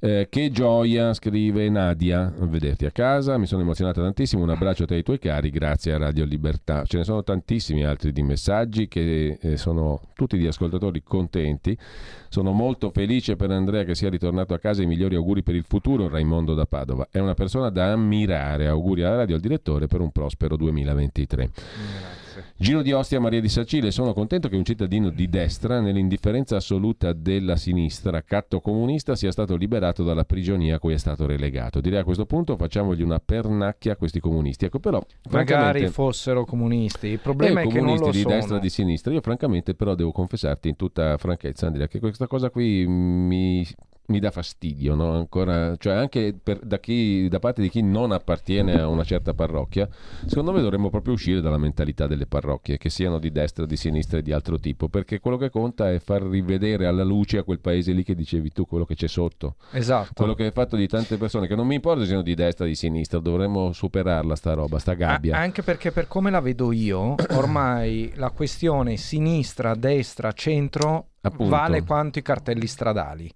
Eh, 0.00 0.26
che 0.30 0.50
gioia, 0.50 1.12
scrive 1.12 1.68
Nadia, 1.68 2.32
vederti 2.38 2.86
a 2.86 2.90
casa, 2.90 3.36
mi 3.36 3.46
sono 3.46 3.62
emozionata 3.62 4.00
tantissimo, 4.00 4.42
un 4.42 4.50
abbraccio 4.50 4.84
a 4.84 4.86
te 4.86 4.94
e 4.94 4.96
ai 4.98 5.02
tuoi 5.02 5.18
cari, 5.18 5.50
grazie 5.50 5.92
a 5.92 5.98
Radio 5.98 6.24
Libertà. 6.24 6.84
Ce 6.84 6.96
ne 6.96 7.04
sono 7.04 7.22
tantissimi 7.22 7.84
altri 7.84 8.12
di 8.12 8.22
messaggi 8.22 8.88
che 8.88 9.38
eh, 9.40 9.56
sono 9.56 10.00
tutti 10.14 10.38
di 10.38 10.46
ascoltatori 10.46 11.02
contenti. 11.02 11.76
Sono 12.28 12.52
molto 12.52 12.90
felice 12.90 13.36
per 13.36 13.50
Andrea 13.50 13.84
che 13.84 13.94
sia 13.94 14.08
ritornato 14.08 14.54
a 14.54 14.58
casa, 14.58 14.82
i 14.82 14.86
migliori 14.86 15.16
auguri 15.16 15.42
per 15.42 15.54
il 15.54 15.64
futuro, 15.66 16.08
Raimondo 16.08 16.54
da 16.54 16.64
Padova. 16.64 17.08
È 17.10 17.18
una 17.18 17.34
persona 17.34 17.70
da 17.70 17.92
ammirare, 17.92 18.68
auguri 18.68 19.02
alla 19.02 19.16
radio 19.16 19.34
al 19.34 19.40
direttore 19.40 19.86
per 19.86 20.00
un 20.00 20.10
prospero 20.10 20.56
2023. 20.56 21.50
Grazie. 21.50 22.19
Giro 22.56 22.82
di 22.82 22.92
Ostia, 22.92 23.20
Maria 23.20 23.40
di 23.40 23.48
Sacile. 23.48 23.90
Sono 23.90 24.12
contento 24.12 24.48
che 24.48 24.56
un 24.56 24.64
cittadino 24.64 25.10
di 25.10 25.28
destra, 25.28 25.80
nell'indifferenza 25.80 26.56
assoluta 26.56 27.12
della 27.12 27.56
sinistra, 27.56 28.22
catto 28.22 28.60
comunista, 28.60 29.14
sia 29.16 29.30
stato 29.30 29.56
liberato 29.56 30.02
dalla 30.02 30.24
prigionia 30.24 30.76
a 30.76 30.78
cui 30.78 30.92
è 30.94 30.98
stato 30.98 31.26
relegato. 31.26 31.80
Direi 31.80 32.00
a 32.00 32.04
questo 32.04 32.26
punto 32.26 32.56
facciamogli 32.56 33.02
una 33.02 33.18
pernacchia 33.18 33.92
a 33.92 33.96
questi 33.96 34.20
comunisti. 34.20 34.66
Ecco, 34.66 34.78
però, 34.78 35.04
Magari 35.30 35.88
fossero 35.88 36.44
comunisti. 36.44 37.08
Il 37.08 37.20
problema 37.20 37.60
eh, 37.60 37.64
è 37.64 37.66
che 37.68 37.80
non 37.80 37.98
lo 37.98 38.10
di 38.10 38.20
sono. 38.20 38.34
destra 38.34 38.56
e 38.56 38.60
di 38.60 38.70
sinistra. 38.70 39.12
Io, 39.12 39.20
francamente, 39.20 39.74
però, 39.74 39.94
devo 39.94 40.12
confessarti 40.12 40.68
in 40.68 40.76
tutta 40.76 41.16
franchezza, 41.16 41.66
Andrea, 41.66 41.86
che 41.86 41.98
questa 41.98 42.26
cosa 42.26 42.50
qui 42.50 42.86
mi 42.86 43.66
mi 44.10 44.18
dà 44.18 44.30
fastidio, 44.30 44.94
no? 44.94 45.12
Ancora, 45.12 45.76
cioè 45.76 45.94
anche 45.94 46.34
per, 46.40 46.58
da, 46.58 46.78
chi, 46.78 47.28
da, 47.28 47.38
parte 47.38 47.62
di 47.62 47.70
chi 47.70 47.82
non 47.82 48.12
appartiene 48.12 48.78
a 48.78 48.88
una 48.88 49.04
certa 49.04 49.32
parrocchia, 49.32 49.88
secondo 50.26 50.52
me 50.52 50.60
dovremmo 50.60 50.90
proprio 50.90 51.14
uscire 51.14 51.40
dalla 51.40 51.58
mentalità 51.58 52.06
delle 52.06 52.26
parrocchie, 52.26 52.76
che 52.76 52.90
siano 52.90 53.18
di 53.18 53.30
destra, 53.30 53.64
di 53.64 53.76
sinistra 53.76 54.18
e 54.18 54.22
di 54.22 54.32
altro 54.32 54.58
tipo, 54.58 54.88
perché 54.88 55.20
quello 55.20 55.36
che 55.36 55.48
conta 55.48 55.90
è 55.90 55.98
far 56.00 56.22
rivedere 56.22 56.86
alla 56.86 57.04
luce 57.04 57.38
a 57.38 57.44
quel 57.44 57.60
paese 57.60 57.92
lì 57.92 58.02
che 58.02 58.14
dicevi 58.14 58.50
tu, 58.52 58.66
quello 58.66 58.84
che 58.84 58.96
c'è 58.96 59.08
sotto. 59.08 59.54
Esatto. 59.70 60.12
Quello 60.14 60.34
che 60.34 60.48
è 60.48 60.52
fatto 60.52 60.76
di 60.76 60.88
tante 60.88 61.16
persone, 61.16 61.46
che 61.46 61.54
non 61.54 61.66
mi 61.66 61.76
importa 61.76 62.00
se 62.00 62.06
siano 62.08 62.22
di 62.22 62.34
destra 62.34 62.64
o 62.64 62.68
di 62.68 62.74
sinistra, 62.74 63.20
dovremmo 63.20 63.72
superarla 63.72 64.34
sta 64.34 64.54
roba, 64.54 64.78
sta 64.78 64.94
gabbia. 64.94 65.36
A- 65.36 65.40
anche 65.40 65.62
perché 65.62 65.92
per 65.92 66.08
come 66.08 66.30
la 66.30 66.40
vedo 66.40 66.72
io, 66.72 67.14
ormai 67.32 68.12
la 68.16 68.30
questione 68.30 68.96
sinistra, 68.96 69.74
destra, 69.74 70.32
centro 70.32 71.10
Appunto. 71.20 71.50
vale 71.50 71.84
quanto 71.84 72.18
i 72.18 72.22
cartelli 72.22 72.66
stradali. 72.66 73.30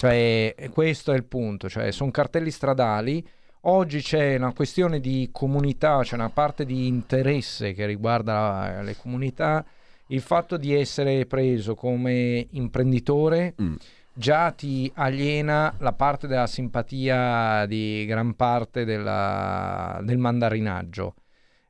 Cioè, 0.00 0.54
questo 0.72 1.12
è 1.12 1.14
il 1.14 1.24
punto, 1.24 1.68
cioè, 1.68 1.90
sono 1.90 2.10
cartelli 2.10 2.50
stradali. 2.50 3.22
Oggi 3.64 4.00
c'è 4.00 4.36
una 4.36 4.54
questione 4.54 4.98
di 4.98 5.28
comunità, 5.30 6.00
c'è 6.00 6.14
una 6.14 6.30
parte 6.30 6.64
di 6.64 6.86
interesse 6.86 7.74
che 7.74 7.84
riguarda 7.84 8.80
le 8.80 8.96
comunità. 8.96 9.62
Il 10.06 10.22
fatto 10.22 10.56
di 10.56 10.72
essere 10.72 11.26
preso 11.26 11.74
come 11.74 12.46
imprenditore 12.52 13.54
mm. 13.60 13.74
già 14.14 14.50
ti 14.52 14.90
aliena 14.94 15.74
la 15.80 15.92
parte 15.92 16.26
della 16.26 16.46
simpatia 16.46 17.66
di 17.66 18.06
gran 18.06 18.34
parte 18.36 18.86
della, 18.86 20.00
del 20.02 20.16
mandarinaggio. 20.16 21.14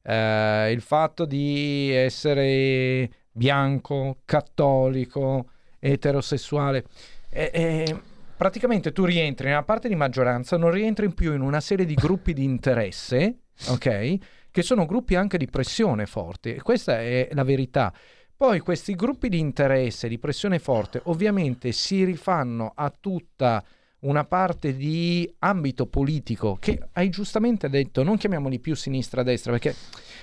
Eh, 0.05 0.71
il 0.71 0.83
fatto 0.83 1.25
di 1.25 1.91
essere 1.91 3.11
bianco, 3.33 4.19
cattolico, 4.25 5.47
eterosessuale. 5.81 6.85
Eh, 7.29 7.51
eh, 7.53 7.97
praticamente 8.41 8.93
tu 8.93 9.05
rientri 9.05 9.49
nella 9.49 9.65
parte 9.65 9.87
di 9.87 9.95
maggioranza, 9.95 10.57
non 10.57 10.71
rientri 10.71 11.13
più 11.13 11.35
in 11.35 11.43
una 11.43 11.61
serie 11.61 11.85
di 11.85 11.93
gruppi 11.93 12.33
di 12.33 12.43
interesse, 12.43 13.41
ok? 13.67 14.17
Che 14.51 14.63
sono 14.63 14.87
gruppi 14.87 15.15
anche 15.15 15.37
di 15.37 15.47
pressione 15.47 16.07
forte. 16.07 16.55
E 16.55 16.63
questa 16.63 17.01
è 17.01 17.29
la 17.33 17.45
verità. 17.45 17.93
Poi 18.35 18.61
questi 18.61 18.95
gruppi 18.95 19.29
di 19.29 19.39
interesse, 19.39 20.09
di 20.09 20.19
pressione 20.19 20.59
forte, 20.59 21.03
ovviamente 21.05 21.73
si 21.73 22.03
rifanno 22.03 22.73
a 22.75 22.91
tutta 22.99 23.63
una 24.01 24.25
parte 24.25 24.75
di 24.75 25.31
ambito 25.41 25.85
politico 25.85 26.57
che 26.59 26.81
hai 26.93 27.11
giustamente 27.11 27.69
detto, 27.69 28.03
non 28.03 28.17
chiamiamoli 28.17 28.59
più 28.59 28.75
sinistra-destra, 28.75 29.53
perché 29.53 29.75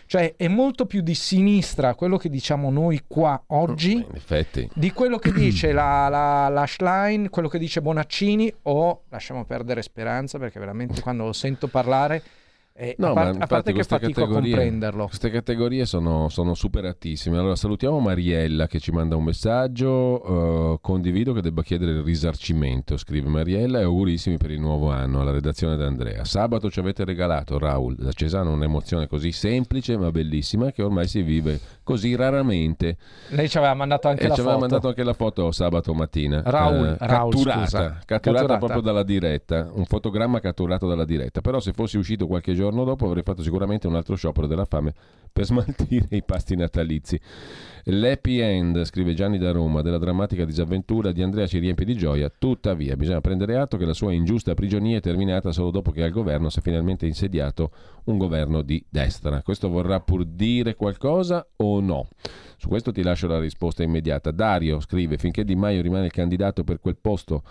cioè 0.08 0.36
è 0.38 0.48
molto 0.48 0.86
più 0.86 1.02
di 1.02 1.14
sinistra 1.14 1.94
quello 1.94 2.18
che 2.18 2.30
diciamo 2.30 2.72
noi 2.72 3.04
qua 3.06 3.44
oggi 3.48 4.04
di 4.74 4.92
quello 4.92 5.20
che 5.20 5.32
dice 5.34 5.72
la, 5.74 6.08
la, 6.10 6.48
la 6.50 6.66
Schlein, 6.66 7.30
quello 7.30 7.50
che 7.50 7.60
dice 7.60 7.82
Bonaccini 7.82 8.52
o 8.64 9.04
lasciamo 9.10 9.46
perdere 9.46 9.82
Speranza 9.82 10.40
perché 10.40 10.60
veramente 10.60 11.02
quando 11.02 11.26
lo 11.26 11.34
sento 11.34 11.68
parlare 11.68 12.24
eh, 12.80 12.94
no, 13.00 13.08
a, 13.08 13.14
par- 13.14 13.36
a, 13.40 13.48
parte 13.48 13.74
che 13.74 13.84
fatico 13.84 14.24
a 14.24 14.28
comprenderlo. 14.28 15.08
Queste 15.08 15.32
categorie 15.32 15.88
sono, 15.88 16.30
sono, 16.30 16.54
superatissime. 16.54 17.36
Allora 17.40 17.56
salutiamo 17.56 18.00
Mariella 18.00 18.68
che 18.68 18.80
ci 18.80 18.92
manda 18.92 19.16
un 19.16 19.24
messaggio. 19.24 20.22
Uh, 20.32 20.80
condivido 20.80 21.34
che 21.34 21.42
debba 21.42 21.64
chiedere 21.64 21.94
il 21.94 22.04
risarcimento, 22.04 22.96
scrive 22.98 23.30
Mariella, 23.30 23.80
e 23.80 23.84
augurissimi 23.84 24.38
per 24.38 24.52
il 24.52 24.60
nuovo 24.60 24.92
anno 24.92 25.22
alla 25.22 25.32
redazione 25.32 25.76
d'Andrea. 25.76 26.24
Sabato 26.24 26.70
ci 26.70 26.80
avete 26.80 27.04
regalato, 27.04 27.58
Raul, 27.58 27.96
da 27.96 28.12
Cesano, 28.12 28.52
un'emozione 28.52 29.08
così 29.08 29.32
semplice 29.32 29.98
ma 29.98 30.12
bellissima 30.12 30.72
che 30.72 30.84
ormai 30.84 31.08
si 31.08 31.24
vive 31.24 31.60
così 31.82 32.16
raramente. 32.16 32.98
Lei 33.30 33.50
ci 33.50 33.58
aveva 33.58 33.74
mandato 33.74 34.08
anche 34.08 34.26
e 34.26 34.28
la 34.28 34.36
ci 34.36 34.42
foto. 34.42 34.50
aveva 34.52 34.68
mandato 34.68 34.88
anche 34.88 35.04
la 35.04 35.14
foto 35.14 35.52
sabato 35.52 35.96
mattina. 35.96 36.44
Raul, 36.46 36.96
uh, 37.00 37.04
Raul 37.04 37.34
catturata, 37.34 37.66
catturata, 37.66 38.06
catturata 38.06 38.58
proprio 38.60 38.82
dalla 38.82 39.04
diretta, 39.04 39.68
un 39.74 39.86
fotogramma 39.86 40.40
catturato 40.40 40.88
dalla 40.88 41.06
diretta. 41.06 41.42
Però 41.42 41.60
se 41.60 41.74
fossi 41.74 41.98
uscito 41.98 42.28
qualche 42.28 42.54
giorno 42.54 42.66
giorno 42.68 42.84
dopo 42.84 43.06
avrei 43.06 43.24
fatto 43.24 43.42
sicuramente 43.42 43.88
un 43.88 43.96
altro 43.96 44.16
sciopero 44.16 44.46
della 44.46 44.66
fame 44.66 44.94
per 45.32 45.46
smaltire 45.48 46.08
i 46.10 46.24
pasti 46.24 46.56
natalizi. 46.56 47.20
L'happy 47.86 48.40
end, 48.40 48.84
scrive 48.84 49.14
Gianni 49.14 49.38
da 49.38 49.52
Roma, 49.52 49.82
della 49.82 49.98
drammatica 49.98 50.44
disavventura 50.44 51.14
di 51.14 51.22
Andrea 51.22 51.48
ci 51.48 51.60
riempie 51.60 51.86
di 51.86 51.96
gioia, 51.96 52.30
tuttavia 52.36 52.98
bisogna 52.98 53.22
prendere 53.22 53.56
atto 53.56 53.78
che 53.78 53.86
la 53.86 53.94
sua 53.94 54.12
ingiusta 54.12 54.54
prigionia 54.54 54.98
è 54.98 55.02
terminata 55.02 55.52
solo 55.54 55.72
dopo 55.72 55.92
che 55.92 56.04
al 56.04 56.12
governo 56.12 56.50
si 56.50 56.60
è 56.60 56.62
finalmente 56.62 57.06
insediato 57.06 57.72
un 58.06 58.18
governo 58.18 58.62
di 58.62 58.84
destra. 58.90 59.42
Questo 59.42 59.70
vorrà 59.70 60.02
pur 60.02 60.26
dire 60.26 60.76
qualcosa 60.76 61.48
o 61.58 61.80
no? 61.80 62.10
Su 62.58 62.68
questo 62.68 62.92
ti 62.92 63.04
lascio 63.04 63.28
la 63.28 63.40
risposta 63.40 63.84
immediata. 63.84 64.32
Dario 64.32 64.80
scrive, 64.82 65.18
finché 65.18 65.46
Di 65.46 65.56
Maio 65.56 65.82
rimane 65.82 66.06
il 66.06 66.12
candidato 66.12 66.64
per 66.64 66.80
quel 66.80 66.98
posto 67.00 67.44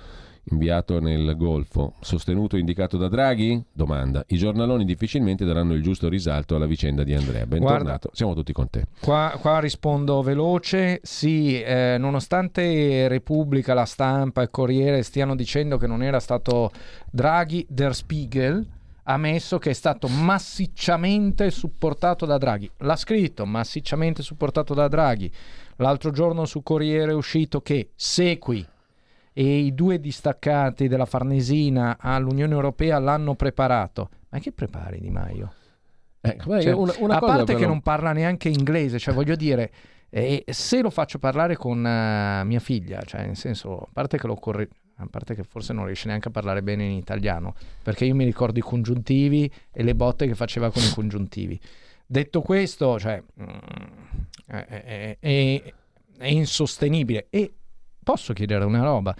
inviato 0.50 1.00
nel 1.00 1.36
Golfo, 1.36 1.94
sostenuto 2.00 2.56
e 2.56 2.60
indicato 2.60 2.96
da 2.96 3.08
Draghi? 3.08 3.62
Domanda. 3.72 4.24
I 4.28 4.36
giornaloni 4.36 4.84
difficilmente 4.84 5.44
daranno 5.44 5.74
il 5.74 5.82
giusto 5.82 6.08
risalto 6.08 6.54
alla 6.54 6.66
vicenda 6.66 7.02
di 7.02 7.14
Andrea. 7.14 7.46
Bentornato, 7.46 7.82
Guarda, 7.82 8.10
siamo 8.12 8.34
tutti 8.34 8.52
con 8.52 8.70
te. 8.70 8.84
Qua, 9.00 9.36
qua 9.40 9.58
rispondo 9.58 10.22
veloce, 10.22 11.00
sì, 11.02 11.60
eh, 11.60 11.96
nonostante 11.98 13.08
Repubblica, 13.08 13.74
la 13.74 13.84
stampa 13.84 14.42
e 14.42 14.50
Corriere 14.50 15.02
stiano 15.02 15.34
dicendo 15.34 15.78
che 15.78 15.86
non 15.86 16.02
era 16.02 16.20
stato 16.20 16.70
Draghi, 17.10 17.66
Der 17.68 17.94
Spiegel 17.94 18.66
ha 19.08 19.12
ammesso 19.12 19.58
che 19.58 19.70
è 19.70 19.72
stato 19.72 20.08
massicciamente 20.08 21.50
supportato 21.50 22.26
da 22.26 22.38
Draghi. 22.38 22.68
L'ha 22.78 22.96
scritto, 22.96 23.46
massicciamente 23.46 24.22
supportato 24.22 24.74
da 24.74 24.88
Draghi. 24.88 25.30
L'altro 25.76 26.10
giorno 26.10 26.44
su 26.44 26.62
Corriere 26.62 27.12
è 27.12 27.14
uscito 27.14 27.60
che 27.60 27.90
Sequi 27.94 28.66
e 29.38 29.58
i 29.58 29.74
due 29.74 30.00
distaccati 30.00 30.88
della 30.88 31.04
Farnesina 31.04 31.98
all'Unione 32.00 32.54
Europea 32.54 32.98
l'hanno 32.98 33.34
preparato. 33.34 34.08
Ma 34.30 34.38
che 34.38 34.50
prepari 34.50 34.98
Di 34.98 35.10
Maio? 35.10 35.52
Beh, 36.20 36.38
Cioè, 36.62 36.72
una, 36.72 36.94
una 37.00 37.16
a 37.16 37.18
parte 37.18 37.44
però- 37.44 37.58
che 37.58 37.66
non 37.66 37.82
parla 37.82 38.12
neanche 38.12 38.48
inglese, 38.48 38.98
cioè 38.98 39.12
voglio 39.12 39.36
dire, 39.36 39.70
eh, 40.08 40.42
se 40.48 40.80
lo 40.80 40.88
faccio 40.88 41.18
parlare 41.18 41.54
con 41.54 41.86
eh, 41.86 42.44
mia 42.44 42.60
figlia, 42.60 43.02
cioè 43.02 43.26
nel 43.26 43.36
senso, 43.36 43.76
a 43.80 43.88
parte 43.92 44.16
che 44.16 44.26
lo 44.26 44.36
corre- 44.36 44.70
a 44.96 45.06
parte 45.10 45.34
che 45.34 45.42
forse 45.42 45.74
non 45.74 45.84
riesce 45.84 46.08
neanche 46.08 46.28
a 46.28 46.30
parlare 46.30 46.62
bene 46.62 46.84
in 46.84 46.92
italiano, 46.92 47.54
perché 47.82 48.06
io 48.06 48.14
mi 48.14 48.24
ricordo 48.24 48.58
i 48.58 48.62
congiuntivi 48.62 49.52
e 49.70 49.82
le 49.82 49.94
botte 49.94 50.26
che 50.26 50.34
faceva 50.34 50.70
con 50.70 50.82
i 50.82 50.90
congiuntivi. 50.94 51.60
Detto 52.06 52.40
questo, 52.40 52.98
cioè, 52.98 53.22
mm, 53.38 53.46
è, 54.46 54.64
è- 54.66 55.16
è- 55.20 55.74
è 56.18 56.26
insostenibile. 56.28 57.26
E 57.28 57.52
posso 58.06 58.32
chiedere 58.32 58.64
una 58.64 58.84
roba? 58.84 59.12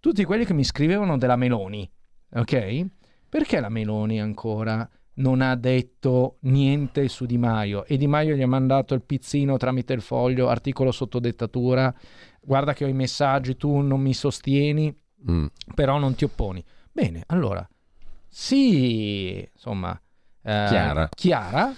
Tutti 0.00 0.24
quelli 0.24 0.44
che 0.44 0.52
mi 0.52 0.64
scrivevano 0.64 1.16
della 1.16 1.36
Meloni, 1.36 1.88
ok? 2.32 2.86
Perché 3.28 3.60
la 3.60 3.68
Meloni 3.68 4.20
ancora 4.20 4.88
non 5.14 5.40
ha 5.42 5.54
detto 5.54 6.38
niente 6.40 7.06
su 7.06 7.24
Di 7.24 7.38
Maio 7.38 7.84
e 7.84 7.96
Di 7.96 8.08
Maio 8.08 8.34
gli 8.34 8.42
ha 8.42 8.48
mandato 8.48 8.94
il 8.94 9.02
pizzino 9.02 9.56
tramite 9.58 9.92
il 9.92 10.00
foglio, 10.00 10.48
articolo 10.48 10.90
sotto 10.90 11.20
dettatura, 11.20 11.94
guarda 12.40 12.72
che 12.72 12.84
ho 12.84 12.88
i 12.88 12.92
messaggi, 12.92 13.56
tu 13.56 13.78
non 13.78 14.00
mi 14.00 14.12
sostieni, 14.12 14.92
Mm. 15.30 15.46
però 15.76 15.98
non 15.98 16.16
ti 16.16 16.24
opponi. 16.24 16.64
Bene, 16.90 17.22
allora, 17.28 17.64
sì, 18.26 19.48
insomma, 19.54 19.92
eh, 20.42 20.64
Chiara. 20.68 21.08
Chiara, 21.14 21.72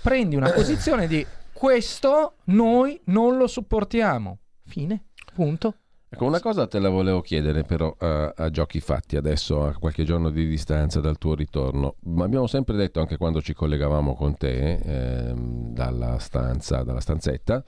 prendi 0.00 0.34
una 0.34 0.50
posizione 0.50 1.06
di 1.06 1.26
questo 1.52 2.36
noi 2.44 2.98
non 3.06 3.36
lo 3.36 3.46
supportiamo. 3.46 4.38
Fine, 4.64 5.04
punto. 5.34 5.74
Ecco, 6.16 6.24
una 6.24 6.40
cosa 6.40 6.66
te 6.66 6.78
la 6.78 6.88
volevo 6.88 7.20
chiedere 7.20 7.64
però 7.64 7.94
a, 7.98 8.32
a 8.34 8.48
giochi 8.48 8.80
fatti 8.80 9.16
adesso, 9.16 9.66
a 9.66 9.74
qualche 9.74 10.02
giorno 10.02 10.30
di 10.30 10.46
distanza 10.46 10.98
dal 10.98 11.18
tuo 11.18 11.34
ritorno. 11.34 11.96
Ma 12.04 12.24
abbiamo 12.24 12.46
sempre 12.46 12.74
detto, 12.74 13.00
anche 13.00 13.18
quando 13.18 13.42
ci 13.42 13.52
collegavamo 13.52 14.14
con 14.14 14.34
te 14.34 14.76
ehm, 14.76 15.74
dalla 15.74 16.18
stanza, 16.18 16.82
dalla 16.84 17.00
stanzetta 17.00 17.62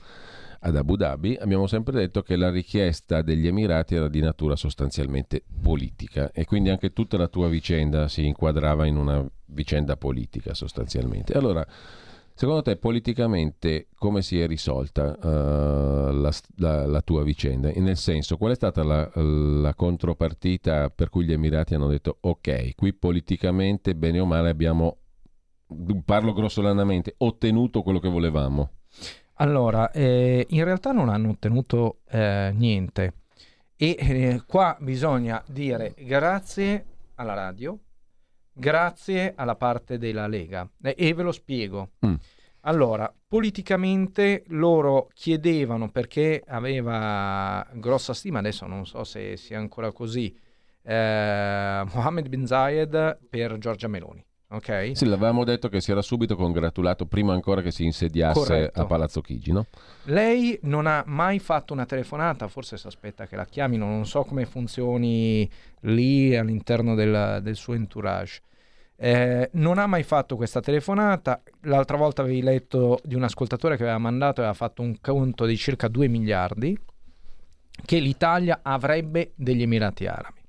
ad 0.60 0.76
Abu 0.76 0.96
Dhabi, 0.96 1.36
abbiamo 1.38 1.66
sempre 1.66 1.92
detto 1.98 2.22
che 2.22 2.36
la 2.36 2.48
richiesta 2.48 3.20
degli 3.20 3.46
Emirati 3.46 3.94
era 3.96 4.08
di 4.08 4.20
natura 4.20 4.56
sostanzialmente 4.56 5.44
politica 5.62 6.30
e 6.32 6.46
quindi 6.46 6.70
anche 6.70 6.94
tutta 6.94 7.18
la 7.18 7.28
tua 7.28 7.48
vicenda 7.48 8.08
si 8.08 8.24
inquadrava 8.24 8.86
in 8.86 8.96
una 8.96 9.30
vicenda 9.44 9.98
politica 9.98 10.54
sostanzialmente. 10.54 11.34
Allora, 11.34 11.66
Secondo 12.38 12.62
te 12.62 12.76
politicamente 12.76 13.88
come 13.96 14.22
si 14.22 14.40
è 14.40 14.46
risolta 14.46 15.12
eh, 15.12 16.12
la, 16.12 16.30
la- 16.58 16.86
la 16.86 17.00
tua 17.00 17.24
vicenda? 17.24 17.68
E 17.70 17.80
Nel 17.80 17.96
senso, 17.96 18.36
qual 18.36 18.52
è 18.52 18.54
stata 18.54 18.84
la, 18.84 19.10
la 19.14 19.74
contropartita 19.74 20.88
per 20.88 21.08
cui 21.08 21.24
gli 21.24 21.32
Emirati 21.32 21.74
hanno 21.74 21.88
detto 21.88 22.18
ok, 22.20 22.76
qui 22.76 22.94
politicamente 22.94 23.96
bene 23.96 24.20
o 24.20 24.24
male 24.24 24.50
abbiamo, 24.50 24.98
parlo 26.04 26.32
grossolanamente, 26.32 27.16
ottenuto 27.18 27.82
quello 27.82 27.98
che 27.98 28.08
volevamo? 28.08 28.70
Allora, 29.40 29.90
eh, 29.90 30.46
in 30.48 30.62
realtà 30.62 30.92
non 30.92 31.08
hanno 31.08 31.30
ottenuto 31.30 32.02
eh, 32.08 32.52
niente 32.54 33.14
e 33.74 33.96
eh, 33.98 34.42
qua 34.46 34.76
bisogna 34.78 35.42
dire 35.48 35.92
grazie 35.98 36.84
alla 37.16 37.34
radio, 37.34 37.76
grazie 38.58 39.32
alla 39.36 39.56
parte 39.56 39.98
della 39.98 40.26
Lega 40.26 40.68
Eh, 40.82 40.94
e 40.98 41.14
ve 41.14 41.22
lo 41.22 41.32
spiego. 41.32 41.90
Mm. 42.04 42.14
Allora, 42.62 43.12
politicamente 43.26 44.44
loro 44.48 45.08
chiedevano 45.14 45.90
perché 45.90 46.42
aveva 46.46 47.66
grossa 47.74 48.12
stima, 48.12 48.40
adesso 48.40 48.66
non 48.66 48.84
so 48.84 49.04
se 49.04 49.36
sia 49.36 49.58
ancora 49.58 49.92
così, 49.92 50.36
eh, 50.82 51.84
Mohammed 51.94 52.28
bin 52.28 52.46
Zayed 52.46 53.18
per 53.30 53.58
Giorgia 53.58 53.88
Meloni. 53.88 54.24
Ok? 54.50 54.92
Sì, 54.94 55.04
l'avevamo 55.04 55.44
detto 55.44 55.68
che 55.68 55.80
si 55.82 55.90
era 55.90 56.00
subito 56.00 56.34
congratulato 56.34 57.04
prima 57.04 57.34
ancora 57.34 57.60
che 57.60 57.70
si 57.70 57.84
insediasse 57.84 58.40
Corretto. 58.40 58.80
a 58.80 58.86
Palazzo 58.86 59.20
Chigi, 59.20 59.52
no? 59.52 59.66
Lei 60.04 60.58
non 60.62 60.86
ha 60.86 61.02
mai 61.06 61.38
fatto 61.38 61.74
una 61.74 61.84
telefonata, 61.84 62.48
forse 62.48 62.78
si 62.78 62.86
aspetta 62.86 63.26
che 63.26 63.36
la 63.36 63.44
chiamino, 63.44 63.84
non 63.84 64.06
so 64.06 64.24
come 64.24 64.46
funzioni 64.46 65.48
lì 65.80 66.34
all'interno 66.34 66.94
del, 66.94 67.40
del 67.42 67.56
suo 67.56 67.74
entourage. 67.74 68.40
Eh, 69.00 69.48
non 69.52 69.78
ha 69.78 69.86
mai 69.86 70.02
fatto 70.02 70.34
questa 70.34 70.60
telefonata. 70.60 71.40
L'altra 71.62 71.96
volta 71.96 72.22
avevi 72.22 72.42
letto 72.42 72.98
di 73.04 73.14
un 73.14 73.22
ascoltatore 73.22 73.76
che 73.76 73.84
aveva 73.84 73.98
mandato 73.98 74.40
e 74.40 74.44
aveva 74.44 74.58
fatto 74.58 74.82
un 74.82 74.98
conto 75.00 75.46
di 75.46 75.56
circa 75.56 75.86
2 75.86 76.08
miliardi 76.08 76.76
che 77.84 77.98
l'Italia 78.00 78.58
avrebbe 78.62 79.34
degli 79.36 79.62
Emirati 79.62 80.06
Arabi. 80.06 80.40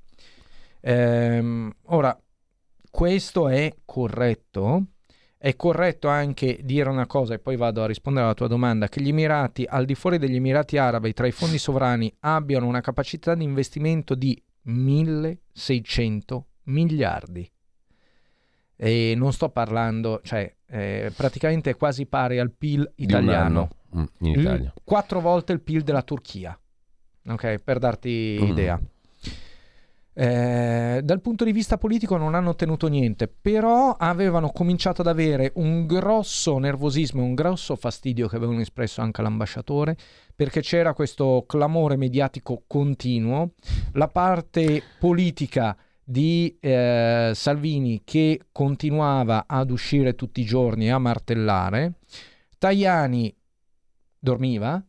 Ehm, 0.82 1.72
ora, 1.86 2.20
questo 2.90 3.50
è 3.50 3.76
corretto? 3.86 4.86
È 5.38 5.56
corretto 5.56 6.08
anche 6.08 6.60
dire 6.64 6.90
una 6.90 7.06
cosa, 7.06 7.36
e 7.36 7.40
poi 7.40 7.56
vado 7.56 7.84
a 7.84 7.86
rispondere 7.86 8.26
alla 8.26 8.34
tua 8.34 8.48
domanda, 8.48 8.90
che 8.90 9.00
gli 9.00 9.10
Emirati, 9.10 9.64
al 9.70 9.86
di 9.86 9.94
fuori 9.94 10.18
degli 10.18 10.36
Emirati 10.36 10.78
Arabi, 10.78 11.14
tra 11.14 11.28
i 11.28 11.32
fondi 11.32 11.60
sovrani, 11.60 12.12
abbiano 12.22 12.66
una 12.66 12.82
capacità 12.82 13.36
di 13.36 13.44
investimento 13.44 14.16
di 14.16 14.42
1600 14.64 16.48
miliardi. 16.64 17.48
E 18.82 19.14
non 19.18 19.34
sto 19.34 19.50
parlando, 19.50 20.22
cioè, 20.24 20.56
eh, 20.68 21.12
praticamente 21.14 21.72
è 21.72 21.76
quasi 21.76 22.06
pari 22.06 22.40
al 22.40 22.52
PIL 22.52 22.90
italiano. 22.96 23.70
mm, 23.98 24.04
Italia. 24.20 24.74
Quattro 24.84 25.20
volte 25.20 25.52
il 25.52 25.60
PIL 25.60 25.82
della 25.82 26.02
Turchia. 26.04 26.58
Ok, 27.28 27.58
per 27.58 27.78
darti 27.80 28.38
Mm. 28.42 28.48
idea. 28.48 28.80
Eh, 30.14 31.00
dal 31.04 31.22
punto 31.22 31.46
di 31.46 31.52
vista 31.54 31.78
politico 31.78 32.18
non 32.18 32.36
hanno 32.36 32.50
ottenuto 32.50 32.88
niente, 32.88 33.28
però 33.30 33.96
avevano 33.98 34.50
cominciato 34.50 35.02
ad 35.02 35.08
avere 35.08 35.52
un 35.56 35.86
grosso 35.86 36.58
nervosismo 36.58 37.22
e 37.22 37.26
un 37.26 37.36
grosso 37.36 37.76
fastidio 37.78 38.28
che 38.28 38.36
avevano 38.36 38.60
espresso 38.60 39.00
anche 39.02 39.22
l'ambasciatore, 39.22 39.96
perché 40.36 40.60
c'era 40.62 40.94
questo 40.94 41.46
clamore 41.48 41.96
mediatico 41.96 42.64
continuo, 42.68 43.52
la 43.94 44.08
parte 44.08 44.82
politica 45.00 45.76
di 46.10 46.58
eh, 46.60 47.34
Salvini 47.36 48.02
che 48.04 48.42
continuava 48.52 49.44
ad 49.46 49.70
uscire 49.70 50.16
tutti 50.16 50.42
i 50.42 50.44
giorni 50.46 50.90
a 50.90 50.98
martellare, 50.98 52.00
Tajani 52.58 53.32
dormiva, 54.18 54.84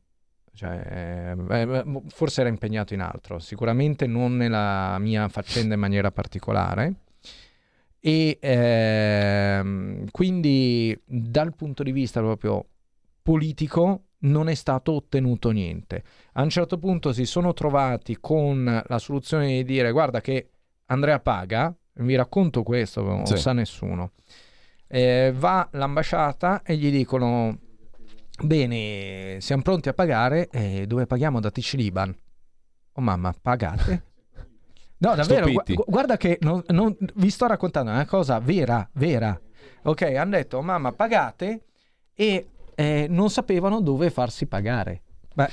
cioè, 0.55 1.37
eh, 1.47 1.61
eh, 1.61 2.03
forse 2.09 2.41
era 2.41 2.49
impegnato 2.49 2.95
in 2.95 3.03
altro, 3.03 3.39
sicuramente 3.39 4.07
non 4.07 4.39
nella 4.39 4.99
mia 4.99 5.29
faccenda 5.29 5.75
in 5.75 5.81
maniera 5.81 6.11
particolare. 6.11 6.95
E 8.01 8.39
ehm, 8.41 10.07
quindi 10.11 10.99
dal 11.05 11.55
punto 11.55 11.83
di 11.83 11.93
vista 11.93 12.21
proprio 12.21 12.67
politico 13.21 14.05
non 14.21 14.49
è 14.49 14.55
stato 14.55 14.93
ottenuto 14.93 15.51
niente. 15.51 16.03
A 16.33 16.43
un 16.43 16.49
certo 16.49 16.79
punto 16.79 17.13
si 17.13 17.27
sono 17.27 17.53
trovati 17.53 18.17
con 18.19 18.83
la 18.87 18.99
soluzione 18.99 19.49
di 19.49 19.65
dire 19.65 19.93
guarda 19.93 20.23
che 20.23 20.49
Andrea 20.91 21.21
paga, 21.21 21.73
vi 21.95 22.17
racconto 22.17 22.63
questo, 22.65 23.03
non 23.03 23.27
Sì. 23.27 23.37
sa 23.37 23.53
nessuno. 23.53 24.13
Eh, 24.89 25.33
va 25.37 25.69
all'ambasciata 25.73 26.63
e 26.65 26.77
gli 26.77 26.91
dicono 26.91 27.59
bene, 28.43 29.37
siamo 29.41 29.63
pronti 29.63 29.89
a 29.89 29.93
pagare, 29.93 30.49
eh, 30.51 30.87
dove 30.89 31.07
paghiamo? 31.07 31.39
Dateci 31.39 31.77
l'Iban. 31.77 32.15
Oh 32.95 33.01
mamma, 33.01 33.35
pagate? 33.41 34.03
No, 35.01 35.15
davvero, 35.15 35.47
gu- 35.51 35.85
guarda 35.87 36.19
che 36.19 36.37
non- 36.43 36.63
non- 36.69 36.95
vi 37.15 37.31
sto 37.31 37.47
raccontando 37.47 37.91
una 37.91 38.05
cosa 38.05 38.39
vera, 38.39 38.87
vera. 38.93 39.41
Ok, 39.85 40.03
hanno 40.03 40.33
detto, 40.33 40.59
"Oh, 40.59 40.63
mamma, 40.63 40.93
pagate 40.93 41.63
e 42.15 42.49
eh, 42.75 43.07
non 43.09 43.31
sapevano 43.31 43.81
dove 43.81 44.11
farsi 44.11 44.45
pagare. 44.47 45.01
Beh, 45.35 45.49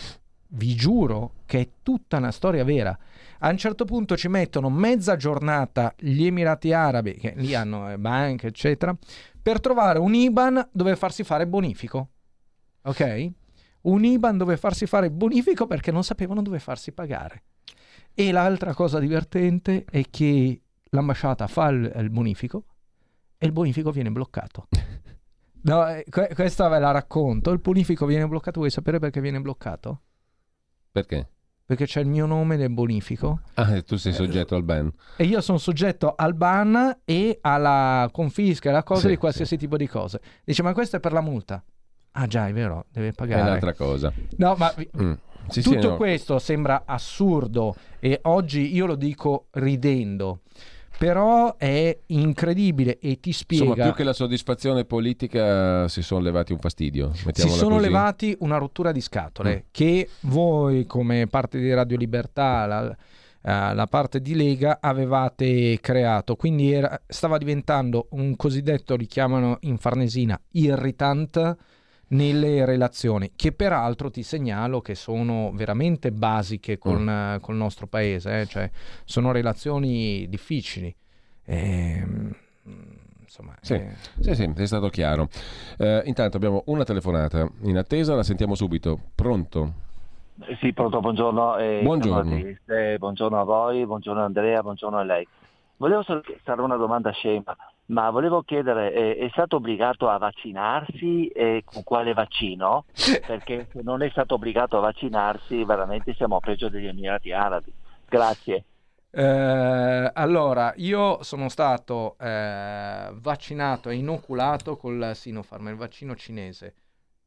vi 0.50 0.76
giuro 0.76 1.32
che 1.46 1.60
è 1.62 1.70
tutta 1.82 2.18
una 2.18 2.32
storia 2.34 2.66
vera. 2.66 2.98
A 3.40 3.50
un 3.50 3.58
certo 3.58 3.86
punto 3.86 4.18
ci 4.18 4.28
mettono 4.28 4.70
mezza 4.70 5.16
giornata 5.16 5.94
gli 5.98 6.26
Emirati 6.26 6.74
Arabi, 6.74 7.14
che 7.16 7.34
lì 7.36 7.54
hanno 7.54 7.92
eh, 7.92 7.98
banche, 7.98 8.48
eccetera, 8.48 8.96
per 9.42 9.60
trovare 9.60 10.00
un 10.00 10.14
IBAN 10.14 10.70
dove 10.72 10.96
farsi 10.96 11.24
fare 11.24 11.48
bonifico. 11.48 12.10
Ok? 12.84 13.32
Un 13.82 14.04
IBAN 14.04 14.38
dove 14.38 14.58
farsi 14.58 14.86
fare 14.86 15.12
bonifico 15.12 15.68
perché 15.68 15.92
non 15.92 16.04
sapevano 16.04 16.42
dove 16.42 16.60
farsi 16.60 16.92
pagare. 16.92 17.44
E 18.14 18.32
l'altra 18.32 18.74
cosa 18.74 19.00
divertente 19.00 19.86
è 19.90 20.04
che 20.10 20.62
l'ambasciata 20.90 21.48
fa 21.48 21.68
il, 21.68 21.92
il 21.96 22.10
bonifico 22.10 22.66
e 23.38 23.46
il 23.46 23.52
bonifico 23.52 23.92
viene 23.92 24.12
bloccato. 24.12 24.68
No, 25.60 25.86
eh, 25.86 26.06
que- 26.10 26.30
questa 26.34 26.70
ve 26.70 26.80
la 26.80 26.92
racconto. 26.92 27.52
Il 27.52 27.60
bonifico 27.60 28.06
viene 28.06 28.26
bloccato. 28.26 28.60
Vuoi 28.60 28.72
sapere 28.72 29.00
perché 29.00 29.20
viene 29.20 29.42
bloccato? 29.42 30.02
Perché? 30.92 31.30
Perché 31.68 31.86
c'è 31.86 32.00
il 32.00 32.08
mio 32.08 32.26
nome 32.26 32.56
nel 32.56 32.70
bonifico 32.72 33.42
Ah, 33.56 33.76
e 33.76 33.84
tu 33.84 33.98
sei 33.98 34.14
soggetto 34.14 34.56
al 34.56 34.64
ban. 34.64 34.90
e 35.18 35.26
io 35.26 35.42
sono 35.42 35.58
soggetto 35.58 36.14
al 36.16 36.34
ban 36.34 37.00
e 37.04 37.40
alla 37.42 38.08
confisca 38.14 38.70
e 38.70 38.72
alla 38.72 38.84
cosa 38.84 39.02
Sì, 39.02 39.08
di 39.10 39.18
qualsiasi 39.18 39.58
tipo 39.58 39.76
di 39.76 39.86
cose. 39.86 40.22
Dice, 40.46 40.64
ma 40.64 40.72
questo 40.72 40.96
è 40.96 41.00
per 41.02 41.12
la 41.12 41.20
multa. 41.20 41.62
Ah 42.12 42.26
già, 42.26 42.48
è 42.48 42.54
vero, 42.54 42.86
deve 42.90 43.10
È 43.10 43.12
pagare. 43.12 43.42
un'altra 43.42 43.74
cosa. 43.74 44.14
No, 44.38 44.56
ma 44.58 44.74
Mm. 45.02 45.12
Sì, 45.50 45.62
sì, 45.62 45.70
tutto 45.72 45.90
no. 45.92 45.96
questo 45.98 46.40
sembra 46.40 46.84
assurdo 46.86 47.76
e 48.00 48.20
oggi 48.24 48.74
io 48.74 48.86
lo 48.86 48.96
dico 48.96 49.48
ridendo, 49.52 50.42
però 50.98 51.56
è 51.58 51.98
incredibile 52.08 52.98
e 53.00 53.20
ti 53.20 53.32
spiega... 53.32 53.66
Insomma, 53.66 53.84
più 53.86 53.94
che 53.94 54.04
la 54.04 54.14
soddisfazione 54.14 54.86
politica 54.86 55.88
si 55.88 56.02
sono 56.02 56.22
levati 56.22 56.54
un 56.54 56.60
fastidio. 56.60 57.12
si 57.14 57.50
sono 57.50 57.76
così. 57.76 57.86
levati 57.86 58.36
una 58.40 58.58
rottura 58.58 58.92
di 58.92 59.02
scatole 59.02 59.56
Mm. 59.58 59.68
che 59.72 60.10
voi 60.22 60.86
come 60.86 61.28
parte 61.28 61.60
di 61.60 61.74
Radio 61.74 61.98
Libertà, 61.98 62.66
la, 62.66 62.90
eh, 62.90 63.74
la 63.76 63.88
parte 63.88 64.22
di 64.22 64.36
Lega, 64.36 64.80
avevate 64.82 65.80
creato. 65.80 66.36
Quindi 66.36 66.72
era- 66.72 67.00
stava 67.08 67.38
diventando 67.38 68.08
un 68.12 68.36
cosiddetto, 68.36 68.96
li 68.96 69.06
chiamano 69.06 69.58
in 69.62 69.78
farnesina, 69.78 70.40
irritant 70.52 71.56
nelle 72.10 72.64
relazioni, 72.66 73.32
che 73.36 73.52
peraltro 73.52 74.10
ti 74.10 74.24
segnalo 74.24 74.82
che 74.82 74.96
sono 74.96 75.52
veramente 75.54 76.12
basiche 76.12 76.78
con, 76.78 77.04
Mm. 77.04 77.10
eh, 77.10 77.40
col 77.42 77.56
nostro 77.56 77.88
paese, 77.88 78.42
eh, 78.42 78.46
cioè 78.46 78.70
sono 79.06 79.32
relazioni 79.32 80.28
difficili. 80.30 80.94
Ehm, 81.46 82.34
insomma, 83.22 83.56
Sì. 83.62 83.74
eh, 83.76 83.96
Sì, 84.20 84.36
sì, 84.36 84.52
è 84.56 84.66
stato 84.66 84.90
chiaro. 84.90 85.30
Eh, 85.78 86.02
intanto 86.06 86.38
abbiamo 86.38 86.64
una 86.68 86.84
telefonata 86.84 87.48
in 87.64 87.78
attesa, 87.78 88.16
la 88.16 88.24
sentiamo 88.24 88.56
subito. 88.56 89.00
Pronto? 89.16 89.74
Eh, 90.42 90.58
Sì, 90.62 90.72
pronto, 90.74 91.00
buongiorno. 91.00 91.58
eh, 91.58 91.80
Buongiorno. 91.84 92.36
eh, 92.36 92.98
buongiorno 92.98 93.40
a 93.40 93.44
voi, 93.44 93.86
buongiorno 93.86 94.24
Andrea, 94.24 94.62
buongiorno 94.62 94.98
a 94.98 95.04
lei. 95.04 95.28
Volevo 95.78 96.04
fare 96.04 96.62
una 96.62 96.76
domanda 96.76 97.12
scema, 97.12 97.56
ma 97.88 98.10
volevo 98.10 98.42
chiedere, 98.42 98.94
eh, 98.94 99.18
è 99.18 99.30
stato 99.32 99.58
obbligato 99.58 100.10
a 100.10 100.18
vaccinarsi 100.18 101.28
e 101.28 101.64
con 101.66 101.84
quale 101.84 102.14
vaccino? 102.14 102.86
Perché 103.26 103.68
se 103.72 103.82
non 103.82 104.02
è 104.02 104.10
stato 104.10 104.36
obbligato 104.36 104.78
a 104.78 104.82
vaccinarsi, 104.82 105.64
veramente 105.64 106.14
siamo 106.14 106.40
peggio 106.40 106.70
degli 106.70 106.88
Emirati 106.88 107.32
Arabi. 107.32 107.72
Grazie. 108.08 108.64
Eh, 109.10 110.12
allora, 110.14 110.74
io 110.78 111.24
sono 111.24 111.48
stato 111.50 112.18
eh, 112.20 113.10
vaccinato 113.14 113.90
e 113.90 113.96
inoculato 113.96 114.76
col 114.76 115.12
Sinopharm, 115.14 115.70
il 115.70 115.76
vaccino 115.76 116.16
cinese. 116.16 116.76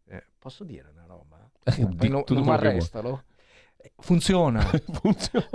Eh, 0.08 0.24
posso 0.38 0.64
dire 0.64 0.90
una 0.92 1.06
roba? 1.06 1.48
Di 1.64 1.96
Poi 1.96 2.08
no- 2.08 2.24
non? 2.28 3.22
Eh, 3.78 3.92
Funziona. 3.96 4.60
Funziona. 4.92 5.48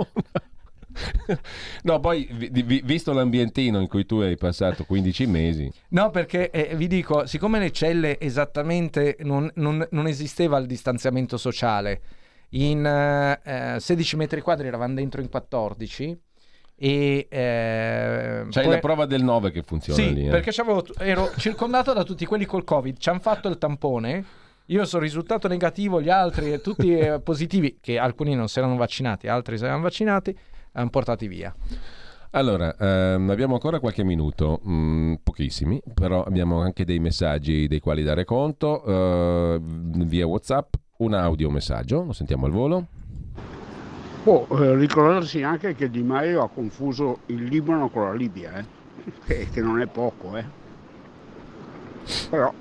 No, 1.82 2.00
poi 2.00 2.28
vi- 2.32 2.62
vi- 2.62 2.82
visto 2.84 3.12
l'ambientino 3.12 3.80
in 3.80 3.88
cui 3.88 4.06
tu 4.06 4.16
hai 4.16 4.36
passato 4.36 4.84
15 4.84 5.26
mesi, 5.26 5.70
No, 5.88 6.10
perché 6.10 6.50
eh, 6.50 6.74
vi 6.76 6.86
dico, 6.86 7.26
siccome 7.26 7.58
le 7.58 7.70
celle 7.72 8.18
esattamente 8.20 9.16
non, 9.20 9.50
non- 9.54 9.86
non 9.90 10.06
esisteva 10.06 10.58
il 10.58 10.66
distanziamento 10.66 11.36
sociale, 11.36 12.00
in 12.50 12.84
eh, 12.86 13.74
eh, 13.74 13.80
16 13.80 14.16
metri 14.16 14.40
quadri 14.40 14.68
eravamo 14.68 14.94
dentro 14.94 15.20
in 15.20 15.28
14 15.28 16.18
e... 16.78 17.26
eh, 17.28 18.46
c'hai 18.50 18.64
poi- 18.64 18.72
la 18.74 18.78
prova 18.78 19.06
del 19.06 19.22
9 19.22 19.50
che 19.50 19.62
funziona 19.62 20.00
Sì, 20.02 20.14
lì. 20.14 20.26
eh. 20.26 20.30
perché 20.30 20.52
ero 20.98 21.30
circondato 21.38 21.92
da 21.92 22.04
tutti 22.04 22.24
quelli 22.26 22.44
col 22.44 22.64
Covid, 22.64 22.98
ci 22.98 23.08
hanno 23.08 23.20
fatto 23.20 23.48
il 23.48 23.58
tampone, 23.58 24.24
io 24.66 24.84
sono 24.84 25.02
risultato 25.02 25.48
negativo, 25.48 26.00
gli 26.00 26.08
altri 26.10 26.52
eh, 26.52 26.60
tutti 26.60 26.96
eh, 26.96 27.20
positivi, 27.20 27.78
che 27.80 27.98
alcuni 27.98 28.34
non 28.34 28.48
si 28.48 28.58
erano 28.58 28.76
vaccinati, 28.76 29.26
altri 29.28 29.56
si 29.58 29.64
erano 29.64 29.82
vaccinati, 29.82 30.36
hanno 30.76 30.90
portati 30.90 31.26
via. 31.26 31.54
Allora, 32.30 32.76
ehm, 32.76 33.30
abbiamo 33.30 33.54
ancora 33.54 33.80
qualche 33.80 34.04
minuto, 34.04 34.60
mm, 34.66 35.14
pochissimi, 35.22 35.82
però 35.94 36.22
abbiamo 36.22 36.60
anche 36.60 36.84
dei 36.84 36.98
messaggi 36.98 37.66
dei 37.66 37.80
quali 37.80 38.02
dare 38.02 38.24
conto 38.24 38.84
eh, 38.84 39.58
via 39.60 40.26
WhatsApp, 40.26 40.74
un 40.98 41.14
audio 41.14 41.50
messaggio, 41.50 42.04
lo 42.04 42.12
sentiamo 42.12 42.44
al 42.44 42.52
volo. 42.52 42.86
Può 44.22 44.46
eh, 44.50 44.74
ricordarsi 44.74 45.42
anche 45.42 45.74
che 45.74 45.88
Di 45.88 46.02
Maio 46.02 46.42
ha 46.42 46.48
confuso 46.48 47.20
il 47.26 47.44
Libano 47.44 47.88
con 47.88 48.04
la 48.04 48.12
Libia, 48.12 48.58
eh? 48.58 48.64
che, 49.24 49.48
che 49.50 49.60
non 49.62 49.80
è 49.80 49.86
poco, 49.86 50.36
eh? 50.36 50.64
però 52.30 52.52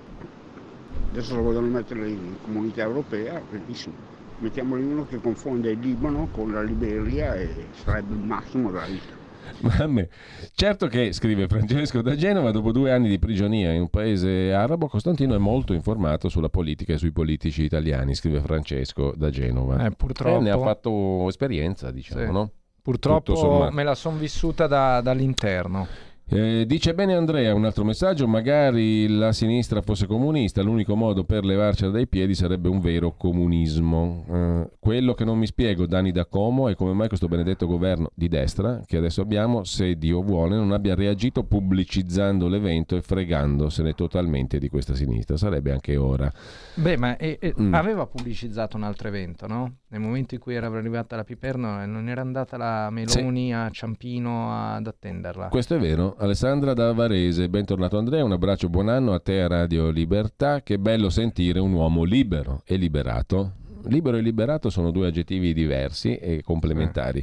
adesso 1.11 1.35
lo 1.35 1.41
vogliono 1.41 1.67
mettere 1.67 2.09
in 2.09 2.35
comunità 2.41 2.81
europea, 2.81 3.41
benissimo. 3.49 4.14
Mettiamoli 4.39 4.83
uno 4.83 5.05
che 5.05 5.17
confonde 5.17 5.71
il 5.71 5.79
Libano 5.79 6.27
con 6.31 6.51
la 6.51 6.61
Liberia 6.61 7.35
e 7.35 7.67
sarebbe 7.83 8.13
il 8.13 8.19
massimo 8.19 8.69
della 8.69 8.85
vita. 8.85 9.13
Ma 9.61 9.75
a 9.77 9.87
me- 9.87 10.09
Certo 10.53 10.87
che, 10.87 11.13
scrive 11.13 11.47
Francesco 11.47 12.01
da 12.01 12.15
Genova, 12.15 12.51
dopo 12.51 12.71
due 12.71 12.91
anni 12.91 13.07
di 13.07 13.17
prigionia 13.19 13.71
in 13.71 13.81
un 13.81 13.89
paese 13.89 14.51
arabo, 14.53 14.87
Costantino 14.87 15.35
è 15.35 15.37
molto 15.37 15.73
informato 15.73 16.27
sulla 16.29 16.49
politica 16.49 16.93
e 16.93 16.97
sui 16.97 17.11
politici 17.11 17.63
italiani, 17.63 18.13
scrive 18.15 18.41
Francesco 18.41 19.13
da 19.15 19.29
Genova. 19.29 19.85
Eh, 19.85 19.91
purtroppo, 19.91 20.39
Eh, 20.39 20.41
ne 20.41 20.49
ha 20.51 20.57
fatto 20.59 21.27
esperienza, 21.29 21.91
diciamo, 21.91 22.25
Sì. 22.25 22.31
no? 22.31 22.51
purtroppo 22.81 23.69
me 23.71 23.83
la 23.83 23.95
sono 23.95 24.17
vissuta 24.17 24.67
da- 24.67 24.99
dall'interno. 25.01 25.87
Eh, 26.27 26.65
dice 26.65 26.95
bene 26.95 27.13
Andrea, 27.13 27.53
un 27.53 27.65
altro 27.65 27.83
messaggio, 27.83 28.27
magari 28.27 29.07
la 29.07 29.31
sinistra 29.31 29.83
fosse 29.83 30.07
comunista, 30.07 30.63
l'unico 30.63 30.95
modo 30.95 31.23
per 31.23 31.45
levarcela 31.45 31.91
dai 31.91 32.07
piedi 32.07 32.33
sarebbe 32.33 32.67
un 32.67 32.79
vero 32.79 33.15
comunismo. 33.15 34.25
Eh, 34.27 34.69
quello 34.79 35.13
che 35.13 35.23
non 35.23 35.37
mi 35.37 35.45
spiego, 35.45 35.85
Dani 35.85 36.11
da 36.11 36.25
Como, 36.25 36.67
è 36.67 36.75
come 36.75 36.93
mai 36.93 37.07
questo 37.09 37.27
benedetto 37.27 37.67
governo 37.67 38.09
di 38.15 38.27
destra, 38.27 38.81
che 38.87 38.97
adesso 38.97 39.21
abbiamo, 39.21 39.63
se 39.65 39.97
Dio 39.99 40.23
vuole, 40.23 40.55
non 40.55 40.71
abbia 40.71 40.95
reagito 40.95 41.43
pubblicizzando 41.43 42.47
l'evento 42.47 42.95
e 42.95 43.01
fregandosene 43.03 43.93
totalmente 43.93 44.57
di 44.57 44.67
questa 44.67 44.95
sinistra. 44.95 45.37
Sarebbe 45.37 45.71
anche 45.71 45.95
ora. 45.95 46.31
Beh, 46.73 46.97
ma 46.97 47.17
eh, 47.17 47.37
eh, 47.39 47.53
Mm. 47.55 47.73
aveva 47.73 48.05
pubblicizzato 48.07 48.75
un 48.75 48.83
altro 48.83 49.07
evento, 49.07 49.45
no? 49.47 49.75
Nel 49.89 50.01
momento 50.01 50.33
in 50.33 50.41
cui 50.41 50.55
era 50.55 50.67
arrivata 50.67 51.15
la 51.15 51.23
Piperno, 51.23 51.81
eh, 51.81 51.85
non 51.85 52.09
era 52.09 52.19
andata 52.21 52.57
la 52.57 52.89
Meloni 52.89 53.53
a 53.53 53.69
Ciampino 53.69 54.51
ad 54.51 54.87
attenderla. 54.87 55.47
Questo 55.49 55.75
è 55.75 55.79
vero. 55.79 56.14
Alessandra 56.17 56.73
da 56.73 56.93
Varese, 56.93 57.49
bentornato 57.49 57.97
Andrea, 57.97 58.23
un 58.23 58.31
abbraccio, 58.31 58.69
buon 58.69 58.87
anno 58.87 59.11
a 59.11 59.19
te 59.19 59.41
a 59.41 59.47
Radio 59.47 59.89
Libertà. 59.89 60.61
Che 60.61 60.79
bello 60.79 61.09
sentire 61.09 61.59
un 61.59 61.73
uomo 61.73 62.03
libero 62.03 62.61
e 62.65 62.77
liberato. 62.77 63.55
Libero 63.87 64.15
e 64.15 64.21
liberato 64.21 64.69
sono 64.69 64.91
due 64.91 65.07
aggettivi 65.07 65.53
diversi 65.53 66.15
e 66.15 66.41
complementari. 66.41 67.21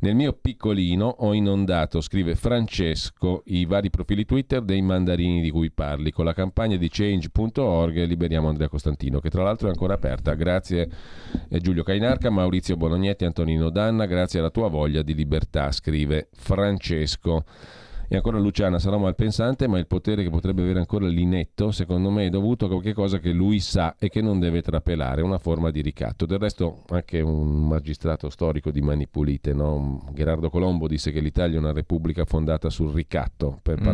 Nel 0.00 0.16
mio 0.16 0.32
piccolino 0.32 1.06
ho 1.06 1.32
inondato, 1.32 2.00
scrive 2.00 2.34
Francesco, 2.34 3.42
i 3.46 3.66
vari 3.66 3.88
profili 3.88 4.24
Twitter 4.24 4.62
dei 4.62 4.82
mandarini 4.82 5.40
di 5.40 5.50
cui 5.50 5.70
parli. 5.70 6.10
Con 6.10 6.24
la 6.24 6.34
campagna 6.34 6.76
di 6.76 6.88
change.org 6.90 8.04
liberiamo 8.04 8.48
Andrea 8.48 8.68
Costantino, 8.68 9.20
che 9.20 9.30
tra 9.30 9.44
l'altro 9.44 9.68
è 9.68 9.70
ancora 9.70 9.94
aperta. 9.94 10.34
Grazie 10.34 10.88
eh, 11.48 11.60
Giulio 11.60 11.84
Cainarca, 11.84 12.30
Maurizio 12.30 12.76
Bolognetti, 12.76 13.24
Antonino 13.24 13.70
Danna, 13.70 14.06
grazie 14.06 14.40
alla 14.40 14.50
tua 14.50 14.68
voglia 14.68 15.02
di 15.02 15.14
libertà, 15.14 15.70
scrive 15.70 16.30
Francesco. 16.32 17.44
E 18.08 18.16
ancora 18.16 18.38
Luciana, 18.38 18.78
sarò 18.78 18.98
malpensante, 18.98 19.66
ma 19.66 19.78
il 19.78 19.86
potere 19.86 20.22
che 20.22 20.30
potrebbe 20.30 20.62
avere 20.62 20.78
ancora 20.78 21.06
Linetto, 21.06 21.70
secondo 21.70 22.10
me, 22.10 22.26
è 22.26 22.30
dovuto 22.30 22.66
a 22.66 22.68
qualche 22.68 22.92
cosa 22.92 23.18
che 23.18 23.30
lui 23.32 23.60
sa 23.60 23.96
e 23.98 24.08
che 24.08 24.20
non 24.20 24.38
deve 24.38 24.62
trapelare, 24.62 25.22
una 25.22 25.38
forma 25.38 25.70
di 25.70 25.80
ricatto. 25.80 26.26
Del 26.26 26.38
resto, 26.38 26.82
anche 26.88 27.20
un 27.20 27.66
magistrato 27.66 28.28
storico 28.30 28.70
di 28.70 28.80
mani 28.80 29.06
pulite, 29.08 29.52
no? 29.52 30.08
Gerardo 30.12 30.50
Colombo, 30.50 30.86
disse 30.86 31.12
che 31.12 31.20
l'Italia 31.20 31.56
è 31.56 31.58
una 31.58 31.72
repubblica 31.72 32.24
fondata 32.24 32.70
sul 32.70 32.92
ricatto, 32.92 33.58
per 33.62 33.80
Mm. 33.80 33.84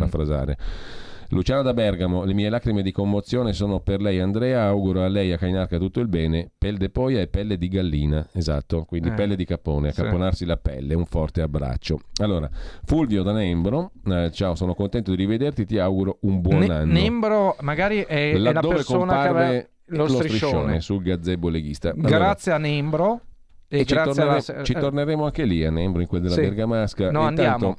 Luciano 1.32 1.62
da 1.62 1.72
Bergamo, 1.72 2.24
le 2.24 2.34
mie 2.34 2.48
lacrime 2.48 2.82
di 2.82 2.90
commozione 2.90 3.52
sono 3.52 3.78
per 3.78 4.00
lei 4.00 4.18
Andrea, 4.18 4.64
auguro 4.64 5.04
a 5.04 5.06
lei 5.08 5.30
e 5.30 5.34
a 5.34 5.38
Cainarca 5.38 5.78
tutto 5.78 6.00
il 6.00 6.08
bene, 6.08 6.50
pelle 6.58 6.76
de 6.76 6.90
poia 6.90 7.20
e 7.20 7.28
pelle 7.28 7.56
di 7.56 7.68
gallina, 7.68 8.26
esatto, 8.32 8.84
quindi 8.84 9.10
Eh, 9.10 9.12
pelle 9.12 9.36
di 9.36 9.44
capone, 9.44 9.88
a 9.88 9.92
sì. 9.92 10.02
caponarsi 10.02 10.44
la 10.44 10.56
pelle, 10.56 10.94
un 10.94 11.06
forte 11.06 11.40
abbraccio. 11.40 12.00
Allora, 12.20 12.50
Fulvio 12.84 13.22
da 13.22 13.30
Nembro, 13.30 13.92
eh, 14.06 14.30
ciao, 14.32 14.56
sono 14.56 14.74
contento 14.74 15.10
di 15.12 15.16
rivederti, 15.18 15.64
ti 15.66 15.78
auguro 15.78 16.18
un 16.22 16.40
buon 16.40 16.58
Ne- 16.58 16.72
anno. 16.74 16.92
Nembro 16.92 17.56
magari 17.60 18.00
è, 18.00 18.32
è 18.32 18.36
la 18.36 18.50
Laddove 18.50 18.74
persona 18.74 19.22
che 19.22 19.28
aveva 19.28 19.64
lo 19.92 20.08
striscione. 20.08 20.80
sul 20.80 21.00
gazebo 21.02 21.48
leghista. 21.48 21.90
Allora, 21.90 22.08
Grazie 22.08 22.52
a 22.52 22.58
Nembro 22.58 23.20
e, 23.68 23.78
e 23.80 23.84
ci, 23.84 23.94
grazie 23.94 24.12
tornere- 24.24 24.44
alla... 24.52 24.64
ci 24.64 24.72
torneremo 24.72 25.24
anche 25.26 25.44
lì 25.44 25.64
a 25.64 25.70
Nembro, 25.70 26.00
in 26.02 26.08
quel 26.08 26.22
della 26.22 26.34
Sì. 26.34 26.40
Bergamasca. 26.40 27.10
No, 27.12 27.28
Intanto, 27.28 27.42
andiamo. 27.42 27.76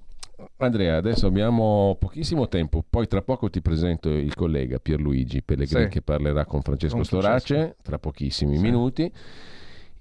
Andrea, 0.58 0.98
adesso 0.98 1.28
abbiamo 1.28 1.96
pochissimo 2.00 2.48
tempo, 2.48 2.84
poi 2.88 3.08
tra 3.08 3.22
poco 3.22 3.50
ti 3.50 3.62
presento 3.62 4.10
il 4.10 4.34
collega 4.36 4.80
Pierluigi 4.80 5.42
Pellegrini 5.44 5.86
Sì. 5.86 5.90
che 5.90 6.02
parlerà 6.02 6.46
con 6.46 6.62
Francesco 6.62 6.96
Con 6.96 7.06
Storace, 7.06 7.54
Francesco. 7.56 7.76
tra 7.84 8.00
pochissimi 8.00 8.56
Sì. 8.58 8.62
minuti. 8.62 9.12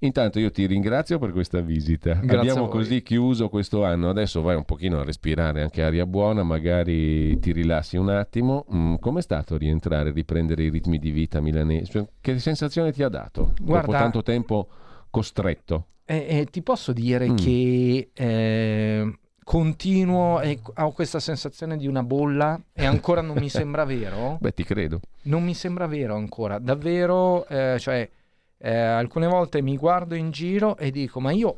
Intanto 0.03 0.39
io 0.39 0.49
ti 0.49 0.65
ringrazio 0.65 1.19
per 1.19 1.31
questa 1.31 1.61
visita. 1.61 2.13
Grazie 2.15 2.37
Abbiamo 2.49 2.67
così 2.69 3.03
chiuso 3.03 3.49
questo 3.49 3.83
anno. 3.85 4.09
Adesso 4.09 4.41
vai 4.41 4.55
un 4.55 4.63
pochino 4.65 4.99
a 4.99 5.03
respirare 5.03 5.61
anche 5.61 5.83
aria 5.83 6.07
buona, 6.07 6.41
magari 6.41 7.37
ti 7.39 7.51
rilassi 7.51 7.97
un 7.97 8.09
attimo. 8.09 8.65
Mm, 8.73 8.95
com'è 8.95 9.21
stato 9.21 9.57
rientrare, 9.57 10.11
riprendere 10.11 10.63
i 10.63 10.69
ritmi 10.69 10.97
di 10.97 11.11
vita 11.11 11.39
milanese? 11.39 11.91
Cioè, 11.91 12.07
che 12.19 12.39
sensazione 12.39 12.91
ti 12.91 13.03
ha 13.03 13.09
dato 13.09 13.53
dopo 13.59 13.63
Guarda- 13.63 13.99
tanto 13.99 14.23
tempo 14.23 14.67
costretto? 15.11 15.85
Eh, 16.05 16.25
eh, 16.39 16.45
ti 16.45 16.63
posso 16.63 16.93
dire 16.93 17.29
Mm. 17.29 17.35
che 17.35 18.09
eh, 18.13 19.19
continuo 19.51 20.39
e 20.39 20.61
ho 20.77 20.91
questa 20.93 21.19
sensazione 21.19 21.75
di 21.75 21.85
una 21.85 22.03
bolla 22.03 22.57
e 22.71 22.85
ancora 22.85 23.19
non 23.19 23.37
mi 23.37 23.49
sembra 23.51 23.83
vero. 23.83 24.37
Beh, 24.39 24.53
ti 24.53 24.63
credo. 24.63 25.01
Non 25.23 25.43
mi 25.43 25.53
sembra 25.53 25.87
vero 25.87 26.15
ancora, 26.15 26.57
davvero, 26.57 27.45
eh, 27.49 27.75
cioè 27.77 28.09
eh, 28.57 28.73
alcune 28.73 29.27
volte 29.27 29.61
mi 29.61 29.75
guardo 29.75 30.15
in 30.15 30.31
giro 30.31 30.77
e 30.77 30.89
dico 30.89 31.19
ma 31.19 31.31
io 31.31 31.53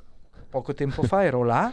poco 0.49 0.73
tempo 0.73 1.03
fa 1.03 1.23
ero 1.23 1.43
là, 1.43 1.71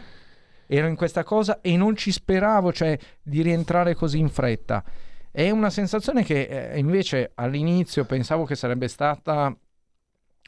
ero 0.67 0.85
in 0.85 0.95
questa 0.95 1.23
cosa 1.23 1.59
e 1.59 1.75
non 1.75 1.95
ci 1.95 2.11
speravo, 2.11 2.71
cioè 2.71 2.95
di 3.23 3.41
rientrare 3.41 3.95
così 3.95 4.19
in 4.19 4.29
fretta. 4.29 4.83
È 5.31 5.49
una 5.49 5.71
sensazione 5.71 6.23
che 6.23 6.71
eh, 6.71 6.77
invece 6.77 7.31
all'inizio 7.33 8.05
pensavo 8.05 8.45
che 8.45 8.53
sarebbe 8.53 8.87
stata 8.87 9.51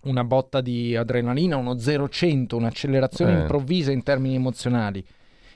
una 0.04 0.24
botta 0.24 0.62
di 0.62 0.96
adrenalina, 0.96 1.58
uno 1.58 1.74
0-100, 1.74 2.54
un'accelerazione 2.58 3.38
Eh. 3.38 3.40
improvvisa 3.42 3.92
in 3.92 4.04
termini 4.04 4.36
emozionali. 4.36 5.04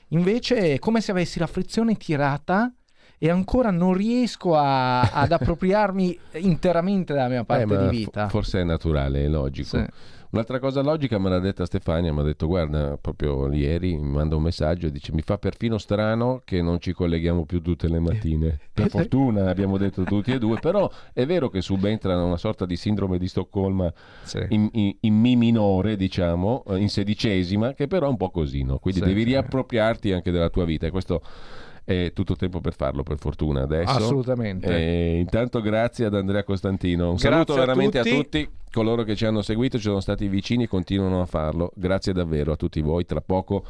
Invece 0.08 0.74
è 0.74 0.78
come 0.78 1.00
se 1.00 1.10
avessi 1.10 1.38
la 1.38 1.46
frizione 1.46 1.96
tirata 1.96 2.72
e 3.18 3.30
ancora 3.30 3.70
non 3.70 3.92
riesco 3.94 4.56
a- 4.56 5.00
ad 5.00 5.32
appropriarmi 5.32 6.18
interamente 6.34 7.12
della 7.12 7.28
mia 7.28 7.44
parte 7.44 7.74
Eh, 7.74 7.78
di 7.78 7.88
vita. 7.88 8.28
forse 8.28 8.60
è 8.60 8.64
naturale, 8.64 9.24
è 9.24 9.28
logico. 9.28 9.76
Sì. 9.78 9.84
Un'altra 10.30 10.58
cosa 10.58 10.82
logica 10.82 11.18
me 11.18 11.30
l'ha 11.30 11.38
detta 11.38 11.64
Stefania, 11.64 12.12
mi 12.12 12.20
ha 12.20 12.22
detto 12.22 12.46
guarda, 12.46 12.98
proprio 13.00 13.50
ieri 13.50 13.96
mi 13.96 14.10
manda 14.10 14.36
un 14.36 14.42
messaggio 14.42 14.86
e 14.88 14.90
dice 14.90 15.10
mi 15.14 15.22
fa 15.22 15.38
perfino 15.38 15.78
strano 15.78 16.42
che 16.44 16.60
non 16.60 16.80
ci 16.80 16.92
colleghiamo 16.92 17.46
più 17.46 17.62
tutte 17.62 17.88
le 17.88 17.98
mattine. 17.98 18.58
Per 18.78 18.90
fortuna 18.90 19.48
abbiamo 19.48 19.78
detto 19.78 20.04
tutti 20.04 20.30
e 20.32 20.38
due, 20.38 20.58
però 20.58 20.90
è 21.14 21.24
vero 21.24 21.48
che 21.48 21.62
subentra 21.62 22.22
una 22.22 22.36
sorta 22.36 22.66
di 22.66 22.76
sindrome 22.76 23.16
di 23.18 23.26
Stoccolma 23.26 23.90
Sì. 24.22 24.44
in, 24.50 24.68
in- 24.72 24.96
in 25.00 25.14
Mi 25.14 25.34
minore, 25.34 25.96
diciamo, 25.96 26.62
in 26.76 26.90
sedicesima, 26.90 27.72
che 27.72 27.86
però 27.86 28.06
è 28.06 28.10
un 28.10 28.18
po' 28.18 28.30
così, 28.30 28.62
no? 28.64 28.78
Quindi 28.78 29.00
Sì, 29.00 29.06
devi 29.06 29.20
sì. 29.22 29.28
riappropriarti 29.28 30.12
anche 30.12 30.30
della 30.30 30.50
tua 30.50 30.66
vita 30.66 30.86
e 30.86 30.90
questo 30.90 31.22
è 31.88 32.12
tutto 32.12 32.36
tempo 32.36 32.60
per 32.60 32.74
farlo, 32.74 33.02
per 33.02 33.16
fortuna 33.16 33.62
adesso. 33.62 33.96
Assolutamente. 33.96 34.68
E 34.68 35.18
intanto 35.18 35.62
grazie 35.62 36.04
ad 36.04 36.14
Andrea 36.14 36.44
Costantino. 36.44 37.08
Un 37.08 37.16
Grazie 37.16 37.30
saluto 37.30 37.52
a 37.54 37.56
veramente 37.56 37.98
tutti. 38.00 38.10
a 38.10 38.14
tutti 38.14 38.48
coloro 38.70 39.04
che 39.04 39.16
ci 39.16 39.24
hanno 39.24 39.40
seguito, 39.40 39.78
ci 39.78 39.84
sono 39.84 40.00
stati 40.00 40.28
vicini 40.28 40.64
e 40.64 40.68
continuano 40.68 41.22
a 41.22 41.24
farlo. 41.24 41.72
Grazie 41.74 42.12
davvero 42.12 42.52
a 42.52 42.56
tutti 42.56 42.82
voi. 42.82 43.06
Tra 43.06 43.22
poco, 43.22 43.64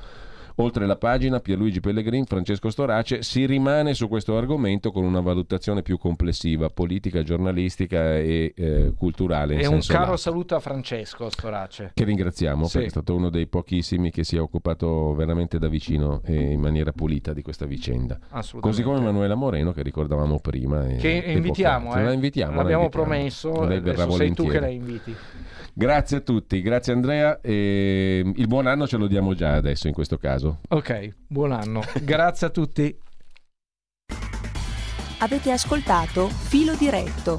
oltre 0.61 0.87
la 0.87 0.97
pagina, 0.97 1.41
Pierluigi 1.41 1.81
Pellegrin, 1.81 2.25
Francesco 2.25 2.71
Storace, 2.71 3.23
si 3.23 3.47
rimane 3.47 3.95
su 3.95 4.09
questo 4.09 4.37
argomento 4.37 4.91
con 4.93 5.05
una 5.05 5.21
valutazione 5.21 5.83
più 5.83 5.99
complessiva, 5.99 6.69
politica, 6.71 7.23
giornalistica 7.23 8.17
e 8.17 8.53
eh, 8.57 8.93
culturale. 8.97 9.57
E 9.57 9.67
un 9.67 9.81
caro 9.87 10.05
lato. 10.05 10.17
saluto 10.17 10.55
a 10.55 10.61
Francesco 10.61 11.29
Storace. 11.31 11.91
Che 11.95 12.05
ringraziamo 12.05 12.67
Sì. 12.67 12.73
perché 12.73 12.87
è 12.87 12.91
stato 12.91 13.15
uno 13.15 13.31
dei 13.31 13.47
pochissimi 13.47 14.11
che 14.11 14.25
si 14.25 14.37
è 14.37 14.41
occupato 14.41 15.15
veramente 15.15 15.59
da 15.59 15.69
vicino 15.69 16.21
e 16.25 16.35
in 16.53 16.61
maniera 16.61 16.93
pulita 16.93 17.33
di 17.33 17.43
questa 17.43 17.67
vicenda. 17.67 18.19
Assolutamente. 18.31 18.61
Così 18.69 18.83
come 18.83 18.99
Emanuela 18.99 19.35
Moreno 19.35 19.73
che 19.73 19.83
ricordavamo 19.83 20.39
prima. 20.41 20.85
Che 20.87 21.09
invitiamo, 21.09 21.95
eh. 21.97 22.03
La 22.03 22.13
invitiamo. 22.13 22.51
la 22.57 22.63
L'abbiamo 22.63 22.83
invitiamo. 22.85 23.07
promesso, 23.07 23.65
Lei 23.65 23.81
verrà 23.81 24.11
sei 24.11 24.33
tu 24.33 24.47
che 24.47 24.61
la 24.61 24.69
inviti. 24.69 25.15
Grazie 25.73 26.17
a 26.17 26.21
tutti, 26.21 26.61
grazie 26.61 26.93
Andrea. 26.93 27.41
E 27.41 28.25
il 28.35 28.47
buon 28.49 28.67
anno 28.67 28.87
ce 28.89 28.97
lo 28.97 29.07
diamo 29.07 29.35
già 29.35 29.55
adesso 29.55 29.87
in 29.87 29.95
questo 29.95 30.19
caso. 30.49 30.61
Ok, 30.69 31.15
buon 31.27 31.53
anno. 31.53 31.83
Grazie 32.03 32.47
a 32.47 32.51
tutti. 32.51 32.99
Avete 35.21 35.51
ascoltato 35.51 36.29
Filo 36.29 36.75
Diretto 36.75 37.39